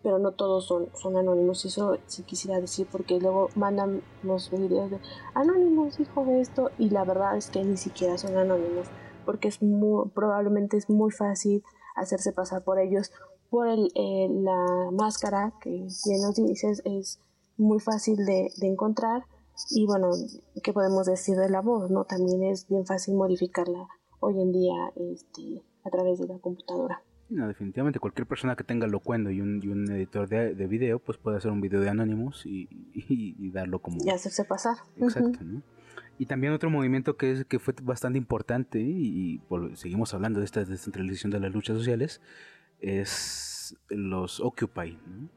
pero 0.03 0.19
no 0.19 0.31
todos 0.31 0.65
son, 0.65 0.89
son 0.93 1.17
anónimos. 1.17 1.65
Eso 1.65 1.97
sí 2.05 2.23
quisiera 2.23 2.59
decir 2.59 2.87
porque 2.91 3.19
luego 3.19 3.49
mandan 3.55 4.01
los 4.23 4.49
videos 4.51 4.91
de 4.91 4.99
anónimos 5.33 5.97
dijo 5.97 6.25
esto 6.31 6.71
y 6.77 6.89
la 6.89 7.03
verdad 7.03 7.37
es 7.37 7.49
que 7.49 7.63
ni 7.63 7.77
siquiera 7.77 8.17
son 8.17 8.37
anónimos 8.37 8.87
porque 9.25 9.47
es 9.47 9.61
muy, 9.61 10.09
probablemente 10.09 10.77
es 10.77 10.89
muy 10.89 11.11
fácil 11.11 11.63
hacerse 11.95 12.33
pasar 12.33 12.63
por 12.63 12.79
ellos 12.79 13.11
por 13.51 13.67
el, 13.67 13.91
eh, 13.93 14.27
la 14.31 14.89
máscara 14.93 15.53
que 15.61 15.69
bien 15.69 16.21
nos 16.21 16.35
dices 16.35 16.81
es 16.85 17.19
muy 17.57 17.79
fácil 17.79 18.15
de, 18.25 18.49
de 18.57 18.67
encontrar 18.67 19.25
y 19.69 19.85
bueno, 19.85 20.09
¿qué 20.63 20.73
podemos 20.73 21.05
decir 21.05 21.35
de 21.35 21.49
la 21.49 21.61
voz? 21.61 21.91
no 21.91 22.05
También 22.05 22.43
es 22.43 22.67
bien 22.67 22.85
fácil 22.85 23.13
modificarla 23.13 23.87
hoy 24.19 24.41
en 24.41 24.51
día 24.51 24.91
este, 24.95 25.61
a 25.83 25.89
través 25.89 26.19
de 26.19 26.27
la 26.27 26.39
computadora. 26.39 27.03
No, 27.29 27.47
definitivamente 27.47 27.99
cualquier 27.99 28.27
persona 28.27 28.55
que 28.55 28.63
tenga 28.63 28.87
locuendo 28.87 29.29
y 29.29 29.41
un, 29.41 29.61
y 29.63 29.67
un 29.67 29.89
editor 29.91 30.27
de, 30.27 30.55
de, 30.55 30.67
video, 30.67 30.99
pues 30.99 31.17
puede 31.17 31.37
hacer 31.37 31.51
un 31.51 31.61
video 31.61 31.79
de 31.79 31.89
Anonymous 31.89 32.45
y, 32.45 32.67
y, 32.93 33.51
darlo 33.51 33.79
como... 33.79 33.97
Y 34.03 34.09
hacerse 34.09 34.43
pasar. 34.43 34.77
Exacto, 34.97 35.39
¿no? 35.41 35.61
Y 36.17 36.25
también 36.25 36.51
otro 36.51 36.69
movimiento 36.69 37.15
que, 37.15 37.31
es, 37.31 37.45
que 37.45 37.57
fue 37.57 37.73
bastante 37.83 38.17
importante, 38.17 38.79
y, 38.81 39.41
seguimos 39.75 40.13
hablando 40.13 40.39
de 40.39 40.45
esta 40.45 40.63
descentralización 40.65 41.31
de 41.31 41.39
las 41.39 41.53
luchas 41.53 41.77
sociales, 41.77 42.21
es 42.81 43.77
los 43.89 44.39
Occupy. 44.39 44.97
¿no? 45.05 45.29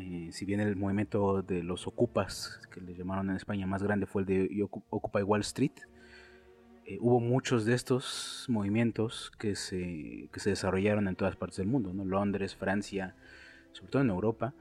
Eh, 0.00 0.28
si 0.30 0.44
bien 0.44 0.60
el 0.60 0.76
movimiento 0.76 1.42
de 1.42 1.62
los 1.62 1.86
Ocupas, 1.86 2.60
que 2.72 2.80
le 2.80 2.94
llamaron 2.94 3.30
en 3.30 3.36
España 3.36 3.66
más 3.66 3.82
grande, 3.82 4.06
fue 4.06 4.22
el 4.22 4.26
de 4.26 4.68
Occupy 4.90 5.22
Wall 5.22 5.40
Street, 5.40 5.72
eh, 6.86 6.98
hubo 7.00 7.20
muchos 7.20 7.64
de 7.64 7.74
estos 7.74 8.46
movimientos 8.48 9.32
que 9.38 9.56
se, 9.56 10.28
que 10.32 10.40
se 10.40 10.50
desarrollaron 10.50 11.08
en 11.08 11.16
todas 11.16 11.36
partes 11.36 11.58
del 11.58 11.66
mundo, 11.66 11.92
¿no? 11.92 12.04
Londres, 12.04 12.54
Francia, 12.54 13.16
sobre 13.72 13.90
todo 13.90 14.02
en 14.02 14.10
Europa. 14.10 14.54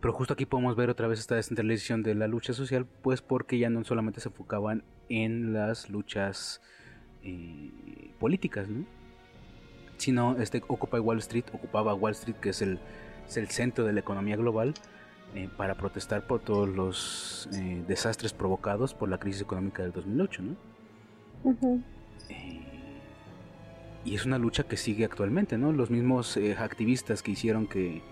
Pero 0.00 0.12
justo 0.12 0.34
aquí 0.34 0.46
podemos 0.46 0.76
ver 0.76 0.90
otra 0.90 1.06
vez 1.06 1.20
esta 1.20 1.36
descentralización 1.36 2.02
de 2.02 2.14
la 2.14 2.26
lucha 2.26 2.52
social, 2.52 2.86
pues 3.02 3.22
porque 3.22 3.58
ya 3.58 3.70
no 3.70 3.84
solamente 3.84 4.20
se 4.20 4.28
enfocaban 4.28 4.84
en 5.08 5.52
las 5.52 5.88
luchas 5.88 6.60
eh, 7.22 8.12
políticas, 8.18 8.68
¿no? 8.68 8.84
Sino 9.96 10.36
este 10.38 10.62
Occupy 10.66 10.98
Wall 10.98 11.18
Street 11.18 11.44
ocupaba 11.52 11.94
Wall 11.94 12.12
Street, 12.12 12.36
que 12.36 12.50
es 12.50 12.62
el, 12.62 12.78
el 13.34 13.48
centro 13.48 13.84
de 13.84 13.92
la 13.92 14.00
economía 14.00 14.36
global, 14.36 14.74
eh, 15.34 15.48
para 15.56 15.74
protestar 15.74 16.26
por 16.26 16.40
todos 16.40 16.68
los 16.68 17.48
desastres 17.88 18.32
provocados 18.32 18.94
por 18.94 19.08
la 19.08 19.18
crisis 19.18 19.42
económica 19.42 19.82
del 19.82 19.92
2008, 19.92 20.42
¿no? 20.42 20.56
Eh, 22.28 22.60
y 24.04 24.14
es 24.14 24.26
una 24.26 24.38
lucha 24.38 24.64
que 24.64 24.76
sigue 24.76 25.04
actualmente, 25.04 25.58
¿no? 25.58 25.72
Los 25.72 25.90
mismos 25.90 26.36
eh, 26.36 26.56
activistas 26.56 27.22
que 27.22 27.32
hicieron 27.32 27.66
que... 27.66 28.02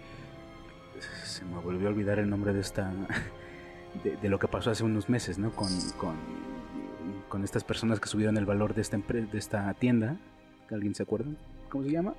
Se 1.24 1.44
me 1.44 1.58
volvió 1.58 1.88
a 1.88 1.90
olvidar 1.90 2.18
el 2.18 2.28
nombre 2.28 2.52
de 2.52 2.60
esta... 2.60 2.92
De, 4.02 4.30
lo 4.30 4.38
que 4.38 4.48
pasó 4.48 4.70
hace 4.70 4.84
unos 4.84 5.10
meses, 5.10 5.38
¿no? 5.38 5.50
Con, 5.50 5.68
con, 7.28 7.44
estas 7.44 7.62
personas 7.62 8.00
que 8.00 8.08
subieron 8.08 8.38
el 8.38 8.46
valor 8.46 8.72
de 8.72 8.80
esta, 8.80 8.96
de 8.96 9.28
esta 9.34 9.74
tienda. 9.74 10.16
¿Alguien 10.70 10.94
se 10.94 11.02
acuerda? 11.02 11.30
¿Cómo 11.72 11.84
se 11.84 11.90
llama? 11.90 12.14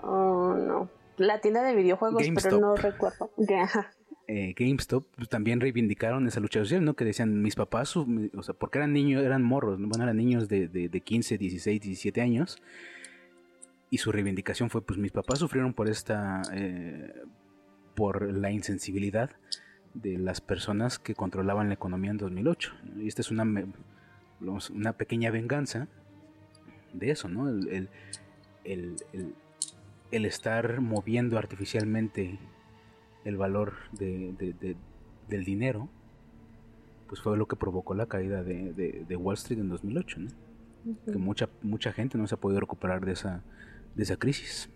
Oh, 0.00 0.54
no. 0.54 0.88
La 1.16 1.40
tienda 1.40 1.64
de 1.64 1.74
videojuegos, 1.74 2.22
pero 2.40 2.60
no 2.60 2.76
recuerdo. 2.76 3.32
eh, 4.28 4.54
GameStop 4.56 5.08
pues, 5.16 5.28
también 5.28 5.60
reivindicaron 5.60 6.28
esa 6.28 6.38
lucha 6.38 6.60
social, 6.60 6.84
¿no? 6.84 6.94
Que 6.94 7.04
decían, 7.04 7.42
mis 7.42 7.56
papás, 7.56 7.96
o 7.96 8.06
sea, 8.44 8.54
porque 8.54 8.78
eran 8.78 8.92
niños, 8.92 9.24
eran 9.24 9.42
morros, 9.42 9.80
¿no? 9.80 9.88
bueno, 9.88 10.04
eran 10.04 10.16
niños 10.16 10.46
de, 10.46 10.68
de, 10.68 10.88
de 10.88 11.00
15, 11.00 11.36
16, 11.36 11.80
17 11.80 12.20
años. 12.20 12.62
Y 13.90 13.98
su 13.98 14.12
reivindicación 14.12 14.70
fue, 14.70 14.82
pues 14.82 15.00
mis 15.00 15.10
papás 15.10 15.40
sufrieron 15.40 15.74
por 15.74 15.88
esta, 15.88 16.42
eh, 16.52 17.12
por 17.96 18.32
la 18.32 18.52
insensibilidad 18.52 19.30
de 19.94 20.16
las 20.16 20.40
personas 20.40 21.00
que 21.00 21.16
controlaban 21.16 21.66
la 21.66 21.74
economía 21.74 22.12
en 22.12 22.18
2008. 22.18 22.72
Y 22.98 23.08
esta 23.08 23.22
es 23.22 23.32
una, 23.32 23.44
una 24.70 24.92
pequeña 24.92 25.32
venganza 25.32 25.88
de 26.92 27.10
eso, 27.10 27.28
¿no? 27.28 27.48
El, 27.48 27.68
el, 27.68 27.88
el, 28.66 28.96
el 30.10 30.24
estar 30.24 30.80
moviendo 30.80 31.38
artificialmente 31.38 32.38
el 33.24 33.36
valor 33.36 33.74
de, 33.92 34.76
del 35.28 35.44
dinero, 35.44 35.88
pues 37.08 37.20
fue 37.20 37.36
lo 37.36 37.46
que 37.46 37.56
provocó 37.56 37.94
la 37.94 38.06
caída 38.06 38.42
de, 38.42 39.16
Wall 39.16 39.34
Street 39.34 39.60
en 39.60 39.68
2008, 39.68 40.20
¿no? 40.20 40.28
Que 41.04 41.18
mucha, 41.18 41.48
mucha 41.62 41.92
gente 41.92 42.16
no 42.16 42.28
se 42.28 42.36
ha 42.36 42.38
podido 42.38 42.60
recuperar 42.60 43.04
de 43.04 43.12
esa, 43.12 43.42
de 43.96 44.02
esa 44.04 44.16
crisis. 44.16 44.70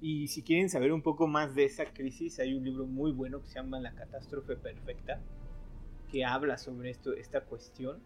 Y 0.00 0.26
si 0.26 0.42
quieren 0.42 0.68
saber 0.68 0.92
un 0.92 1.02
poco 1.02 1.28
más 1.28 1.54
de 1.54 1.64
esa 1.64 1.84
crisis, 1.86 2.40
hay 2.40 2.54
un 2.54 2.64
libro 2.64 2.86
muy 2.86 3.12
bueno 3.12 3.40
que 3.40 3.46
se 3.46 3.54
llama 3.54 3.78
La 3.78 3.94
catástrofe 3.94 4.56
perfecta, 4.56 5.20
que 6.10 6.24
habla 6.24 6.58
sobre 6.58 6.90
esto, 6.90 7.12
esta 7.12 7.42
cuestión 7.42 8.00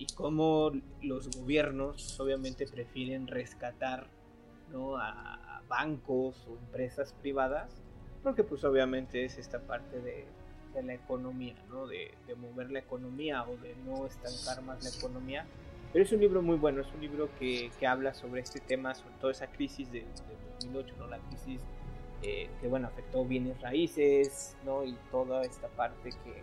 y 0.00 0.06
cómo 0.14 0.72
los 1.02 1.30
gobiernos 1.30 2.18
obviamente 2.18 2.66
prefieren 2.66 3.28
rescatar 3.28 4.08
¿no? 4.72 4.96
a 4.96 5.62
bancos 5.68 6.44
o 6.48 6.56
empresas 6.56 7.12
privadas 7.20 7.80
porque 8.22 8.44
pues 8.44 8.64
obviamente 8.64 9.24
es 9.24 9.38
esta 9.38 9.60
parte 9.60 10.00
de, 10.00 10.26
la 10.82 10.94
economía, 10.94 11.54
¿no? 11.68 11.86
De, 11.86 12.12
mover 12.36 12.70
la 12.70 12.78
economía 12.78 13.42
o 13.42 13.56
de 13.56 13.74
no 13.84 14.06
estancar 14.06 14.62
más 14.62 14.82
la 14.84 14.90
economía. 14.90 15.44
Pero 15.92 16.04
es 16.04 16.12
un 16.12 16.20
libro 16.20 16.42
muy 16.42 16.56
bueno, 16.56 16.82
es 16.82 16.92
un 16.94 17.00
libro 17.00 17.28
que, 17.38 17.70
habla 17.86 18.14
sobre 18.14 18.42
este 18.42 18.60
tema, 18.60 18.94
sobre 18.94 19.14
toda 19.16 19.32
esa 19.32 19.48
crisis 19.48 19.90
de, 19.90 20.04
2008, 20.60 20.94
¿no? 20.98 21.06
La 21.08 21.18
crisis 21.18 21.60
eh, 22.22 22.48
que, 22.60 22.68
bueno, 22.68 22.86
afectó 22.86 23.24
bienes 23.24 23.60
raíces, 23.60 24.56
¿no? 24.64 24.84
Y 24.84 24.96
toda 25.10 25.42
esta 25.42 25.68
parte 25.68 26.10
que, 26.10 26.42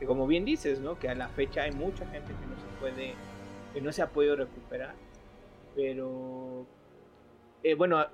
que, 0.00 0.06
como 0.06 0.26
bien 0.26 0.44
dices, 0.44 0.80
¿no? 0.80 0.98
Que 0.98 1.08
a 1.08 1.14
la 1.14 1.28
fecha 1.28 1.62
hay 1.62 1.72
mucha 1.72 2.04
gente 2.06 2.32
que 2.32 2.46
no 2.46 2.58
se 2.58 2.80
puede, 2.80 3.14
que 3.72 3.80
no 3.80 3.92
se 3.92 4.02
ha 4.02 4.08
podido 4.08 4.34
recuperar, 4.34 4.94
pero 5.76 6.66
eh, 7.62 7.74
bueno, 7.74 8.04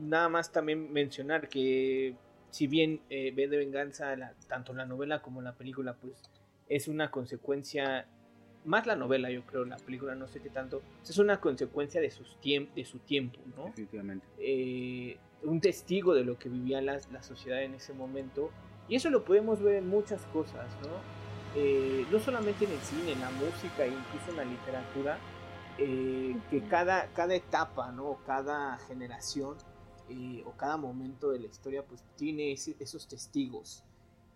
nada 0.00 0.28
más 0.28 0.50
también 0.50 0.92
mencionar 0.92 1.48
que 1.48 2.16
si 2.50 2.66
bien 2.66 3.02
eh, 3.10 3.32
de 3.34 3.46
Venganza, 3.48 4.16
tanto 4.48 4.72
la 4.72 4.86
novela 4.86 5.20
como 5.20 5.42
la 5.42 5.52
película, 5.52 5.94
pues 5.94 6.22
es 6.68 6.88
una 6.88 7.10
consecuencia, 7.10 8.06
más 8.64 8.86
la 8.86 8.96
novela 8.96 9.30
yo 9.30 9.42
creo, 9.44 9.66
la 9.66 9.76
película 9.76 10.14
no 10.14 10.26
sé 10.26 10.40
qué 10.40 10.48
tanto, 10.48 10.80
es 11.02 11.18
una 11.18 11.40
consecuencia 11.40 12.00
de, 12.00 12.10
sus 12.10 12.38
de 12.42 12.84
su 12.84 12.98
tiempo, 13.00 13.38
¿no? 13.54 13.66
Definitivamente. 13.66 14.26
Eh, 14.38 15.18
un 15.42 15.60
testigo 15.60 16.14
de 16.14 16.24
lo 16.24 16.38
que 16.38 16.48
vivía 16.48 16.80
la, 16.80 16.98
la, 17.12 17.22
sociedad 17.22 17.62
en 17.62 17.74
ese 17.74 17.92
momento. 17.92 18.50
Y 18.88 18.96
eso 18.96 19.10
lo 19.10 19.24
podemos 19.24 19.60
ver 19.60 19.76
en 19.76 19.88
muchas 19.88 20.22
cosas, 20.26 20.66
¿no? 20.82 21.25
Eh, 21.56 22.06
no 22.10 22.20
solamente 22.20 22.66
en 22.66 22.72
el 22.72 22.80
cine, 22.80 23.12
en 23.12 23.20
la 23.20 23.30
música, 23.30 23.84
e 23.84 23.88
incluso 23.88 24.30
en 24.30 24.36
la 24.36 24.44
literatura, 24.44 25.18
eh, 25.78 26.36
que 26.50 26.62
cada, 26.68 27.12
cada 27.12 27.34
etapa, 27.34 27.90
¿no? 27.92 28.18
Cada 28.26 28.76
generación 28.78 29.56
eh, 30.08 30.42
o 30.46 30.52
cada 30.52 30.76
momento 30.76 31.30
de 31.30 31.40
la 31.40 31.46
historia, 31.46 31.84
pues 31.84 32.04
tiene 32.16 32.52
esos 32.52 33.08
testigos. 33.08 33.82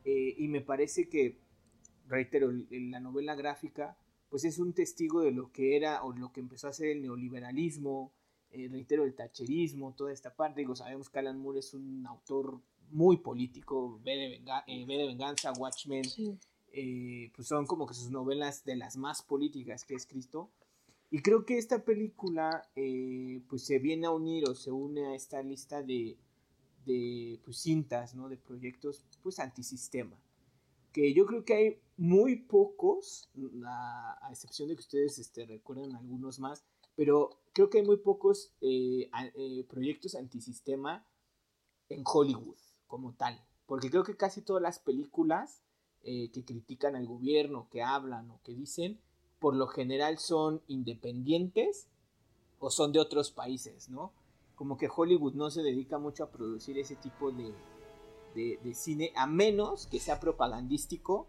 y 0.04 0.48
me 0.48 0.62
parece 0.62 1.08
que, 1.08 1.38
reitero, 2.08 2.50
la 2.70 3.00
novela 3.00 3.34
gráfica, 3.34 3.96
pues 4.30 4.44
es 4.44 4.58
un 4.58 4.72
testigo 4.72 5.20
de 5.20 5.32
lo 5.32 5.52
que 5.52 5.76
era 5.76 6.02
o 6.04 6.12
lo 6.12 6.32
que 6.32 6.40
empezó 6.40 6.68
a 6.68 6.72
ser 6.72 6.88
el 6.88 7.02
neoliberalismo, 7.02 8.12
eh, 8.52 8.68
reitero, 8.68 9.04
el 9.04 9.14
tacherismo, 9.14 9.94
toda 9.94 10.12
esta 10.12 10.34
parte. 10.34 10.60
Digo, 10.60 10.74
sabemos 10.74 11.08
que 11.08 11.18
Alan 11.18 11.38
Moore 11.38 11.60
es 11.60 11.74
un 11.74 12.06
autor 12.06 12.60
muy 12.90 13.18
político, 13.18 14.00
B 14.02 14.10
de, 14.10 14.42
eh, 14.66 14.86
de 14.86 15.06
Venganza, 15.06 15.52
Watchmen, 15.52 16.04
eh, 16.72 17.30
pues 17.34 17.48
son 17.48 17.66
como 17.66 17.86
que 17.86 17.94
sus 17.94 18.10
novelas 18.10 18.64
de 18.64 18.76
las 18.76 18.96
más 18.96 19.22
políticas 19.22 19.84
que 19.84 19.94
ha 19.94 19.96
escrito. 19.96 20.50
Y 21.10 21.22
creo 21.22 21.44
que 21.44 21.58
esta 21.58 21.84
película 21.84 22.70
pues 23.48 23.64
se 23.64 23.80
viene 23.80 24.06
a 24.06 24.12
unir 24.12 24.48
o 24.48 24.54
se 24.54 24.70
une 24.70 25.06
a 25.06 25.14
esta 25.14 25.42
lista 25.42 25.82
de, 25.82 26.16
de 26.86 27.40
pues, 27.44 27.58
cintas, 27.58 28.14
¿no? 28.14 28.28
De 28.28 28.36
proyectos 28.36 29.04
pues 29.22 29.40
antisistema. 29.40 30.16
Que 30.92 31.12
yo 31.12 31.26
creo 31.26 31.44
que 31.44 31.54
hay 31.54 31.80
muy 31.96 32.36
pocos, 32.36 33.28
a, 33.64 34.18
a 34.26 34.30
excepción 34.30 34.68
de 34.68 34.76
que 34.76 34.80
ustedes 34.80 35.18
este, 35.18 35.46
recuerden 35.46 35.94
algunos 35.96 36.38
más, 36.38 36.64
pero 36.96 37.40
creo 37.52 37.70
que 37.70 37.78
hay 37.78 37.84
muy 37.86 37.96
pocos 37.96 38.52
eh, 38.60 39.10
eh, 39.34 39.64
proyectos 39.68 40.14
antisistema 40.14 41.06
en 41.88 42.02
Hollywood 42.04 42.58
como 42.86 43.14
tal. 43.14 43.42
Porque 43.66 43.90
creo 43.90 44.04
que 44.04 44.16
casi 44.16 44.42
todas 44.42 44.62
las 44.62 44.78
películas 44.78 45.62
eh, 46.04 46.30
que 46.30 46.44
critican 46.44 46.96
al 46.96 47.06
gobierno, 47.06 47.68
que 47.70 47.82
hablan 47.82 48.30
o 48.30 48.40
que 48.42 48.54
dicen, 48.54 48.98
por 49.38 49.54
lo 49.54 49.66
general 49.66 50.18
son 50.18 50.62
independientes 50.66 51.86
o 52.58 52.70
son 52.70 52.92
de 52.92 53.00
otros 53.00 53.30
países, 53.30 53.88
¿no? 53.88 54.12
Como 54.54 54.76
que 54.76 54.88
Hollywood 54.94 55.34
no 55.34 55.50
se 55.50 55.62
dedica 55.62 55.98
mucho 55.98 56.24
a 56.24 56.30
producir 56.30 56.78
ese 56.78 56.96
tipo 56.96 57.32
de, 57.32 57.52
de 58.34 58.74
cine, 58.74 59.12
a 59.16 59.26
menos 59.26 59.86
que 59.86 59.98
sea 59.98 60.20
propagandístico 60.20 61.26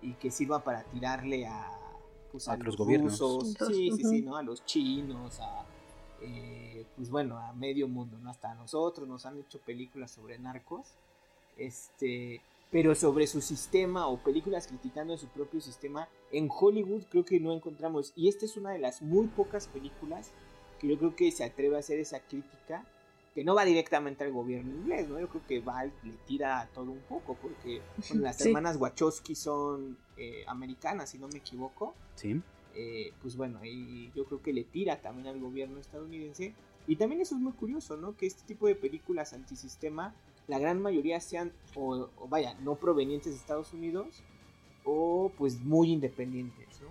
y 0.00 0.14
que 0.14 0.30
sirva 0.30 0.62
para 0.62 0.84
tirarle 0.84 1.46
a, 1.46 1.78
pues, 2.30 2.48
a, 2.48 2.56
los 2.56 2.76
gobiernos. 2.76 3.18
sí, 3.66 3.90
sí, 3.92 4.04
sí, 4.04 4.22
¿no? 4.22 4.36
A 4.36 4.42
los 4.42 4.64
chinos, 4.64 5.40
a, 5.40 5.66
eh, 6.20 6.86
pues 6.96 7.10
bueno, 7.10 7.38
a 7.38 7.52
medio 7.52 7.88
mundo, 7.88 8.18
¿no? 8.18 8.30
Hasta 8.30 8.52
a 8.52 8.54
nosotros 8.54 9.08
nos 9.08 9.26
han 9.26 9.38
hecho 9.38 9.58
películas 9.60 10.10
sobre 10.10 10.38
narcos, 10.38 10.86
este, 11.56 12.40
pero 12.70 12.94
sobre 12.94 13.26
su 13.26 13.40
sistema 13.40 14.06
o 14.08 14.18
películas 14.18 14.66
criticando 14.66 15.16
su 15.16 15.26
propio 15.28 15.60
sistema, 15.60 16.08
en 16.32 16.48
Hollywood 16.50 17.04
creo 17.08 17.24
que 17.24 17.40
no 17.40 17.52
encontramos, 17.52 18.12
y 18.16 18.28
esta 18.28 18.44
es 18.44 18.56
una 18.56 18.70
de 18.72 18.78
las 18.78 19.02
muy 19.02 19.26
pocas 19.28 19.68
películas 19.68 20.30
que 20.78 20.88
yo 20.88 20.98
creo 20.98 21.16
que 21.16 21.32
se 21.32 21.44
atreve 21.44 21.76
a 21.76 21.80
hacer 21.80 21.98
esa 21.98 22.20
crítica 22.20 22.84
que 23.34 23.44
no 23.44 23.54
va 23.54 23.64
directamente 23.64 24.24
al 24.24 24.32
gobierno 24.32 24.74
inglés, 24.74 25.08
¿no? 25.08 25.20
Yo 25.20 25.28
creo 25.28 25.46
que 25.46 25.60
va, 25.60 25.84
le 25.84 25.92
tira 26.26 26.68
todo 26.74 26.90
un 26.90 27.00
poco, 27.08 27.36
porque 27.40 27.80
las 28.14 28.44
hermanas 28.44 28.76
Wachowski 28.78 29.36
son 29.36 29.96
eh, 30.16 30.42
americanas, 30.48 31.10
si 31.10 31.18
no 31.18 31.28
me 31.28 31.38
equivoco. 31.38 31.94
Sí. 32.16 32.40
Eh, 32.74 33.12
pues 33.22 33.36
bueno, 33.36 33.64
y 33.64 34.10
yo 34.14 34.24
creo 34.24 34.42
que 34.42 34.52
le 34.52 34.64
tira 34.64 35.00
también 35.00 35.28
al 35.28 35.38
gobierno 35.38 35.78
estadounidense. 35.78 36.52
Y 36.88 36.96
también 36.96 37.20
eso 37.20 37.36
es 37.36 37.40
muy 37.40 37.52
curioso, 37.52 37.96
¿no? 37.96 38.16
Que 38.16 38.26
este 38.26 38.42
tipo 38.44 38.66
de 38.66 38.74
películas 38.74 39.32
antisistema, 39.32 40.14
la 40.48 40.58
gran 40.58 40.82
mayoría 40.82 41.20
sean, 41.20 41.52
o, 41.76 42.08
o 42.16 42.28
vaya, 42.28 42.54
no 42.60 42.74
provenientes 42.74 43.32
de 43.32 43.38
Estados 43.38 43.72
Unidos, 43.72 44.24
o 44.84 45.30
pues 45.36 45.60
muy 45.60 45.92
independientes, 45.92 46.80
¿no? 46.80 46.88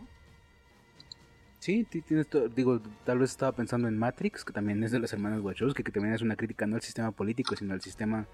Sí, 1.60 1.84
tienes 1.84 2.28
digo, 2.56 2.80
tal 3.04 3.18
vez 3.20 3.32
estaba 3.32 3.52
pensando 3.52 3.88
en 3.88 3.98
Matrix, 3.98 4.46
que 4.46 4.54
también 4.54 4.84
es 4.84 4.92
de 4.92 5.00
las 5.00 5.12
hermanas 5.12 5.42
Wachowski, 5.42 5.84
que 5.84 5.92
también 5.92 6.14
es 6.14 6.22
una 6.22 6.36
crítica 6.36 6.68
no 6.68 6.76
al 6.76 6.82
sistema 6.82 7.12
político, 7.12 7.56
sino 7.56 7.74
al 7.74 7.82
sistema, 7.82 8.28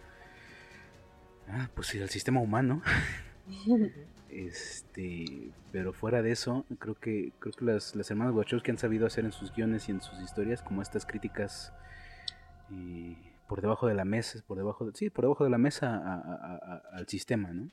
ah, 1.48 1.70
pues 1.74 1.88
sí, 1.88 2.02
al 2.02 2.10
sistema 2.10 2.42
humano. 2.42 2.82
este, 4.30 5.52
pero 5.72 5.94
fuera 5.94 6.22
de 6.22 6.32
eso, 6.32 6.66
creo 6.80 6.96
que 6.96 7.32
creo 7.40 7.54
que 7.54 7.66
las, 7.66 7.96
las 7.96 8.12
hermanas 8.12 8.36
Wachowski 8.36 8.72
han 8.72 8.78
sabido 8.78 9.08
hacer 9.08 9.24
en 9.26 9.32
sus 9.32 9.54
guiones 9.54 9.88
y 9.88 9.94
en 9.94 10.02
sus 10.02 10.22
historias 10.22 10.62
como 10.62 10.82
estas 10.82 11.06
críticas 11.06 11.74
eh, 12.72 13.16
por 13.54 13.62
debajo 13.62 13.86
de 13.86 13.94
la 13.94 14.04
mesa, 14.04 14.44
por 14.48 14.58
debajo, 14.58 14.84
de, 14.84 14.94
sí, 14.96 15.12
por 15.12 15.26
debajo 15.26 15.44
de 15.44 15.52
la 15.52 15.60
mesa 15.60 16.82
al 16.92 17.08
sistema, 17.08 17.54
¿no? 17.54 17.70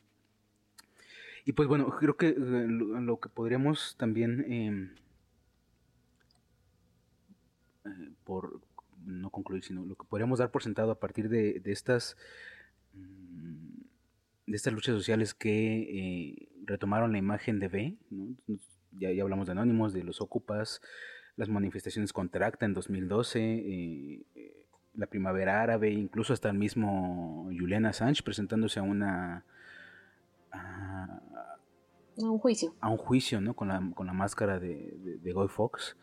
Y 1.46 1.52
pues 1.52 1.68
bueno, 1.70 1.88
creo 1.88 2.18
que 2.18 2.28
eh, 2.28 2.36
lo, 2.36 3.18
que 3.18 3.30
podríamos 3.30 3.96
también 3.96 4.44
em, 4.52 4.94
eh, 7.86 8.12
por 8.24 8.60
no 9.06 9.30
concluir, 9.30 9.64
sino 9.64 9.86
lo 9.86 9.94
que 9.94 10.04
podríamos 10.04 10.38
dar 10.40 10.50
por 10.50 10.62
sentado 10.62 10.90
a 10.90 11.00
partir 11.00 11.30
de, 11.30 11.62
estas 11.64 12.18
mm, 12.92 13.80
de 14.48 14.56
estas 14.56 14.74
luchas 14.74 14.94
sociales 14.94 15.32
que 15.32 15.78
eh, 15.80 16.48
retomaron 16.66 17.12
la 17.12 17.16
imagen 17.16 17.58
de 17.58 17.68
B, 17.68 17.96
ya, 18.98 19.08
hablamos 19.22 19.46
de 19.46 19.52
Anónimos, 19.52 19.94
de 19.94 20.04
los 20.04 20.20
Ocupas, 20.20 20.82
las 21.36 21.48
manifestaciones 21.48 22.12
contra 22.12 22.48
ACTA 22.48 22.66
en 22.66 22.74
2012, 22.74 23.40
eh, 23.40 24.59
la 24.94 25.06
primavera 25.06 25.62
árabe, 25.62 25.90
incluso 25.90 26.32
hasta 26.32 26.50
el 26.50 26.58
mismo 26.58 27.44
Julian 27.56 27.86
Assange 27.86 28.22
presentándose 28.22 28.80
a 28.80 28.82
una... 28.82 29.44
A, 30.52 31.20
un 32.16 32.38
juicio. 32.38 32.74
A 32.80 32.88
un 32.88 32.98
juicio, 32.98 33.40
¿no? 33.40 33.54
Con 33.54 33.68
la, 33.68 33.82
con 33.94 34.06
la 34.06 34.12
máscara 34.12 34.58
de, 34.58 34.94
de, 34.98 35.18
de 35.18 35.32
Guy 35.32 35.48
Fox 35.48 35.96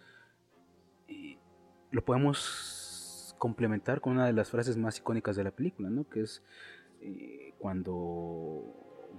lo 1.92 2.04
podemos 2.04 3.36
complementar 3.38 4.02
con 4.02 4.14
una 4.14 4.26
de 4.26 4.34
las 4.34 4.50
frases 4.50 4.78
más 4.78 4.98
icónicas 4.98 5.36
de 5.36 5.44
la 5.44 5.52
película, 5.52 5.90
¿no? 5.90 6.08
Que 6.10 6.22
es 6.22 6.44
eh, 7.02 7.54
cuando 7.60 8.64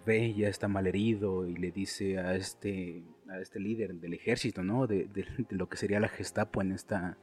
ve 0.05 0.35
ya 0.35 0.49
está 0.49 0.69
malherido 0.69 1.47
y 1.47 1.57
le 1.57 1.71
dice 1.71 2.19
a 2.19 2.35
este, 2.35 3.03
a 3.29 3.39
este 3.41 3.61
líder 3.61 3.95
del 3.95 4.15
ejército, 4.15 4.63
¿no? 4.63 4.87
De, 4.87 5.09
lo 5.51 5.69
que 5.69 5.77
sería 5.77 6.01
la 6.01 6.09
Gestapo 6.09 6.61
en 6.61 6.73
esta, 6.73 7.17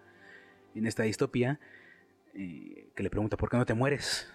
en 0.73 0.87
esta 0.87 1.03
distopía, 1.03 1.59
eh, 2.35 2.89
que 2.95 3.03
le 3.03 3.09
pregunta, 3.09 3.37
¿por 3.37 3.49
qué 3.49 3.57
no 3.57 3.65
te 3.65 3.73
mueres? 3.73 4.31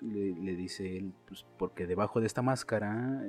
Le, 0.00 0.54
dice 0.54 0.98
él, 0.98 1.14
pues 1.26 1.46
porque 1.58 1.86
debajo 1.86 2.20
de 2.20 2.26
esta 2.26 2.42
máscara 2.42 3.22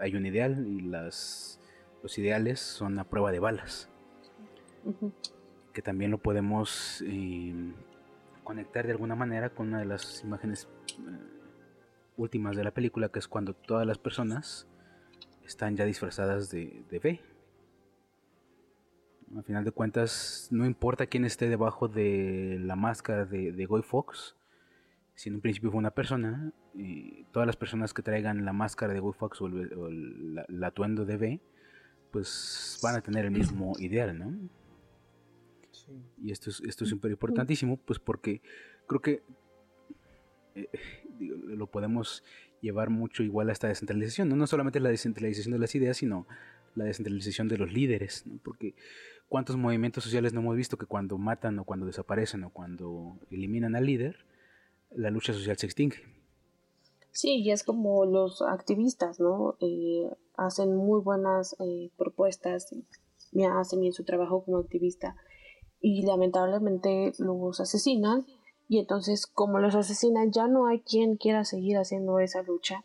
hay 0.00 0.14
un 0.14 0.24
ideal 0.24 0.66
y 0.66 0.80
las, 0.80 1.60
los 2.02 2.16
ideales 2.16 2.58
son 2.60 2.98
a 2.98 3.04
prueba 3.04 3.32
de 3.32 3.38
balas 3.38 3.90
que 5.72 5.82
también 5.82 6.10
lo 6.10 6.18
podemos 6.18 7.02
eh, 7.06 7.54
conectar 8.44 8.86
de 8.86 8.92
alguna 8.92 9.14
manera 9.14 9.50
con 9.50 9.68
una 9.68 9.78
de 9.78 9.84
las 9.86 10.22
imágenes 10.24 10.68
eh, 10.88 11.02
últimas 12.16 12.56
de 12.56 12.64
la 12.64 12.72
película, 12.72 13.08
que 13.08 13.18
es 13.18 13.28
cuando 13.28 13.54
todas 13.54 13.86
las 13.86 13.98
personas 13.98 14.66
están 15.44 15.76
ya 15.76 15.84
disfrazadas 15.84 16.50
de, 16.50 16.84
de 16.90 16.98
B. 16.98 17.20
A 19.36 19.42
final 19.42 19.64
de 19.64 19.70
cuentas, 19.70 20.48
no 20.50 20.66
importa 20.66 21.06
quién 21.06 21.24
esté 21.24 21.48
debajo 21.48 21.86
de 21.86 22.58
la 22.60 22.74
máscara 22.74 23.24
de, 23.24 23.52
de 23.52 23.66
Goy 23.66 23.82
Fox, 23.82 24.34
si 25.14 25.28
en 25.28 25.36
un 25.36 25.40
principio 25.40 25.70
fue 25.70 25.78
una 25.78 25.92
persona, 25.92 26.52
y 26.74 27.24
todas 27.24 27.46
las 27.46 27.56
personas 27.56 27.92
que 27.92 28.02
traigan 28.02 28.44
la 28.44 28.52
máscara 28.52 28.92
de 28.92 29.00
Goy 29.00 29.12
Fox 29.12 29.40
o 29.42 29.46
el, 29.46 30.64
atuendo 30.64 31.04
de 31.04 31.16
B, 31.16 31.40
pues 32.10 32.78
van 32.82 32.96
a 32.96 33.00
tener 33.02 33.24
el 33.26 33.30
mismo 33.30 33.74
ideal, 33.78 34.18
¿no? 34.18 34.34
Y 36.22 36.30
esto 36.32 36.50
es 36.50 36.60
esto 36.60 36.84
es 36.84 36.90
súper 36.90 37.10
importantísimo, 37.10 37.76
pues 37.76 37.98
porque 37.98 38.42
creo 38.86 39.00
que 39.00 39.22
eh, 40.54 40.68
lo 41.18 41.66
podemos 41.66 42.24
llevar 42.60 42.90
mucho 42.90 43.22
igual 43.22 43.48
a 43.48 43.52
esta 43.52 43.68
descentralización, 43.68 44.28
¿no? 44.28 44.36
no 44.36 44.46
solamente 44.46 44.80
la 44.80 44.90
descentralización 44.90 45.52
de 45.52 45.58
las 45.58 45.74
ideas, 45.74 45.96
sino 45.96 46.26
la 46.74 46.84
descentralización 46.84 47.48
de 47.48 47.58
los 47.58 47.72
líderes, 47.72 48.24
porque 48.42 48.74
cuántos 49.30 49.56
movimientos 49.56 50.04
sociales 50.04 50.34
no 50.34 50.40
hemos 50.40 50.56
visto 50.56 50.76
que 50.76 50.84
cuando 50.84 51.16
matan 51.16 51.58
o 51.60 51.64
cuando 51.64 51.86
desaparecen 51.86 52.44
o 52.44 52.50
cuando 52.50 53.18
eliminan 53.30 53.76
al 53.76 53.86
líder, 53.86 54.16
la 54.90 55.10
lucha 55.10 55.32
social 55.32 55.56
se 55.56 55.66
extingue. 55.66 55.96
Sí, 57.12 57.40
y 57.42 57.50
es 57.50 57.64
como 57.64 58.04
los 58.04 58.42
activistas, 58.42 59.20
¿no? 59.20 59.56
Eh, 59.60 60.10
hacen 60.36 60.76
muy 60.76 61.00
buenas 61.00 61.56
eh, 61.60 61.90
propuestas, 61.96 62.74
hacen 63.56 63.80
bien 63.80 63.92
su 63.92 64.04
trabajo 64.04 64.44
como 64.44 64.58
activista, 64.58 65.16
y 65.80 66.02
lamentablemente 66.02 67.12
los 67.18 67.60
asesinan 67.60 68.26
y 68.68 68.78
entonces 68.78 69.26
como 69.26 69.58
los 69.58 69.74
asesinan 69.74 70.30
ya 70.30 70.46
no 70.46 70.66
hay 70.66 70.80
quien 70.80 71.16
quiera 71.16 71.44
seguir 71.44 71.78
haciendo 71.78 72.18
esa 72.20 72.42
lucha 72.42 72.84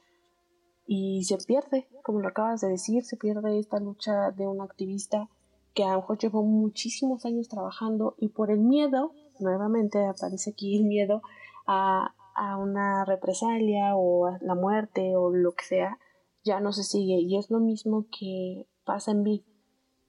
y 0.87 1.23
se 1.25 1.37
pierde, 1.37 1.87
como 2.03 2.21
lo 2.21 2.29
acabas 2.29 2.61
de 2.61 2.69
decir, 2.69 3.03
se 3.03 3.17
pierde 3.17 3.59
esta 3.59 3.79
lucha 3.79 4.31
de 4.31 4.47
un 4.47 4.61
activista 4.61 5.29
que 5.75 5.83
a 5.83 5.91
lo 5.91 5.97
mejor 5.97 6.17
llevó 6.17 6.41
muchísimos 6.41 7.25
años 7.25 7.49
trabajando 7.49 8.15
y 8.17 8.29
por 8.29 8.49
el 8.49 8.59
miedo, 8.59 9.11
nuevamente 9.39 10.03
aparece 10.05 10.51
aquí 10.51 10.77
el 10.77 10.85
miedo 10.85 11.21
a, 11.67 12.15
a 12.33 12.57
una 12.57 13.03
represalia 13.05 13.95
o 13.95 14.25
a 14.25 14.39
la 14.41 14.55
muerte 14.55 15.15
o 15.17 15.29
lo 15.29 15.51
que 15.51 15.65
sea, 15.65 15.99
ya 16.43 16.61
no 16.61 16.71
se 16.71 16.83
sigue 16.83 17.15
y 17.15 17.37
es 17.37 17.51
lo 17.51 17.59
mismo 17.59 18.05
que 18.17 18.65
pasa 18.85 19.11
en 19.11 19.23
Vi. 19.23 19.45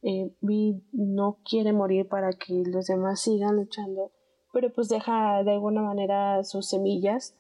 Eh, 0.03 0.33
Vi 0.41 0.83
no 0.93 1.39
quiere 1.45 1.73
morir 1.73 2.09
para 2.09 2.33
que 2.33 2.62
los 2.64 2.87
demás 2.87 3.21
sigan 3.21 3.57
luchando, 3.57 4.12
pero 4.53 4.73
pues 4.73 4.89
deja 4.89 5.43
de 5.43 5.51
alguna 5.51 5.83
manera 5.83 6.45
sus 6.45 6.69
semillas 6.69 7.35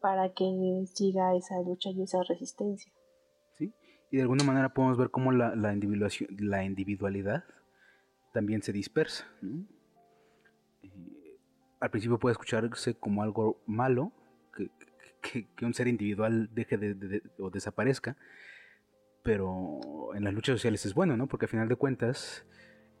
para 0.00 0.32
que 0.32 0.84
siga 0.92 1.36
esa 1.36 1.60
lucha 1.62 1.90
y 1.90 2.02
esa 2.02 2.22
resistencia. 2.24 2.92
Y 4.14 4.18
de 4.18 4.22
alguna 4.22 4.44
manera 4.44 4.72
podemos 4.72 4.96
ver 4.96 5.10
cómo 5.10 5.32
la, 5.32 5.56
la, 5.56 5.76
la 6.38 6.62
individualidad 6.64 7.42
también 8.32 8.62
se 8.62 8.72
dispersa. 8.72 9.26
Al 11.80 11.90
principio 11.90 12.20
puede 12.20 12.34
escucharse 12.34 12.94
como 12.94 13.24
algo 13.24 13.60
malo, 13.66 14.12
que, 15.20 15.48
que, 15.56 15.64
un 15.64 15.74
ser 15.74 15.88
individual 15.88 16.48
deje 16.54 16.76
de, 16.78 17.22
o 17.40 17.50
desaparezca, 17.50 18.16
pero 19.24 19.80
en 20.14 20.22
las 20.22 20.32
luchas 20.32 20.58
sociales 20.58 20.86
es 20.86 20.94
bueno, 20.94 21.16
¿no? 21.16 21.26
Porque 21.26 21.46
al 21.46 21.50
final 21.50 21.68
de 21.68 21.74
cuentas 21.74 22.46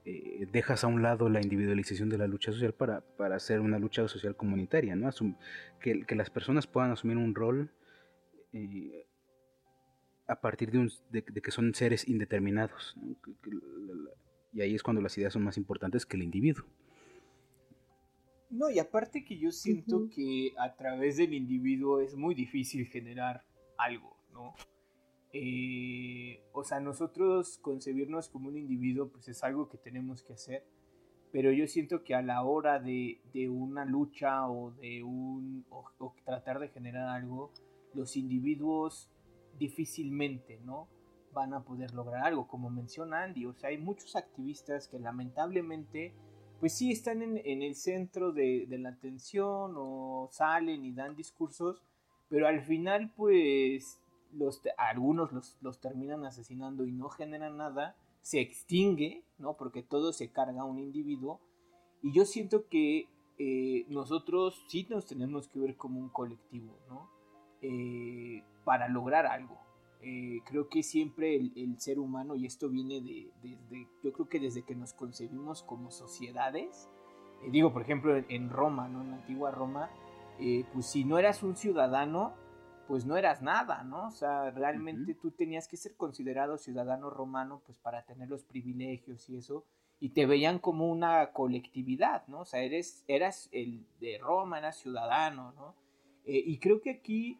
eh, 0.04 0.48
dejas 0.50 0.82
a 0.82 0.88
un 0.88 1.02
lado 1.02 1.28
la 1.28 1.40
individualización 1.40 2.08
de 2.08 2.18
la 2.18 2.26
lucha 2.26 2.50
social 2.50 2.74
para, 2.74 3.02
para 3.02 3.36
hacer 3.36 3.60
una 3.60 3.78
lucha 3.78 4.08
social 4.08 4.34
comunitaria, 4.34 4.96
¿no? 4.96 5.10
Que, 5.78 6.04
que, 6.04 6.16
las 6.16 6.30
personas 6.30 6.66
puedan 6.66 6.90
asumir 6.90 7.18
un 7.18 7.36
rol 7.36 7.70
eh, 8.52 9.06
a 10.26 10.40
partir 10.40 10.70
de, 10.70 10.78
un, 10.78 10.90
de, 11.10 11.22
de, 11.22 11.42
que 11.42 11.50
son 11.50 11.74
seres 11.74 12.08
indeterminados. 12.08 12.96
¿no? 12.96 13.16
Que, 13.22 13.32
que, 13.42 13.50
y 14.54 14.60
ahí 14.62 14.74
es 14.74 14.82
cuando 14.82 15.02
las 15.02 15.16
ideas 15.18 15.32
son 15.32 15.42
más 15.42 15.58
importantes 15.58 16.06
que 16.06 16.16
el 16.16 16.22
individuo. 16.22 16.64
No, 18.50 18.70
y 18.70 18.78
aparte 18.78 19.24
que 19.24 19.36
yo 19.36 19.50
siento 19.50 19.96
uh 19.96 20.06
-huh. 20.06 20.14
que 20.14 20.52
a 20.58 20.76
través 20.76 21.16
del 21.16 21.34
individuo 21.34 22.00
es 22.00 22.14
muy 22.14 22.34
difícil 22.36 22.86
generar 22.86 23.44
algo, 23.76 24.16
¿no? 24.32 24.54
Eh, 25.32 26.40
o 26.52 26.62
sea, 26.62 26.78
nosotros 26.78 27.58
concebirnos 27.58 28.28
como 28.28 28.48
un 28.48 28.56
individuo, 28.56 29.08
pues 29.08 29.26
es 29.28 29.42
algo 29.42 29.68
que 29.68 29.78
tenemos 29.78 30.22
que 30.22 30.34
hacer. 30.34 30.64
Pero 31.32 31.50
yo 31.50 31.66
siento 31.66 32.04
que 32.04 32.14
a 32.14 32.22
la 32.22 32.44
hora 32.44 32.78
de, 32.78 33.20
de 33.32 33.48
una 33.48 33.84
lucha 33.84 34.48
o 34.48 34.70
de 34.70 35.02
un. 35.02 35.64
O, 35.70 35.84
o, 35.98 36.14
tratar 36.24 36.60
de 36.60 36.68
generar 36.68 37.08
algo, 37.08 37.50
los 37.92 38.16
individuos 38.16 39.10
difícilmente, 39.58 40.60
¿no? 40.64 40.88
Van 41.32 41.54
a 41.54 41.64
poder 41.64 41.92
lograr 41.94 42.24
algo, 42.24 42.46
como 42.46 42.70
menciona 42.70 43.24
Andy. 43.24 43.46
O 43.46 43.54
sea, 43.54 43.70
hay 43.70 43.78
muchos 43.78 44.16
activistas 44.16 44.88
que 44.88 44.98
lamentablemente, 44.98 46.14
pues 46.60 46.76
sí 46.76 46.90
están 46.90 47.22
en, 47.22 47.40
en 47.44 47.62
el 47.62 47.74
centro 47.74 48.32
de, 48.32 48.66
de 48.66 48.78
la 48.78 48.90
atención 48.90 49.74
o 49.76 50.28
salen 50.32 50.84
y 50.84 50.92
dan 50.92 51.16
discursos, 51.16 51.82
pero 52.28 52.46
al 52.46 52.62
final, 52.62 53.12
pues 53.16 54.00
los, 54.32 54.62
algunos 54.76 55.32
los, 55.32 55.56
los, 55.60 55.80
terminan 55.80 56.24
asesinando 56.24 56.84
y 56.86 56.92
no 56.92 57.08
generan 57.08 57.56
nada, 57.56 57.96
se 58.22 58.40
extingue, 58.40 59.24
¿no? 59.38 59.56
Porque 59.56 59.82
todo 59.82 60.12
se 60.12 60.30
carga 60.30 60.62
a 60.62 60.64
un 60.64 60.78
individuo. 60.78 61.40
Y 62.02 62.12
yo 62.12 62.24
siento 62.24 62.68
que 62.68 63.08
eh, 63.38 63.84
nosotros 63.88 64.64
sí 64.68 64.86
nos 64.88 65.06
tenemos 65.06 65.48
que 65.48 65.58
ver 65.58 65.76
como 65.76 65.98
un 65.98 66.08
colectivo, 66.08 66.78
¿no? 66.88 67.10
Eh, 67.62 68.42
para 68.64 68.88
lograr 68.88 69.26
algo. 69.26 69.64
Eh, 70.06 70.42
creo 70.44 70.68
que 70.68 70.82
siempre 70.82 71.34
el, 71.34 71.52
el, 71.56 71.80
ser 71.80 71.98
humano, 71.98 72.34
y 72.34 72.44
esto 72.44 72.68
viene 72.68 73.00
de, 73.00 73.32
desde, 73.42 73.88
yo 74.02 74.12
creo 74.12 74.28
que 74.28 74.38
desde 74.38 74.62
que 74.62 74.74
nos 74.74 74.92
concebimos 74.92 75.62
como 75.62 75.90
sociedades, 75.90 76.90
eh, 77.42 77.50
digo, 77.50 77.72
por 77.72 77.80
ejemplo, 77.80 78.14
en, 78.14 78.26
en, 78.28 78.50
Roma, 78.50 78.86
¿no? 78.86 79.00
En 79.00 79.12
la 79.12 79.16
antigua 79.16 79.50
Roma, 79.50 79.90
eh, 80.38 80.66
pues 80.74 80.84
si 80.84 81.06
no 81.06 81.18
eras 81.18 81.42
un 81.42 81.56
ciudadano, 81.56 82.34
pues 82.86 83.06
no 83.06 83.16
eras 83.16 83.40
nada, 83.40 83.82
¿no? 83.82 84.08
O 84.08 84.10
sea, 84.10 84.50
realmente 84.50 85.12
uh 85.12 85.14
-huh. 85.14 85.20
tú 85.22 85.30
tenías 85.30 85.68
que 85.68 85.78
ser 85.78 85.96
considerado 85.96 86.58
ciudadano 86.58 87.08
romano, 87.08 87.62
pues 87.64 87.78
para 87.78 88.04
tener 88.04 88.28
los 88.28 88.44
privilegios 88.44 89.30
y 89.30 89.36
eso, 89.38 89.64
y 90.00 90.10
te 90.10 90.26
veían 90.26 90.58
como 90.58 90.86
una 90.86 91.32
colectividad, 91.32 92.26
¿no? 92.26 92.40
O 92.40 92.44
sea, 92.44 92.60
eres, 92.60 93.04
eras 93.08 93.48
el 93.52 93.86
de 94.00 94.18
Roma, 94.18 94.58
eras 94.58 94.76
ciudadano, 94.76 95.52
¿no? 95.52 95.74
Y 96.26 96.58
creo 96.58 96.80
que 96.80 96.90
aquí, 96.90 97.38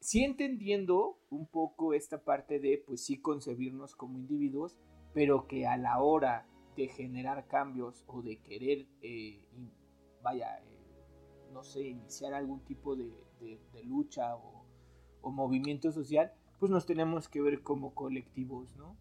sí 0.00 0.24
entendiendo 0.24 1.18
un 1.30 1.46
poco 1.46 1.94
esta 1.94 2.24
parte 2.24 2.58
de, 2.58 2.82
pues 2.86 3.04
sí 3.04 3.20
concebirnos 3.20 3.94
como 3.94 4.18
individuos, 4.18 4.76
pero 5.12 5.46
que 5.46 5.66
a 5.66 5.76
la 5.76 6.00
hora 6.00 6.46
de 6.76 6.88
generar 6.88 7.46
cambios 7.48 8.04
o 8.06 8.22
de 8.22 8.40
querer, 8.40 8.86
eh, 9.02 9.44
vaya, 10.22 10.58
eh, 10.58 11.50
no 11.52 11.62
sé, 11.62 11.82
iniciar 11.82 12.34
algún 12.34 12.64
tipo 12.64 12.96
de, 12.96 13.10
de, 13.40 13.60
de 13.72 13.84
lucha 13.84 14.36
o 14.36 14.60
o 15.22 15.30
movimiento 15.30 15.92
social, 15.92 16.32
pues 16.58 16.70
nos 16.70 16.86
tenemos 16.86 17.28
que 17.28 17.40
ver 17.40 17.62
como 17.62 17.94
colectivos, 17.94 18.76
¿no? 18.76 18.96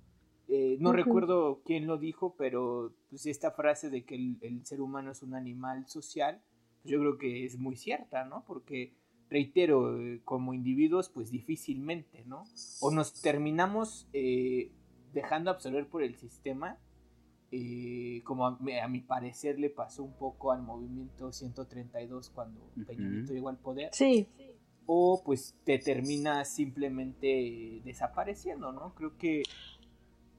Eh, 0.48 0.78
no 0.80 0.90
uh 0.90 0.94
-huh. 0.94 0.96
recuerdo 0.96 1.62
quién 1.64 1.86
lo 1.86 1.98
dijo, 1.98 2.36
pero 2.38 2.94
pues 3.10 3.26
esta 3.26 3.52
frase 3.52 3.90
de 3.90 4.04
que 4.04 4.16
el, 4.16 4.38
el, 4.42 4.66
ser 4.66 4.82
humano 4.82 5.12
es 5.12 5.22
un 5.22 5.36
animal 5.36 5.88
social, 5.88 6.42
pues 6.82 6.92
yo 6.92 7.00
creo 7.00 7.18
que 7.18 7.46
es 7.46 7.58
muy 7.58 7.76
cierta, 7.76 8.26
¿no? 8.26 8.44
Porque, 8.46 8.94
reitero, 9.30 10.00
eh, 10.00 10.22
como 10.26 10.54
individuos, 10.54 11.10
pues 11.10 11.32
difícilmente, 11.32 12.24
¿no? 12.26 12.44
O 12.82 12.92
nos 12.92 13.22
terminamos 13.22 14.08
eh, 14.14 14.72
dejando 15.14 15.52
absorber 15.52 15.88
por 15.88 16.04
el 16.04 16.16
sistema, 16.16 16.78
eh, 17.52 18.22
como 18.26 18.48
a, 18.48 18.60
a, 18.84 18.88
mi 18.88 19.02
parecer 19.02 19.60
le 19.60 19.70
pasó 19.70 20.04
un 20.04 20.14
poco 20.14 20.52
al 20.52 20.62
movimiento 20.62 21.32
132 21.32 22.30
cuando 22.30 22.60
uh 22.62 22.80
-huh. 22.80 22.86
Peña 22.86 23.10
Nieto 23.10 23.34
llegó 23.34 23.50
al 23.50 23.58
poder. 23.58 23.90
Sí 23.92 24.28
o 24.92 25.22
pues 25.24 25.56
te 25.66 25.78
termina 25.78 26.44
simplemente 26.46 27.80
desapareciendo, 27.86 28.72
¿no? 28.72 28.96
Creo 28.96 29.16
que 29.18 29.44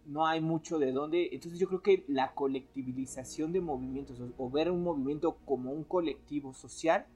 no 0.06 0.26
hay 0.26 0.40
mucho 0.40 0.80
de 0.80 0.90
dónde. 0.90 1.28
Entonces 1.30 1.60
yo 1.60 1.68
creo 1.68 1.82
que 1.82 2.04
la 2.08 2.34
colectivización 2.34 3.52
de 3.52 3.60
movimientos 3.60 4.20
o 4.36 4.50
ver 4.50 4.72
un 4.72 4.82
movimiento 4.82 5.36
como 5.44 5.70
un 5.70 5.84
colectivo 5.84 6.52
social 6.52 7.06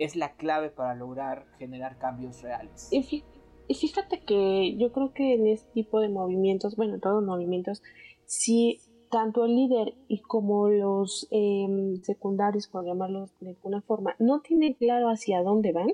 es 0.00 0.16
la 0.16 0.34
clave 0.34 0.70
para 0.70 0.94
lograr 0.94 1.46
generar 1.58 1.98
cambios 1.98 2.42
reales. 2.42 2.88
Y 2.90 3.74
fíjate 3.74 4.24
que 4.24 4.76
yo 4.76 4.90
creo 4.90 5.12
que 5.12 5.34
en 5.34 5.46
este 5.46 5.70
tipo 5.72 6.00
de 6.00 6.08
movimientos, 6.08 6.74
bueno, 6.74 6.94
en 6.94 7.00
todos 7.00 7.22
los 7.22 7.24
movimientos, 7.24 7.82
sí, 8.24 8.80
tanto 9.10 9.44
el 9.44 9.54
líder 9.54 9.94
y 10.08 10.22
como 10.22 10.68
los 10.68 11.28
eh, 11.30 11.68
secundarios, 12.02 12.66
por 12.66 12.84
llamarlos 12.84 13.30
de 13.40 13.50
alguna 13.50 13.82
forma, 13.82 14.16
no 14.18 14.40
tienen 14.40 14.74
claro 14.74 15.08
hacia 15.08 15.42
dónde 15.42 15.72
van 15.72 15.92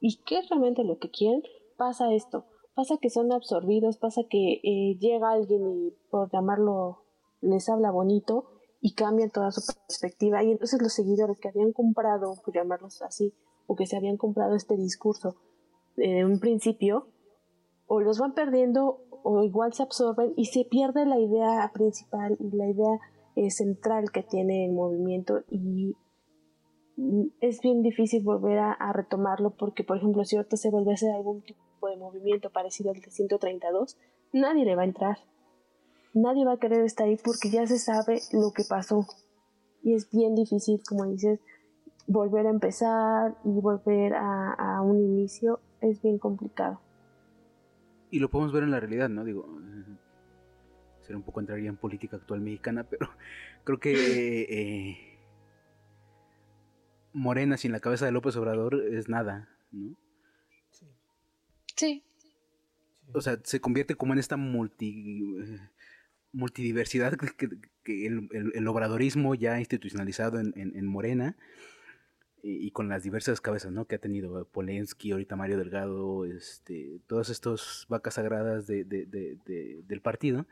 y 0.00 0.16
qué 0.24 0.38
es 0.38 0.48
realmente 0.48 0.82
lo 0.82 0.98
que 0.98 1.10
quieren, 1.10 1.42
pasa 1.76 2.12
esto. 2.12 2.46
Pasa 2.74 2.96
que 2.96 3.10
son 3.10 3.32
absorbidos, 3.32 3.98
pasa 3.98 4.22
que 4.28 4.60
eh, 4.62 4.96
llega 4.98 5.32
alguien 5.32 5.68
y 5.68 5.94
por 6.10 6.30
llamarlo 6.32 7.02
les 7.40 7.68
habla 7.68 7.90
bonito 7.90 8.57
y 8.80 8.94
cambia 8.94 9.28
toda 9.28 9.50
su 9.50 9.60
perspectiva 9.86 10.42
y 10.42 10.52
entonces 10.52 10.80
los 10.80 10.92
seguidores 10.92 11.38
que 11.40 11.48
habían 11.48 11.72
comprado, 11.72 12.34
por 12.44 12.54
llamarlos 12.54 13.02
así, 13.02 13.34
o 13.66 13.76
que 13.76 13.86
se 13.86 13.96
habían 13.96 14.16
comprado 14.16 14.54
este 14.54 14.76
discurso 14.76 15.36
en 15.96 16.26
un 16.26 16.38
principio, 16.38 17.08
o 17.86 18.00
los 18.00 18.18
van 18.18 18.34
perdiendo 18.34 19.00
o 19.22 19.42
igual 19.42 19.72
se 19.72 19.82
absorben 19.82 20.32
y 20.36 20.46
se 20.46 20.64
pierde 20.64 21.06
la 21.06 21.18
idea 21.18 21.70
principal 21.74 22.36
y 22.38 22.56
la 22.56 22.68
idea 22.68 23.00
eh, 23.34 23.50
central 23.50 24.10
que 24.12 24.22
tiene 24.22 24.66
el 24.66 24.72
movimiento 24.72 25.42
y 25.50 25.96
es 27.40 27.60
bien 27.60 27.82
difícil 27.82 28.24
volver 28.24 28.58
a, 28.58 28.72
a, 28.72 28.92
retomarlo 28.92 29.50
porque, 29.50 29.84
por 29.84 29.98
ejemplo, 29.98 30.24
si 30.24 30.36
ahorita 30.36 30.56
se 30.56 30.70
vuelve 30.70 30.92
a 30.92 31.16
algún 31.16 31.42
tipo 31.42 31.88
de 31.88 31.96
movimiento 31.96 32.50
parecido 32.50 32.90
al 32.90 33.00
de 33.00 33.10
132, 33.10 33.96
nadie 34.32 34.64
le 34.64 34.74
va 34.74 34.82
a 34.82 34.86
entrar. 34.86 35.18
Nadie 36.20 36.44
va 36.44 36.54
a 36.54 36.58
querer 36.58 36.84
estar 36.84 37.06
ahí 37.06 37.16
porque 37.22 37.50
ya 37.50 37.66
se 37.66 37.78
sabe 37.78 38.20
lo 38.32 38.52
que 38.52 38.64
pasó. 38.68 39.06
Y 39.82 39.94
es 39.94 40.10
bien 40.10 40.34
difícil, 40.34 40.80
como 40.86 41.04
dices, 41.04 41.40
volver 42.06 42.46
a 42.46 42.50
empezar 42.50 43.36
y 43.44 43.60
volver 43.60 44.14
a, 44.14 44.52
a 44.54 44.82
un 44.82 44.98
inicio 44.98 45.60
es 45.80 46.02
bien 46.02 46.18
complicado. 46.18 46.80
Y 48.10 48.18
lo 48.18 48.30
podemos 48.30 48.52
ver 48.52 48.64
en 48.64 48.70
la 48.70 48.80
realidad, 48.80 49.08
¿no? 49.08 49.24
Digo, 49.24 49.46
ser 51.02 51.16
un 51.16 51.22
poco 51.22 51.40
entraría 51.40 51.68
en 51.68 51.76
política 51.76 52.16
actual 52.16 52.40
mexicana, 52.40 52.84
pero 52.90 53.08
creo 53.64 53.78
que... 53.78 54.42
Eh, 54.42 55.04
Morena 57.14 57.56
sin 57.56 57.72
la 57.72 57.80
cabeza 57.80 58.04
de 58.04 58.12
López 58.12 58.36
Obrador 58.36 58.74
es 58.74 59.08
nada, 59.08 59.48
¿no? 59.72 59.96
Sí. 60.70 60.86
Sí. 61.74 62.04
O 63.14 63.20
sea, 63.20 63.38
se 63.42 63.60
convierte 63.60 63.94
como 63.94 64.12
en 64.12 64.18
esta 64.18 64.36
multi, 64.36 65.22
eh, 65.40 65.58
multidiversidad 66.32 67.16
que, 67.16 68.06
el, 68.06 68.28
el, 68.32 68.52
el, 68.54 68.68
obradorismo 68.68 69.34
ya 69.34 69.58
institucionalizado 69.58 70.38
en, 70.40 70.52
en, 70.56 70.76
en, 70.76 70.86
Morena 70.86 71.36
y, 72.42 72.70
con 72.70 72.88
las 72.88 73.02
diversas 73.02 73.40
cabezas, 73.40 73.72
¿no? 73.72 73.86
Que 73.86 73.96
ha 73.96 74.00
tenido 74.00 74.46
Polensky, 74.48 75.12
ahorita 75.12 75.36
Mario 75.36 75.58
Delgado, 75.58 76.24
este, 76.24 77.00
todas 77.06 77.30
estas 77.30 77.86
vacas 77.88 78.14
sagradas 78.14 78.66
de, 78.66 78.84
del 78.84 80.00
partido, 80.00 80.46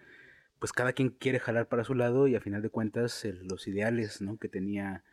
pues 0.58 0.72
cada 0.72 0.92
quien 0.92 1.10
quiere 1.10 1.38
jalar 1.38 1.68
para 1.68 1.84
su 1.84 1.94
lado 1.94 2.26
y 2.26 2.34
a 2.34 2.40
final 2.40 2.62
de 2.62 2.70
cuentas 2.70 3.24
los 3.42 3.68
ideales, 3.68 4.20
¿no? 4.20 4.38
Que 4.38 4.48
tenía 4.48 5.04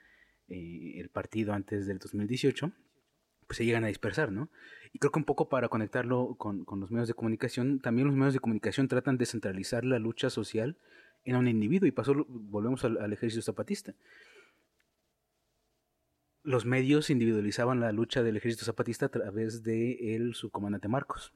eh, 0.47 0.93
el 0.99 1.09
partido 1.09 1.53
antes 1.53 1.85
del 1.85 1.99
2018, 1.99 2.71
pues 3.43 3.57
se 3.57 3.65
llegan 3.65 3.83
a 3.83 3.87
dispersar, 3.87 4.31
¿no? 4.31 4.49
Y 4.91 4.99
creo 4.99 5.11
que 5.11 5.19
un 5.19 5.25
poco 5.25 5.49
para 5.49 5.69
conectarlo 5.69 6.35
con, 6.35 6.65
con 6.65 6.79
los 6.79 6.91
medios 6.91 7.07
de 7.07 7.13
comunicación, 7.13 7.79
también 7.79 8.07
los 8.07 8.15
medios 8.15 8.33
de 8.33 8.39
comunicación 8.39 8.87
tratan 8.87 9.17
de 9.17 9.25
centralizar 9.25 9.85
la 9.85 9.99
lucha 9.99 10.29
social 10.29 10.77
en 11.25 11.35
un 11.35 11.47
individuo 11.47 11.87
y 11.87 11.91
pasó, 11.91 12.13
volvemos 12.27 12.83
al, 12.85 12.97
al 12.97 13.13
ejército 13.13 13.41
zapatista 13.41 13.95
los 16.43 16.65
medios 16.65 17.09
individualizaban 17.09 17.79
la 17.79 17.91
lucha 17.91 18.21
del 18.21 18.37
ejército 18.37 18.65
zapatista 18.65 19.07
a 19.07 19.09
través 19.09 19.63
de 19.63 20.15
el 20.15 20.35
subcomandante 20.35 20.89
Marcos. 20.89 21.33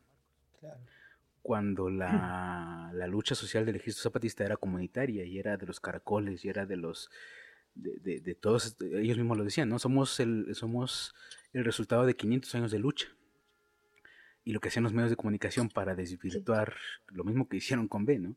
Cuando 1.41 1.89
la, 1.89 2.91
la, 2.93 3.08
lucha 3.08 3.34
social 3.34 3.66
del 3.66 3.78
ejército 3.78 4.03
zapatista 4.03 4.43
era 4.43 4.58
comunitaria 4.58 5.24
y 5.24 5.39
era 5.39 5.55
de 5.55 5.66
los 5.66 5.80
caracoles 5.80 6.43
y 6.43 6.49
era 6.49 6.66
de 6.66 6.76
los 6.76 7.10
de, 7.74 8.20
de, 8.20 8.36
todos, 8.36 8.76
ellos 8.82 9.18
mismos 9.18 9.38
lo 9.38 9.43
decían, 9.43 9.70
¿no? 9.70 9.78
Somos 9.78 10.20
el, 10.20 10.55
somos 10.55 11.14
el 11.58 11.66
resultado 11.66 12.05
de 12.05 12.16
500 12.16 12.55
años 12.55 12.72
de 12.72 12.80
lucha. 12.80 13.08
Y 14.43 14.53
lo 14.53 14.60
que 14.60 14.70
hacían 14.70 14.84
los 14.84 14.93
medios 14.93 15.10
de 15.10 15.18
comunicación 15.18 15.70
para 15.70 15.95
desvirtuar, 15.95 16.76
lo 17.08 17.24
mismo 17.24 17.49
que 17.49 17.58
hicieron 17.58 17.88
con 17.88 18.05
B, 18.05 18.20
¿no? 18.20 18.36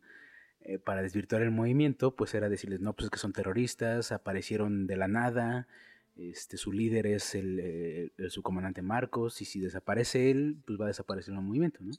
Eh, 0.63 0.79
para 0.79 1.03
desvirtuar 1.03 1.43
el 1.43 1.51
movimiento, 1.51 2.15
pues 2.15 2.35
era 2.35 2.49
decirles, 2.49 2.81
no, 2.81 2.95
pues 2.95 3.05
es 3.05 3.11
que 3.11 3.19
son 3.19 3.33
terroristas, 3.33 4.13
aparecieron 4.13 4.87
de 4.87 4.97
la 4.97 5.09
nada, 5.09 5.69
este, 6.17 6.57
su 6.57 6.73
líder 6.73 7.07
es 7.07 7.35
el, 7.35 8.13
su 8.29 8.43
comandante 8.43 8.83
Marcos, 8.83 9.41
y 9.41 9.45
si 9.45 9.61
desaparece 9.61 10.31
él, 10.31 10.59
pues 10.67 10.79
va 10.79 10.85
a 10.85 10.89
desaparecer 10.89 11.33
el 11.33 11.41
movimiento, 11.41 11.79
¿no? 11.81 11.93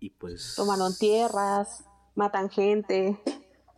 Y 0.00 0.10
pues... 0.10 0.54
Tomaron 0.56 0.92
tierras, 0.98 1.84
matan 2.14 2.50
gente. 2.50 3.18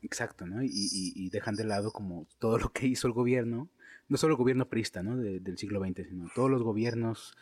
Exacto, 0.02 0.46
¿no? 0.46 0.62
Y, 0.62 1.28
dejan 1.30 1.54
de 1.54 1.64
lado 1.64 1.92
como 1.92 2.26
todo 2.38 2.58
lo 2.58 2.72
que 2.72 2.86
hizo 2.86 3.06
el 3.06 3.12
gobierno, 3.12 3.68
no 4.08 4.16
solo 4.16 4.34
el 4.34 4.38
gobierno 4.38 4.68
prista, 4.68 5.02
¿no? 5.02 5.16
del 5.16 5.58
siglo 5.58 5.80
XX, 5.80 6.08
sino 6.08 6.28
todos 6.34 6.50
los 6.50 6.62
gobiernos 6.62 7.36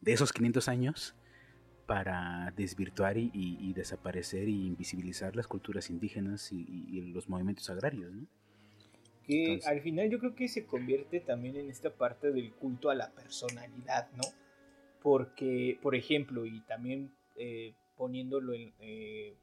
de 0.00 0.12
esos 0.12 0.32
500 0.32 0.68
años 0.68 1.14
para 1.86 2.52
desvirtuar 2.56 3.18
y, 3.18 3.72
desaparecer 3.74 4.48
y 4.48 4.66
invisibilizar 4.66 5.34
las 5.36 5.46
culturas 5.46 5.90
indígenas 5.90 6.52
y, 6.52 7.12
los 7.12 7.28
movimientos 7.28 7.68
agrarios, 7.70 8.12
¿no? 8.12 8.26
que 9.24 9.60
al 9.66 9.80
final 9.80 10.10
yo 10.10 10.18
creo 10.18 10.34
que 10.34 10.48
se 10.48 10.66
convierte 10.66 11.20
también 11.20 11.56
en 11.56 11.70
esta 11.70 11.90
parte 11.90 12.32
del 12.32 12.52
culto 12.52 12.90
a 12.90 12.94
la 12.94 13.10
personalidad, 13.10 14.10
¿no? 14.16 14.24
Porque, 15.00 15.78
por 15.80 15.94
ejemplo, 15.94 16.44
y 16.44 16.60
también 16.62 17.12
eh, 17.36 17.72
poniéndolo 17.96 18.52
en, 18.52 18.72
eh, 18.80 19.34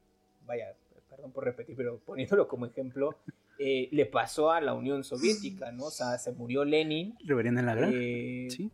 vaya, 0.46 0.74
perdón 1.08 1.32
por 1.32 1.44
repetir, 1.44 1.76
pero 1.76 1.98
poniéndolo 1.98 2.46
como 2.46 2.66
ejemplo, 2.66 3.16
eh, 3.62 3.88
le 3.92 4.06
pasó 4.06 4.50
a 4.50 4.60
la 4.60 4.74
Unión 4.74 5.04
Soviética, 5.04 5.70
¿no? 5.70 5.84
O 5.84 5.90
sea, 5.90 6.18
se 6.18 6.32
murió 6.32 6.64
Lenin. 6.64 7.14
Reverían 7.24 7.58
en 7.58 7.66
la 7.66 7.74
gran. 7.74 7.92
sí. 7.92 8.70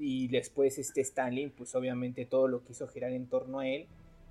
Y 0.00 0.28
después 0.28 0.78
este 0.78 1.00
Stalin, 1.00 1.50
pues 1.50 1.74
obviamente 1.74 2.24
todo 2.24 2.46
lo 2.46 2.62
quiso 2.64 2.86
girar 2.86 3.12
en 3.12 3.26
torno 3.26 3.58
a 3.58 3.68
él 3.68 3.86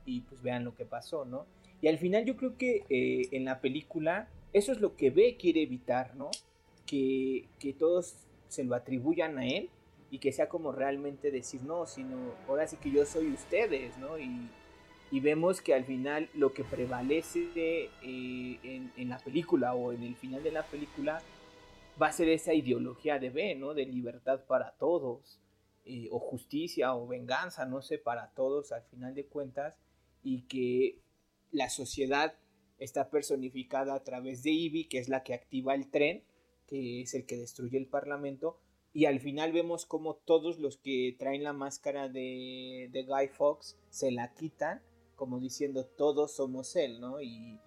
y 0.05 0.21
pues 0.21 0.41
vean 0.41 0.63
lo 0.63 0.73
que 0.73 0.85
pasó, 0.85 1.25
¿no? 1.25 1.45
Y 1.81 1.89
al 1.89 1.97
final 1.97 2.23
yo 2.23 2.37
creo 2.37 2.57
que 2.57 2.83
en 2.89 3.43
la 3.43 3.59
película 3.59 4.29
eso 4.53 4.71
es 4.71 4.79
lo 4.79 4.95
que 4.95 5.09
B 5.09 5.37
quiere 5.39 5.61
evitar, 5.61 6.15
¿no? 6.15 6.31
Que, 6.85 7.47
todos 7.77 8.15
se 8.47 8.63
lo 8.63 8.75
atribuyan 8.75 9.37
a 9.37 9.45
él 9.45 9.69
y 10.09 10.19
que 10.19 10.31
sea 10.31 10.47
como 10.47 10.71
realmente 10.71 11.31
decir, 11.31 11.61
no, 11.63 11.85
sino 11.85 12.15
ahora 12.47 12.65
sí 12.65 12.77
que 12.77 12.89
yo 12.89 13.05
soy 13.05 13.27
ustedes, 13.27 13.97
¿no? 13.97 14.17
Y, 14.17 14.49
vemos 15.11 15.61
que 15.61 15.73
al 15.73 15.85
final 15.85 16.29
lo 16.33 16.53
que 16.53 16.63
prevalece 16.63 17.89
eh, 18.01 18.89
en, 18.95 19.09
la 19.09 19.19
película 19.19 19.73
o 19.73 19.93
en 19.93 20.03
el 20.03 20.15
final 20.15 20.43
de 20.43 20.51
la 20.51 20.63
película 20.63 21.21
va 22.01 22.07
a 22.07 22.11
ser 22.11 22.29
esa 22.29 22.53
ideología 22.53 23.17
de 23.17 23.29
B, 23.29 23.55
¿no? 23.55 23.73
De 23.73 23.85
libertad 23.85 24.45
para 24.45 24.71
todos, 24.71 25.39
eh, 25.85 26.09
o 26.11 26.19
justicia 26.19 26.93
o 26.93 27.07
venganza, 27.07 27.65
no 27.65 27.81
sé, 27.81 27.97
para 27.97 28.31
todos 28.31 28.71
al 28.71 28.83
final 28.83 29.15
de 29.15 29.25
cuentas, 29.25 29.79
y 30.23 30.41
que 30.43 30.99
la 31.51 31.69
sociedad 31.69 32.35
está 32.77 33.09
personificada 33.09 33.95
a 33.95 34.03
través 34.03 34.43
de 34.43 34.51
Ivy, 34.51 34.85
que 34.85 34.99
es 34.99 35.09
la 35.09 35.23
que 35.23 35.33
activa 35.33 35.73
el 35.73 35.89
tren, 35.89 36.23
que 36.67 37.01
es 37.01 37.13
el 37.13 37.25
que 37.25 37.37
destruye 37.37 37.77
el 37.77 37.87
Parlamento, 37.87 38.59
y 38.93 39.05
al 39.05 39.19
final 39.19 39.51
vemos 39.51 39.85
como 39.85 40.15
todos 40.15 40.59
los 40.59 40.77
que 40.77 41.15
traen 41.19 41.43
la 41.43 41.53
máscara 41.53 42.09
de, 42.09 42.89
Guy 43.07 43.27
Fox 43.27 43.77
se 43.89 44.11
la 44.11 44.33
quitan, 44.33 44.81
como 45.17 45.41
diciendo 45.41 45.85
todos 45.85 46.37
somos 46.37 46.77
él, 46.77 47.01
¿no? 47.01 47.21
Y, 47.21 47.59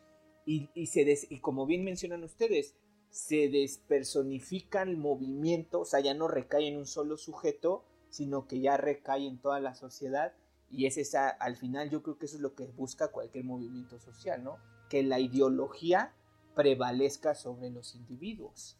y, 0.46 0.86
se 0.86 1.04
y 1.28 1.40
como 1.40 1.66
bien 1.66 1.84
mencionan 1.84 2.24
ustedes, 2.24 2.74
se 3.10 3.48
despersonifica 3.48 4.82
el 4.82 4.96
movimiento, 4.96 5.80
o 5.80 5.84
sea, 5.84 6.00
ya 6.00 6.14
no 6.14 6.28
recae 6.28 6.68
en 6.68 6.78
un 6.78 6.86
solo 6.86 7.18
sujeto, 7.18 7.84
sino 8.08 8.46
que 8.46 8.60
ya 8.60 8.78
recae 8.78 9.26
en 9.26 9.38
toda 9.38 9.60
la 9.60 9.74
sociedad, 9.74 10.32
y 10.70 10.86
es 10.86 10.96
esa, 10.96 11.28
al 11.28 11.56
final 11.56 11.90
yo 11.90 12.02
creo 12.02 12.16
que 12.16 12.26
eso 12.26 12.36
es 12.36 12.42
lo 12.42 12.54
que 12.54 12.66
busca 12.66 13.08
cualquier 13.08 13.44
movimiento 13.44 13.98
social, 13.98 14.42
¿no? 14.42 14.56
que 14.88 15.02
la 15.02 15.20
ideología 15.20 16.12
prevalezca 16.54 17.34
sobre 17.34 17.70
los 17.70 17.94
individuos. 17.94 18.76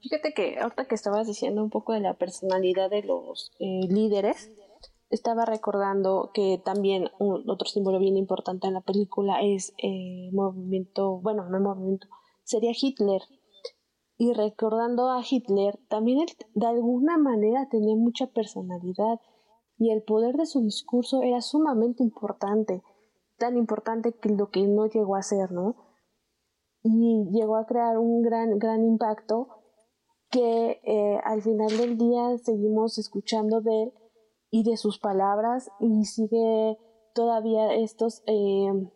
Fíjate 0.00 0.32
que 0.34 0.58
ahorita 0.58 0.86
que 0.86 0.94
estabas 0.94 1.26
diciendo 1.26 1.62
un 1.62 1.70
poco 1.70 1.92
de 1.94 2.00
la 2.00 2.14
personalidad 2.14 2.90
de 2.90 3.02
los 3.02 3.52
eh, 3.58 3.86
líderes, 3.88 4.52
estaba 5.14 5.44
recordando 5.44 6.30
que 6.34 6.60
también 6.64 7.10
otro 7.18 7.66
símbolo 7.66 7.98
bien 7.98 8.16
importante 8.16 8.66
en 8.66 8.74
la 8.74 8.80
película 8.80 9.40
es 9.42 9.74
eh, 9.82 10.30
movimiento, 10.32 11.20
bueno, 11.20 11.48
no 11.48 11.60
movimiento, 11.60 12.06
sería 12.42 12.72
Hitler. 12.78 13.22
Y 14.16 14.32
recordando 14.32 15.10
a 15.10 15.22
Hitler, 15.28 15.78
también 15.88 16.20
él 16.20 16.28
de 16.54 16.66
alguna 16.66 17.18
manera 17.18 17.68
tenía 17.68 17.96
mucha 17.96 18.28
personalidad 18.28 19.20
y 19.76 19.90
el 19.90 20.02
poder 20.04 20.36
de 20.36 20.46
su 20.46 20.62
discurso 20.62 21.22
era 21.22 21.40
sumamente 21.40 22.02
importante 22.02 22.82
tan 23.38 23.56
importante 23.56 24.12
que 24.12 24.30
lo 24.30 24.50
que 24.50 24.66
no 24.66 24.86
llegó 24.86 25.16
a 25.16 25.22
ser, 25.22 25.52
¿no? 25.52 25.76
Y 26.82 27.28
llegó 27.32 27.56
a 27.56 27.66
crear 27.66 27.98
un 27.98 28.22
gran, 28.22 28.58
gran 28.58 28.84
impacto 28.84 29.48
que 30.30 30.80
eh, 30.84 31.18
al 31.24 31.42
final 31.42 31.76
del 31.76 31.96
día 31.96 32.36
seguimos 32.38 32.98
escuchando 32.98 33.60
de 33.60 33.84
él 33.84 33.92
y 34.54 34.62
de 34.62 34.76
sus 34.76 35.00
palabras 35.00 35.68
y 35.80 36.04
sigue 36.04 36.78
todavía 37.12 37.74
estos 37.74 38.22
eh, 38.28 38.88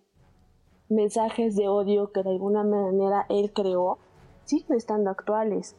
mensajes 0.88 1.56
de 1.56 1.66
odio 1.66 2.12
que 2.12 2.22
de 2.22 2.30
alguna 2.30 2.62
manera 2.62 3.26
él 3.28 3.52
creó, 3.52 3.98
siguen 4.44 4.76
estando 4.76 5.11
actuales. 5.11 5.74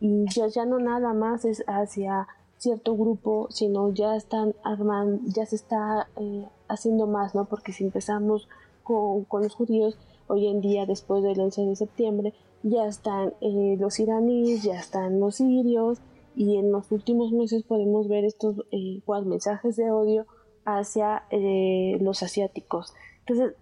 Y 0.00 0.24
ya, 0.34 0.48
ya 0.48 0.66
no 0.66 0.80
nada 0.80 1.12
más 1.12 1.44
es 1.44 1.62
hacia 1.68 2.26
cierto 2.56 2.96
grupo, 2.96 3.46
sino 3.50 3.92
ya 3.92 4.16
están 4.16 4.56
armando, 4.64 5.22
ya 5.26 5.46
se 5.46 5.54
está 5.54 6.08
eh, 6.16 6.48
haciendo 6.66 7.06
más, 7.06 7.36
¿no? 7.36 7.44
Porque 7.44 7.72
si 7.72 7.84
empezamos 7.84 8.48
con, 8.82 9.24
los 9.30 9.54
judíos, 9.54 9.96
hoy 10.26 10.48
en 10.48 10.60
día, 10.60 10.86
después 10.86 11.22
del 11.22 11.38
11 11.38 11.66
de 11.66 11.76
septiembre, 11.76 12.34
ya 12.64 12.84
están 12.84 13.34
eh, 13.40 13.76
los 13.78 14.00
iraníes, 14.00 14.64
ya 14.64 14.74
están 14.74 15.20
los 15.20 15.36
sirios, 15.36 16.00
y 16.34 16.56
en 16.56 16.72
los 16.72 16.90
últimos 16.92 17.32
meses 17.32 17.62
podemos 17.62 18.08
ver 18.08 18.24
estos 18.24 18.56
eh, 18.70 19.02
mensajes 19.24 19.76
de 19.76 19.90
odio 19.90 20.26
hacia 20.64 21.24
eh, 21.30 21.98
los 22.00 22.22
asiáticos. 22.22 22.94
Entonces, 23.26 23.54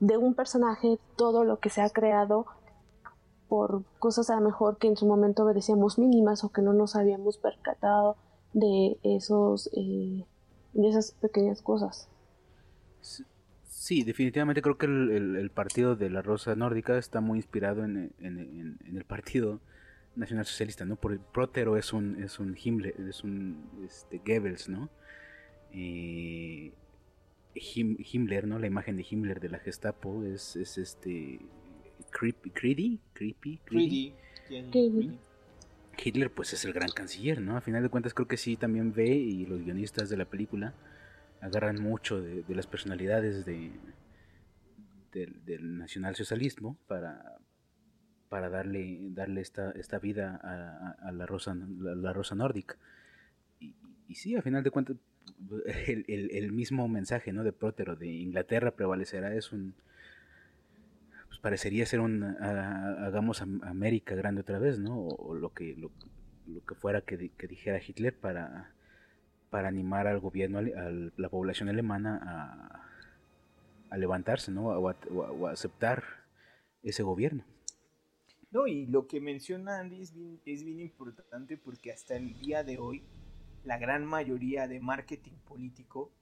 de 0.00 0.16
un 0.16 0.34
personaje, 0.34 0.98
todo 1.16 1.44
lo 1.44 1.58
que 1.58 1.70
se 1.70 1.80
ha 1.80 1.90
creado 1.90 2.46
por 3.48 3.84
cosas 3.98 4.30
a 4.30 4.36
lo 4.36 4.42
mejor 4.42 4.78
que 4.78 4.88
en 4.88 4.96
su 4.96 5.06
momento 5.06 5.44
obedecíamos 5.44 5.98
mínimas 5.98 6.44
o 6.44 6.50
que 6.50 6.62
no 6.62 6.72
nos 6.72 6.96
habíamos 6.96 7.38
percatado 7.38 8.16
de 8.52 8.98
esos 9.02 9.70
de 9.70 10.88
esas 10.88 11.12
pequeñas 11.12 11.62
cosas. 11.62 12.08
Sí, 13.82 14.04
definitivamente 14.04 14.62
creo 14.62 14.78
que 14.78 14.86
el, 14.86 15.50
partido 15.52 15.96
de 15.96 16.08
la 16.08 16.22
Rosa 16.22 16.54
Nórdica 16.54 16.98
está 16.98 17.20
muy 17.20 17.38
inspirado 17.38 17.84
en, 17.84 18.14
el 18.20 19.04
partido 19.04 19.60
nacional 20.16 20.44
socialista, 20.44 20.84
¿no? 20.84 20.96
Por 20.96 21.12
el 21.12 21.20
Prótero 21.20 21.76
es 21.76 21.92
un 21.92 22.22
es 22.22 22.38
un 22.38 22.56
Himmler, 22.62 22.94
es 23.08 23.24
un 23.24 23.64
este, 23.84 24.18
Goebbels, 24.18 24.68
¿no? 24.68 24.90
Eh, 25.72 26.72
Himmler, 27.54 28.46
¿no? 28.46 28.58
La 28.58 28.66
imagen 28.66 28.96
de 28.96 29.06
Himmler 29.08 29.40
de 29.40 29.48
la 29.48 29.58
Gestapo 29.58 30.24
es, 30.24 30.56
es 30.56 30.78
este 30.78 31.40
creepy, 32.10 32.50
creepy, 32.50 33.00
creepy, 33.14 33.58
creepy. 33.64 34.14
Hitler 36.02 36.30
pues 36.30 36.52
es 36.52 36.64
el 36.64 36.72
gran 36.72 36.90
canciller, 36.90 37.40
¿no? 37.40 37.56
A 37.56 37.60
final 37.60 37.82
de 37.82 37.88
cuentas 37.88 38.14
creo 38.14 38.28
que 38.28 38.36
sí 38.36 38.56
también 38.56 38.92
ve 38.92 39.08
y 39.08 39.46
los 39.46 39.62
guionistas 39.62 40.08
de 40.08 40.16
la 40.16 40.24
película 40.24 40.74
agarran 41.40 41.82
mucho 41.82 42.20
de, 42.20 42.44
las 42.48 42.66
personalidades 42.66 43.44
de, 43.44 43.72
del 45.12 45.78
nacionalsocialismo 45.78 46.76
para, 46.86 47.38
para 48.32 48.48
darle, 48.48 49.10
darle 49.10 49.42
esta, 49.42 49.72
esta 49.72 49.98
vida 49.98 50.40
a, 50.42 51.12
la, 51.12 51.26
rosa, 51.26 51.54
la, 51.54 52.14
rosa 52.14 52.34
nórdica. 52.34 52.78
Y, 53.60 54.14
sí, 54.14 54.36
a 54.36 54.40
final 54.40 54.62
de 54.62 54.70
cuentas, 54.70 54.96
el, 55.86 56.06
el, 56.08 56.50
mismo 56.50 56.88
mensaje 56.88 57.34
¿no? 57.34 57.44
de 57.44 57.52
Prótero 57.52 57.94
de 57.94 58.08
Inglaterra 58.08 58.70
prevalecerá 58.70 59.34
es 59.34 59.52
un... 59.52 59.74
Pues 61.28 61.40
parecería 61.40 61.84
ser 61.84 62.00
un... 62.00 62.22
hagamos 62.24 63.42
América 63.42 64.14
grande 64.14 64.40
otra 64.40 64.58
vez, 64.58 64.78
¿no? 64.78 64.98
O, 64.98 65.34
lo, 65.34 65.52
que, 65.52 65.76
lo, 65.76 65.90
que 66.66 66.74
fuera 66.74 67.02
que, 67.02 67.28
que 67.36 67.46
dijera 67.46 67.82
Hitler 67.86 68.16
para 68.16 68.72
para 69.52 69.68
animar 69.68 70.06
al 70.06 70.18
gobierno, 70.18 70.60
a 70.60 70.90
la 71.18 71.28
población 71.28 71.68
alemana 71.68 72.80
a, 73.90 73.98
levantarse, 73.98 74.50
¿no? 74.50 74.68
O 74.68 74.88
a, 74.88 75.52
aceptar 75.52 76.02
ese 76.82 77.02
gobierno. 77.02 77.44
No, 78.52 78.66
y 78.66 78.86
lo 78.86 79.06
que 79.06 79.20
menciona 79.20 79.80
Andy 79.80 80.02
es 80.02 80.12
bien, 80.12 80.40
es 80.44 80.62
bien 80.62 80.80
importante 80.80 81.56
porque 81.56 81.90
hasta 81.90 82.16
el 82.16 82.38
día 82.38 82.62
de 82.62 82.78
hoy 82.78 83.02
la 83.64 83.78
gran 83.78 84.04
mayoría 84.04 84.68
de 84.68 84.78
marketing 84.78 85.38
político 85.46 86.12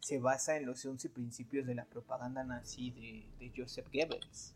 se 0.00 0.18
basa 0.18 0.56
en 0.56 0.66
los 0.66 0.84
11 0.84 1.08
principios 1.10 1.66
de 1.66 1.74
la 1.74 1.86
propaganda 1.86 2.44
nazi 2.44 2.90
de, 2.90 3.52
Joseph 3.56 3.88
Goebbels. 3.92 4.54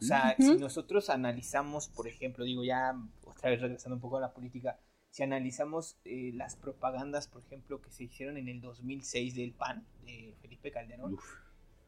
O 0.00 0.02
sea, 0.02 0.34
si 0.38 0.56
nosotros 0.56 1.10
analizamos, 1.10 1.88
por 1.88 2.08
ejemplo, 2.08 2.44
digo 2.44 2.64
ya 2.64 2.96
otra 3.24 3.50
vez 3.50 3.60
regresando 3.60 3.96
un 3.96 4.00
poco 4.00 4.16
a 4.16 4.20
la 4.20 4.32
política, 4.32 4.78
si 5.10 5.22
analizamos 5.22 5.98
eh, 6.04 6.32
las 6.34 6.56
propagandas, 6.56 7.28
por 7.28 7.42
ejemplo, 7.42 7.80
que 7.80 7.90
se 7.90 8.04
hicieron 8.04 8.36
en 8.36 8.48
el 8.48 8.60
2006 8.60 9.34
del 9.34 9.52
PAN, 9.52 9.86
de 10.04 10.34
Felipe 10.40 10.70
Calderón, 10.70 11.18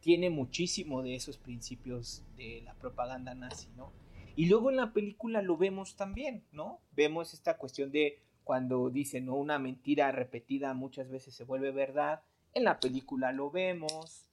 tiene 0.00 0.30
muchísimo 0.30 1.02
de 1.02 1.14
esos 1.14 1.36
principios 1.36 2.24
de 2.36 2.62
la 2.64 2.74
propaganda 2.74 3.34
nazi, 3.34 3.68
¿no? 3.76 3.92
Y 4.40 4.46
luego 4.46 4.70
en 4.70 4.76
la 4.76 4.94
película 4.94 5.42
lo 5.42 5.58
vemos 5.58 5.96
también, 5.96 6.46
¿no? 6.50 6.80
Vemos 6.92 7.34
esta 7.34 7.58
cuestión 7.58 7.92
de 7.92 8.22
cuando 8.42 8.88
dicen, 8.88 9.26
¿no? 9.26 9.34
Una 9.34 9.58
mentira 9.58 10.12
repetida 10.12 10.72
muchas 10.72 11.10
veces 11.10 11.34
se 11.34 11.44
vuelve 11.44 11.72
verdad. 11.72 12.22
En 12.54 12.64
la 12.64 12.80
película 12.80 13.32
lo 13.32 13.50
vemos, 13.50 14.24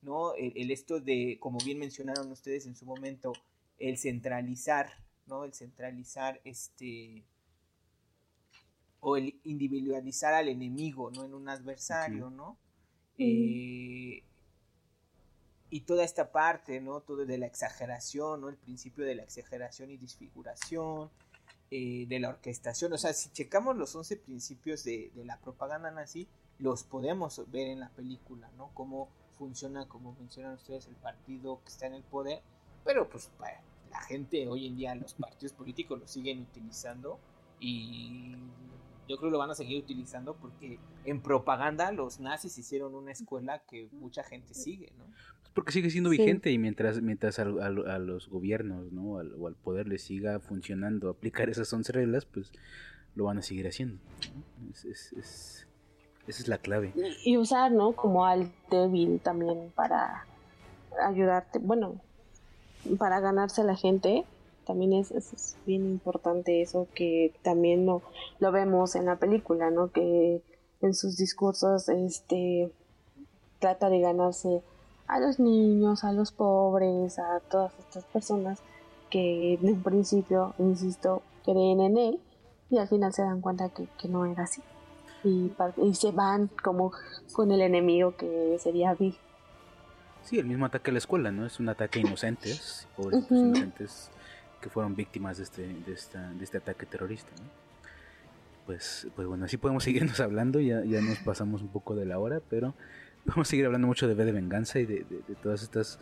¿no? 0.00 0.34
El, 0.34 0.54
el 0.56 0.70
esto 0.70 0.98
de, 0.98 1.36
como 1.40 1.58
bien 1.62 1.78
mencionaron 1.78 2.32
ustedes 2.32 2.64
en 2.64 2.74
su 2.74 2.86
momento, 2.86 3.34
el 3.76 3.98
centralizar, 3.98 4.92
¿no? 5.26 5.44
El 5.44 5.52
centralizar 5.52 6.40
este 6.44 7.26
o 9.00 9.18
el 9.18 9.38
individualizar 9.44 10.32
al 10.32 10.48
enemigo, 10.48 11.10
¿no? 11.10 11.26
En 11.26 11.34
un 11.34 11.50
adversario, 11.50 12.30
¿no? 12.30 12.56
Eh, 13.18 14.22
y 15.70 15.82
toda 15.82 16.04
esta 16.04 16.32
parte, 16.32 16.80
¿no? 16.80 17.00
Todo 17.00 17.24
de 17.24 17.38
la 17.38 17.46
exageración, 17.46 18.40
¿no? 18.40 18.48
El 18.48 18.56
principio 18.56 19.04
de 19.04 19.14
la 19.14 19.22
exageración 19.22 19.90
y 19.90 19.96
disfiguración, 19.96 21.10
eh, 21.70 22.06
de 22.08 22.18
la 22.18 22.30
orquestación. 22.30 22.92
O 22.92 22.98
sea, 22.98 23.12
si 23.12 23.30
checamos 23.30 23.76
los 23.76 23.94
11 23.94 24.16
principios 24.16 24.82
de, 24.82 25.12
la 25.24 25.38
propaganda 25.38 25.92
nazi, 25.92 26.26
los 26.58 26.82
podemos 26.82 27.40
ver 27.52 27.68
en 27.68 27.78
la 27.78 27.90
película, 27.90 28.50
¿no? 28.56 28.72
Cómo 28.74 29.08
funciona, 29.38 29.86
como 29.86 30.12
mencionan 30.14 30.54
ustedes, 30.54 30.88
el 30.88 30.96
partido 30.96 31.60
que 31.62 31.68
está 31.68 31.86
en 31.86 31.94
el 31.94 32.02
poder. 32.02 32.42
Pero 32.84 33.08
pues 33.08 33.30
la 33.90 34.00
gente 34.02 34.48
hoy 34.48 34.66
en 34.66 34.76
día, 34.76 34.96
los 34.96 35.14
partidos 35.14 35.52
políticos 35.52 36.00
los 36.00 36.10
siguen 36.10 36.40
utilizando 36.40 37.20
y 37.60 38.34
yo 39.10 39.16
creo 39.16 39.30
que 39.30 39.32
lo 39.32 39.38
van 39.38 39.50
a 39.50 39.54
seguir 39.54 39.82
utilizando 39.82 40.36
porque 40.36 40.78
en 41.04 41.20
propaganda 41.20 41.90
los 41.90 42.20
nazis 42.20 42.56
hicieron 42.56 42.94
una 42.94 43.10
escuela 43.10 43.60
que 43.68 43.88
mucha 43.90 44.22
gente 44.22 44.54
sigue, 44.54 44.92
¿no? 44.96 45.04
Porque 45.52 45.72
sigue 45.72 45.90
siendo 45.90 46.10
vigente 46.10 46.52
y 46.52 46.58
mientras 46.58 47.02
mientras 47.02 47.40
a, 47.40 47.44
los 47.44 48.28
gobiernos 48.28 48.92
¿no? 48.92 49.14
o 49.14 49.46
al 49.48 49.56
poder 49.56 49.88
les 49.88 50.02
siga 50.02 50.38
funcionando 50.38 51.08
aplicar 51.08 51.50
esas 51.50 51.72
11 51.72 51.92
reglas, 51.92 52.24
pues 52.24 52.52
lo 53.16 53.24
van 53.24 53.38
a 53.38 53.42
seguir 53.42 53.66
haciendo. 53.66 53.98
Es, 54.70 55.66
esa 56.28 56.42
es 56.42 56.46
la 56.46 56.58
clave. 56.58 56.92
Y 57.24 57.36
usar, 57.36 57.72
¿no? 57.72 57.92
Como 57.92 58.26
al 58.26 58.52
débil 58.70 59.18
también 59.20 59.72
para 59.74 60.24
ayudarte, 61.04 61.58
bueno, 61.58 62.00
para 62.96 63.18
ganarse 63.18 63.62
a 63.62 63.64
la 63.64 63.74
gente 63.74 64.24
también 64.70 64.92
es, 64.92 65.10
es, 65.10 65.56
bien 65.66 65.84
importante 65.84 66.62
eso 66.62 66.86
que 66.94 67.34
también 67.42 67.84
no, 67.84 68.02
lo 68.38 68.52
vemos 68.52 68.94
en 68.94 69.06
la 69.06 69.16
película, 69.16 69.68
¿no? 69.72 69.90
Que 69.90 70.42
en 70.80 70.94
sus 70.94 71.16
discursos 71.16 71.88
este 71.88 72.70
trata 73.58 73.90
de 73.90 73.98
ganarse 73.98 74.62
a 75.08 75.18
los 75.18 75.40
niños, 75.40 76.04
a 76.04 76.12
los 76.12 76.30
pobres, 76.30 77.18
a 77.18 77.40
todas 77.50 77.76
estas 77.80 78.04
personas 78.04 78.60
que 79.10 79.54
en 79.54 79.66
un 79.66 79.82
principio, 79.82 80.54
insisto, 80.58 81.22
creen 81.44 81.80
en 81.80 81.98
él 81.98 82.20
y 82.70 82.78
al 82.78 82.86
final 82.86 83.12
se 83.12 83.22
dan 83.22 83.40
cuenta 83.40 83.70
que, 83.70 84.08
no 84.08 84.24
era 84.24 84.44
así. 84.44 84.62
Y, 85.24 85.50
y, 85.78 85.94
se 85.94 86.12
van 86.12 86.48
como 86.62 86.92
con 87.32 87.50
el 87.50 87.60
enemigo 87.60 88.14
que 88.16 88.56
sería 88.60 88.94
Bill. 88.94 89.16
Sí, 90.22 90.38
el 90.38 90.46
mismo 90.46 90.66
ataque 90.66 90.90
a 90.90 90.92
la 90.92 90.98
escuela, 90.98 91.32
¿no? 91.32 91.44
Es 91.44 91.58
un 91.58 91.68
ataque 91.68 91.98
a 91.98 92.02
inocentes, 92.02 92.86
pobres 92.96 93.28
inocentes 93.28 94.12
que 94.60 94.68
fueron 94.68 94.94
víctimas 94.94 95.38
de 95.38 95.44
este, 95.44 95.62
de 95.86 95.92
esta, 95.92 96.32
de 96.32 96.44
este 96.44 96.58
ataque 96.58 96.86
terrorista. 96.86 97.30
Pues, 98.66 99.08
pues 99.16 99.26
bueno, 99.26 99.44
así 99.44 99.56
podemos 99.56 99.84
seguirnos 99.84 100.20
hablando, 100.20 100.60
ya, 100.60 100.84
ya 100.84 101.00
nos 101.00 101.18
pasamos 101.18 101.62
un 101.62 101.68
poco 101.68 101.94
de 101.94 102.06
la 102.06 102.18
hora, 102.18 102.40
pero 102.48 102.74
vamos 103.24 103.48
a 103.48 103.50
seguir 103.50 103.66
hablando 103.66 103.86
mucho 103.86 104.08
de 104.08 104.14
B 104.14 104.24
de 104.24 104.32
Venganza 104.32 104.78
y 104.78 104.86
de, 104.86 105.04
todas 105.42 105.62
estas, 105.62 105.98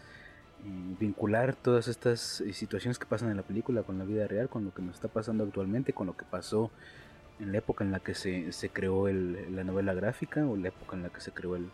eh, 0.65 0.97
vincular 0.99 1.55
todas 1.55 1.89
estas 1.89 2.41
eh, 2.41 2.53
situaciones 2.53 2.99
que 2.99 3.07
pasan 3.07 3.31
en 3.31 3.37
la 3.37 3.43
película 3.43 3.83
con 3.83 3.99
la 3.99 4.05
vida 4.05 4.27
real, 4.27 4.49
con 4.49 4.65
lo 4.65 4.75
que 4.75 4.83
nos 4.83 4.97
está 4.97 5.09
pasando 5.09 5.45
actualmente, 5.45 5.93
con 5.93 6.07
lo 6.07 6.17
que 6.17 6.25
pasó 6.25 6.71
en 7.41 7.53
la 7.53 7.59
época 7.59 7.85
en 7.85 7.93
la 7.93 8.01
que 8.01 8.15
se, 8.15 8.53
se 8.53 8.69
creó 8.69 9.07
el, 9.07 9.55
la 9.55 9.63
novela 9.63 9.95
gráfica 9.95 10.45
o 10.45 10.57
la 10.57 10.69
época 10.69 10.97
en 10.97 11.05
la 11.05 11.09
que 11.11 11.21
se 11.21 11.31
creó 11.31 11.55
el... 11.55 11.71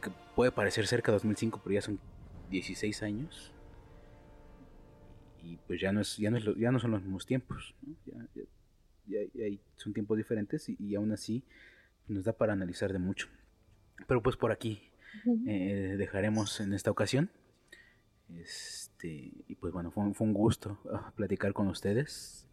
que 0.00 0.10
puede 0.34 0.50
parecer 0.50 0.86
cerca 0.86 1.12
de 1.12 1.16
2005, 1.16 1.60
pero 1.62 1.74
ya 1.74 1.82
son 1.82 1.98
16 2.50 3.02
años 3.02 3.52
y 5.42 5.56
pues 5.66 5.80
ya 5.80 5.92
no 5.92 6.00
es 6.00 6.16
ya 6.16 6.30
no 6.30 6.38
es 6.38 6.44
ya 6.56 6.70
no 6.70 6.78
son 6.78 6.92
los 6.92 7.02
mismos 7.02 7.26
tiempos 7.26 7.74
Ya, 9.06 9.18
son 9.76 9.92
tiempos 9.92 10.16
diferentes 10.16 10.68
y, 10.68 10.94
aún 10.94 11.12
así 11.12 11.42
nos 12.08 12.24
da 12.24 12.32
para 12.32 12.52
analizar 12.52 12.92
de 12.92 12.98
mucho. 12.98 13.28
Pero 14.06 14.22
pues 14.22 14.36
por 14.36 14.52
aquí 14.52 14.90
eh, 15.46 15.96
dejaremos 15.98 16.60
en 16.60 16.72
esta 16.72 16.90
ocasión. 16.90 17.30
Este 18.28 19.32
y 19.48 19.54
pues 19.56 19.72
bueno 19.72 19.90
fue, 19.90 20.04
un 20.04 20.32
gusto 20.32 20.78
ah, 20.90 21.12
platicar 21.16 21.52
con 21.52 21.68
ustedes 21.68 22.46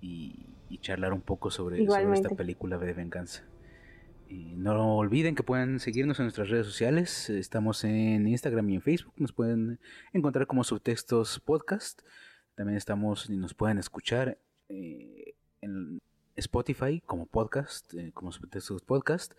y, 0.00 0.50
charlar 0.80 1.12
un 1.12 1.20
poco 1.22 1.50
sobre, 1.52 1.86
sobre 1.86 2.12
esta 2.12 2.30
película 2.30 2.78
de 2.78 2.92
venganza 2.92 3.44
y 4.28 4.56
no 4.56 4.96
olviden 4.96 5.34
que 5.34 5.42
pueden 5.42 5.80
seguirnos 5.80 6.18
en 6.18 6.26
nuestras 6.26 6.48
redes 6.48 6.66
sociales. 6.66 7.30
Estamos 7.30 7.84
en 7.84 8.26
Instagram 8.26 8.70
y 8.70 8.74
en 8.76 8.82
Facebook. 8.82 9.14
Nos 9.16 9.32
pueden 9.32 9.80
encontrar 10.12 10.46
como 10.46 10.64
subtextos 10.64 11.40
podcast. 11.40 12.02
También 12.54 12.76
estamos 12.76 13.28
y 13.28 13.36
nos 13.36 13.54
pueden 13.54 13.78
escuchar 13.78 14.38
eh, 14.68 15.34
en 15.60 16.00
Spotify 16.36 17.00
como 17.04 17.26
podcast, 17.26 17.92
eh, 17.94 18.12
como 18.12 18.32
subtextos 18.32 18.82
podcast. 18.82 19.34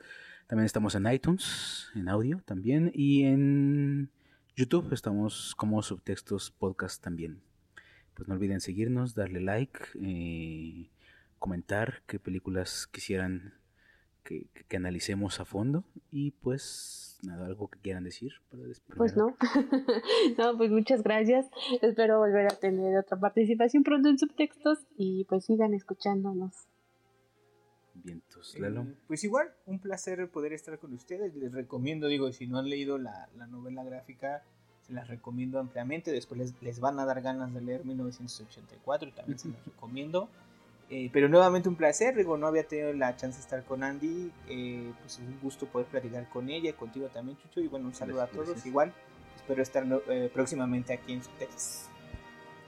También 0.48 0.66
estamos 0.66 0.96
en 0.96 1.12
iTunes, 1.12 1.90
en 1.96 2.08
audio 2.08 2.42
también. 2.46 2.92
Y 2.94 3.24
en 3.24 4.10
YouTube 4.56 4.94
estamos 4.94 5.56
como 5.56 5.82
subtextos 5.82 6.52
podcast 6.52 7.04
también. 7.04 7.42
Pues 8.14 8.28
no 8.28 8.36
olviden 8.36 8.62
seguirnos, 8.62 9.16
darle 9.16 9.42
like, 9.42 9.80
eh, 10.02 10.90
comentar 11.40 12.04
qué 12.08 12.20
películas 12.20 12.88
quisieran 12.88 13.54
que, 14.26 14.76
analicemos 14.76 15.40
a 15.40 15.46
fondo 15.46 15.86
y 16.12 16.32
pues 16.32 17.18
nada, 17.24 17.46
algo 17.46 17.70
que 17.70 17.80
quieran 17.80 18.04
decir 18.04 18.34
para 18.50 18.64
Pues 18.98 19.16
no, 19.16 19.38
no, 20.38 20.58
pues 20.58 20.72
muchas 20.72 21.02
gracias, 21.02 21.46
espero 21.82 22.20
volver 22.20 22.48
a 22.48 22.56
tener 22.56 22.98
otra 22.98 23.18
participación 23.18 23.84
pronto 23.84 24.10
en 24.10 24.18
subtextos 24.20 24.80
y 24.98 25.24
pues 25.26 25.46
sigan 25.46 25.74
escuchándonos. 25.74 26.68
Vientos, 27.94 28.60
Lalo. 28.60 28.82
Eh, 28.82 28.96
pues 29.08 29.24
igual, 29.24 29.54
un 29.66 29.80
placer 29.80 30.30
poder 30.30 30.52
estar 30.52 30.78
con 30.80 30.94
ustedes, 30.94 31.34
les 31.36 31.54
recomiendo, 31.54 32.08
digo, 32.08 32.32
si 32.34 32.48
no 32.48 32.60
han 32.60 32.70
leído 32.70 32.98
la, 32.98 33.30
la 33.38 33.48
novela 33.48 33.84
gráfica, 33.86 34.44
se 34.82 34.94
las 34.94 35.08
recomiendo 35.08 35.60
ampliamente, 35.60 36.12
después 36.12 36.40
les, 36.40 36.62
les, 36.62 36.80
van 36.80 37.00
a 37.00 37.06
dar 37.06 37.22
ganas 37.22 37.54
de 37.54 37.62
leer 37.62 37.86
1984 37.86 39.10
y 39.10 39.12
también 39.14 39.40
se 39.40 39.48
los 39.48 39.66
recomiendo. 39.66 40.30
Eh, 40.90 41.10
pero 41.12 41.28
nuevamente 41.28 41.68
un 41.68 41.76
placer, 41.76 42.16
digo, 42.16 42.38
no 42.38 42.46
había 42.46 42.64
tenido 42.64 42.94
la 42.94 43.16
chance 43.16 43.38
de 43.38 43.42
estar 43.42 43.64
con 43.64 43.84
Andy, 43.84 44.32
eh, 44.48 44.92
pues 45.02 45.14
es 45.14 45.20
un 45.20 45.40
gusto 45.42 45.66
poder 45.66 45.88
platicar 45.88 46.30
con 46.30 46.50
ella, 46.50 46.74
contigo 46.74 47.08
también, 47.08 47.38
Chucho, 47.40 47.60
y 47.60 47.68
bueno, 47.68 47.88
un 47.88 47.96
saludo 47.96 48.22
a 48.22 48.28
todos, 48.28 48.64
igual, 48.68 48.94
espero 49.36 49.64
estar 49.64 49.84
eh, 50.10 50.30
próximamente 50.32 50.94
aquí 50.94 51.14
en 51.14 51.22
Texas. 51.40 51.90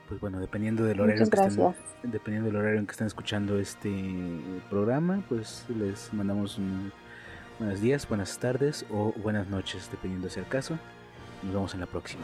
Pues 0.07 0.19
bueno, 0.19 0.39
dependiendo 0.39 0.83
del 0.83 0.99
horario 0.99 1.29
que 1.29 1.35
estén, 1.35 1.75
dependiendo 2.03 2.49
del 2.49 2.55
horario 2.55 2.79
en 2.79 2.87
que 2.87 2.91
estén 2.91 3.07
escuchando 3.07 3.59
este 3.59 3.91
programa, 4.69 5.21
pues 5.27 5.65
les 5.77 6.11
mandamos 6.13 6.57
buenos 7.59 7.81
días, 7.81 8.07
buenas 8.07 8.39
tardes 8.39 8.85
o 8.89 9.11
buenas 9.17 9.47
noches, 9.47 9.91
dependiendo 9.91 10.29
si 10.29 10.39
el 10.39 10.47
caso. 10.47 10.79
Nos 11.43 11.53
vemos 11.53 11.73
en 11.73 11.81
la 11.81 11.87
próxima. 11.87 12.23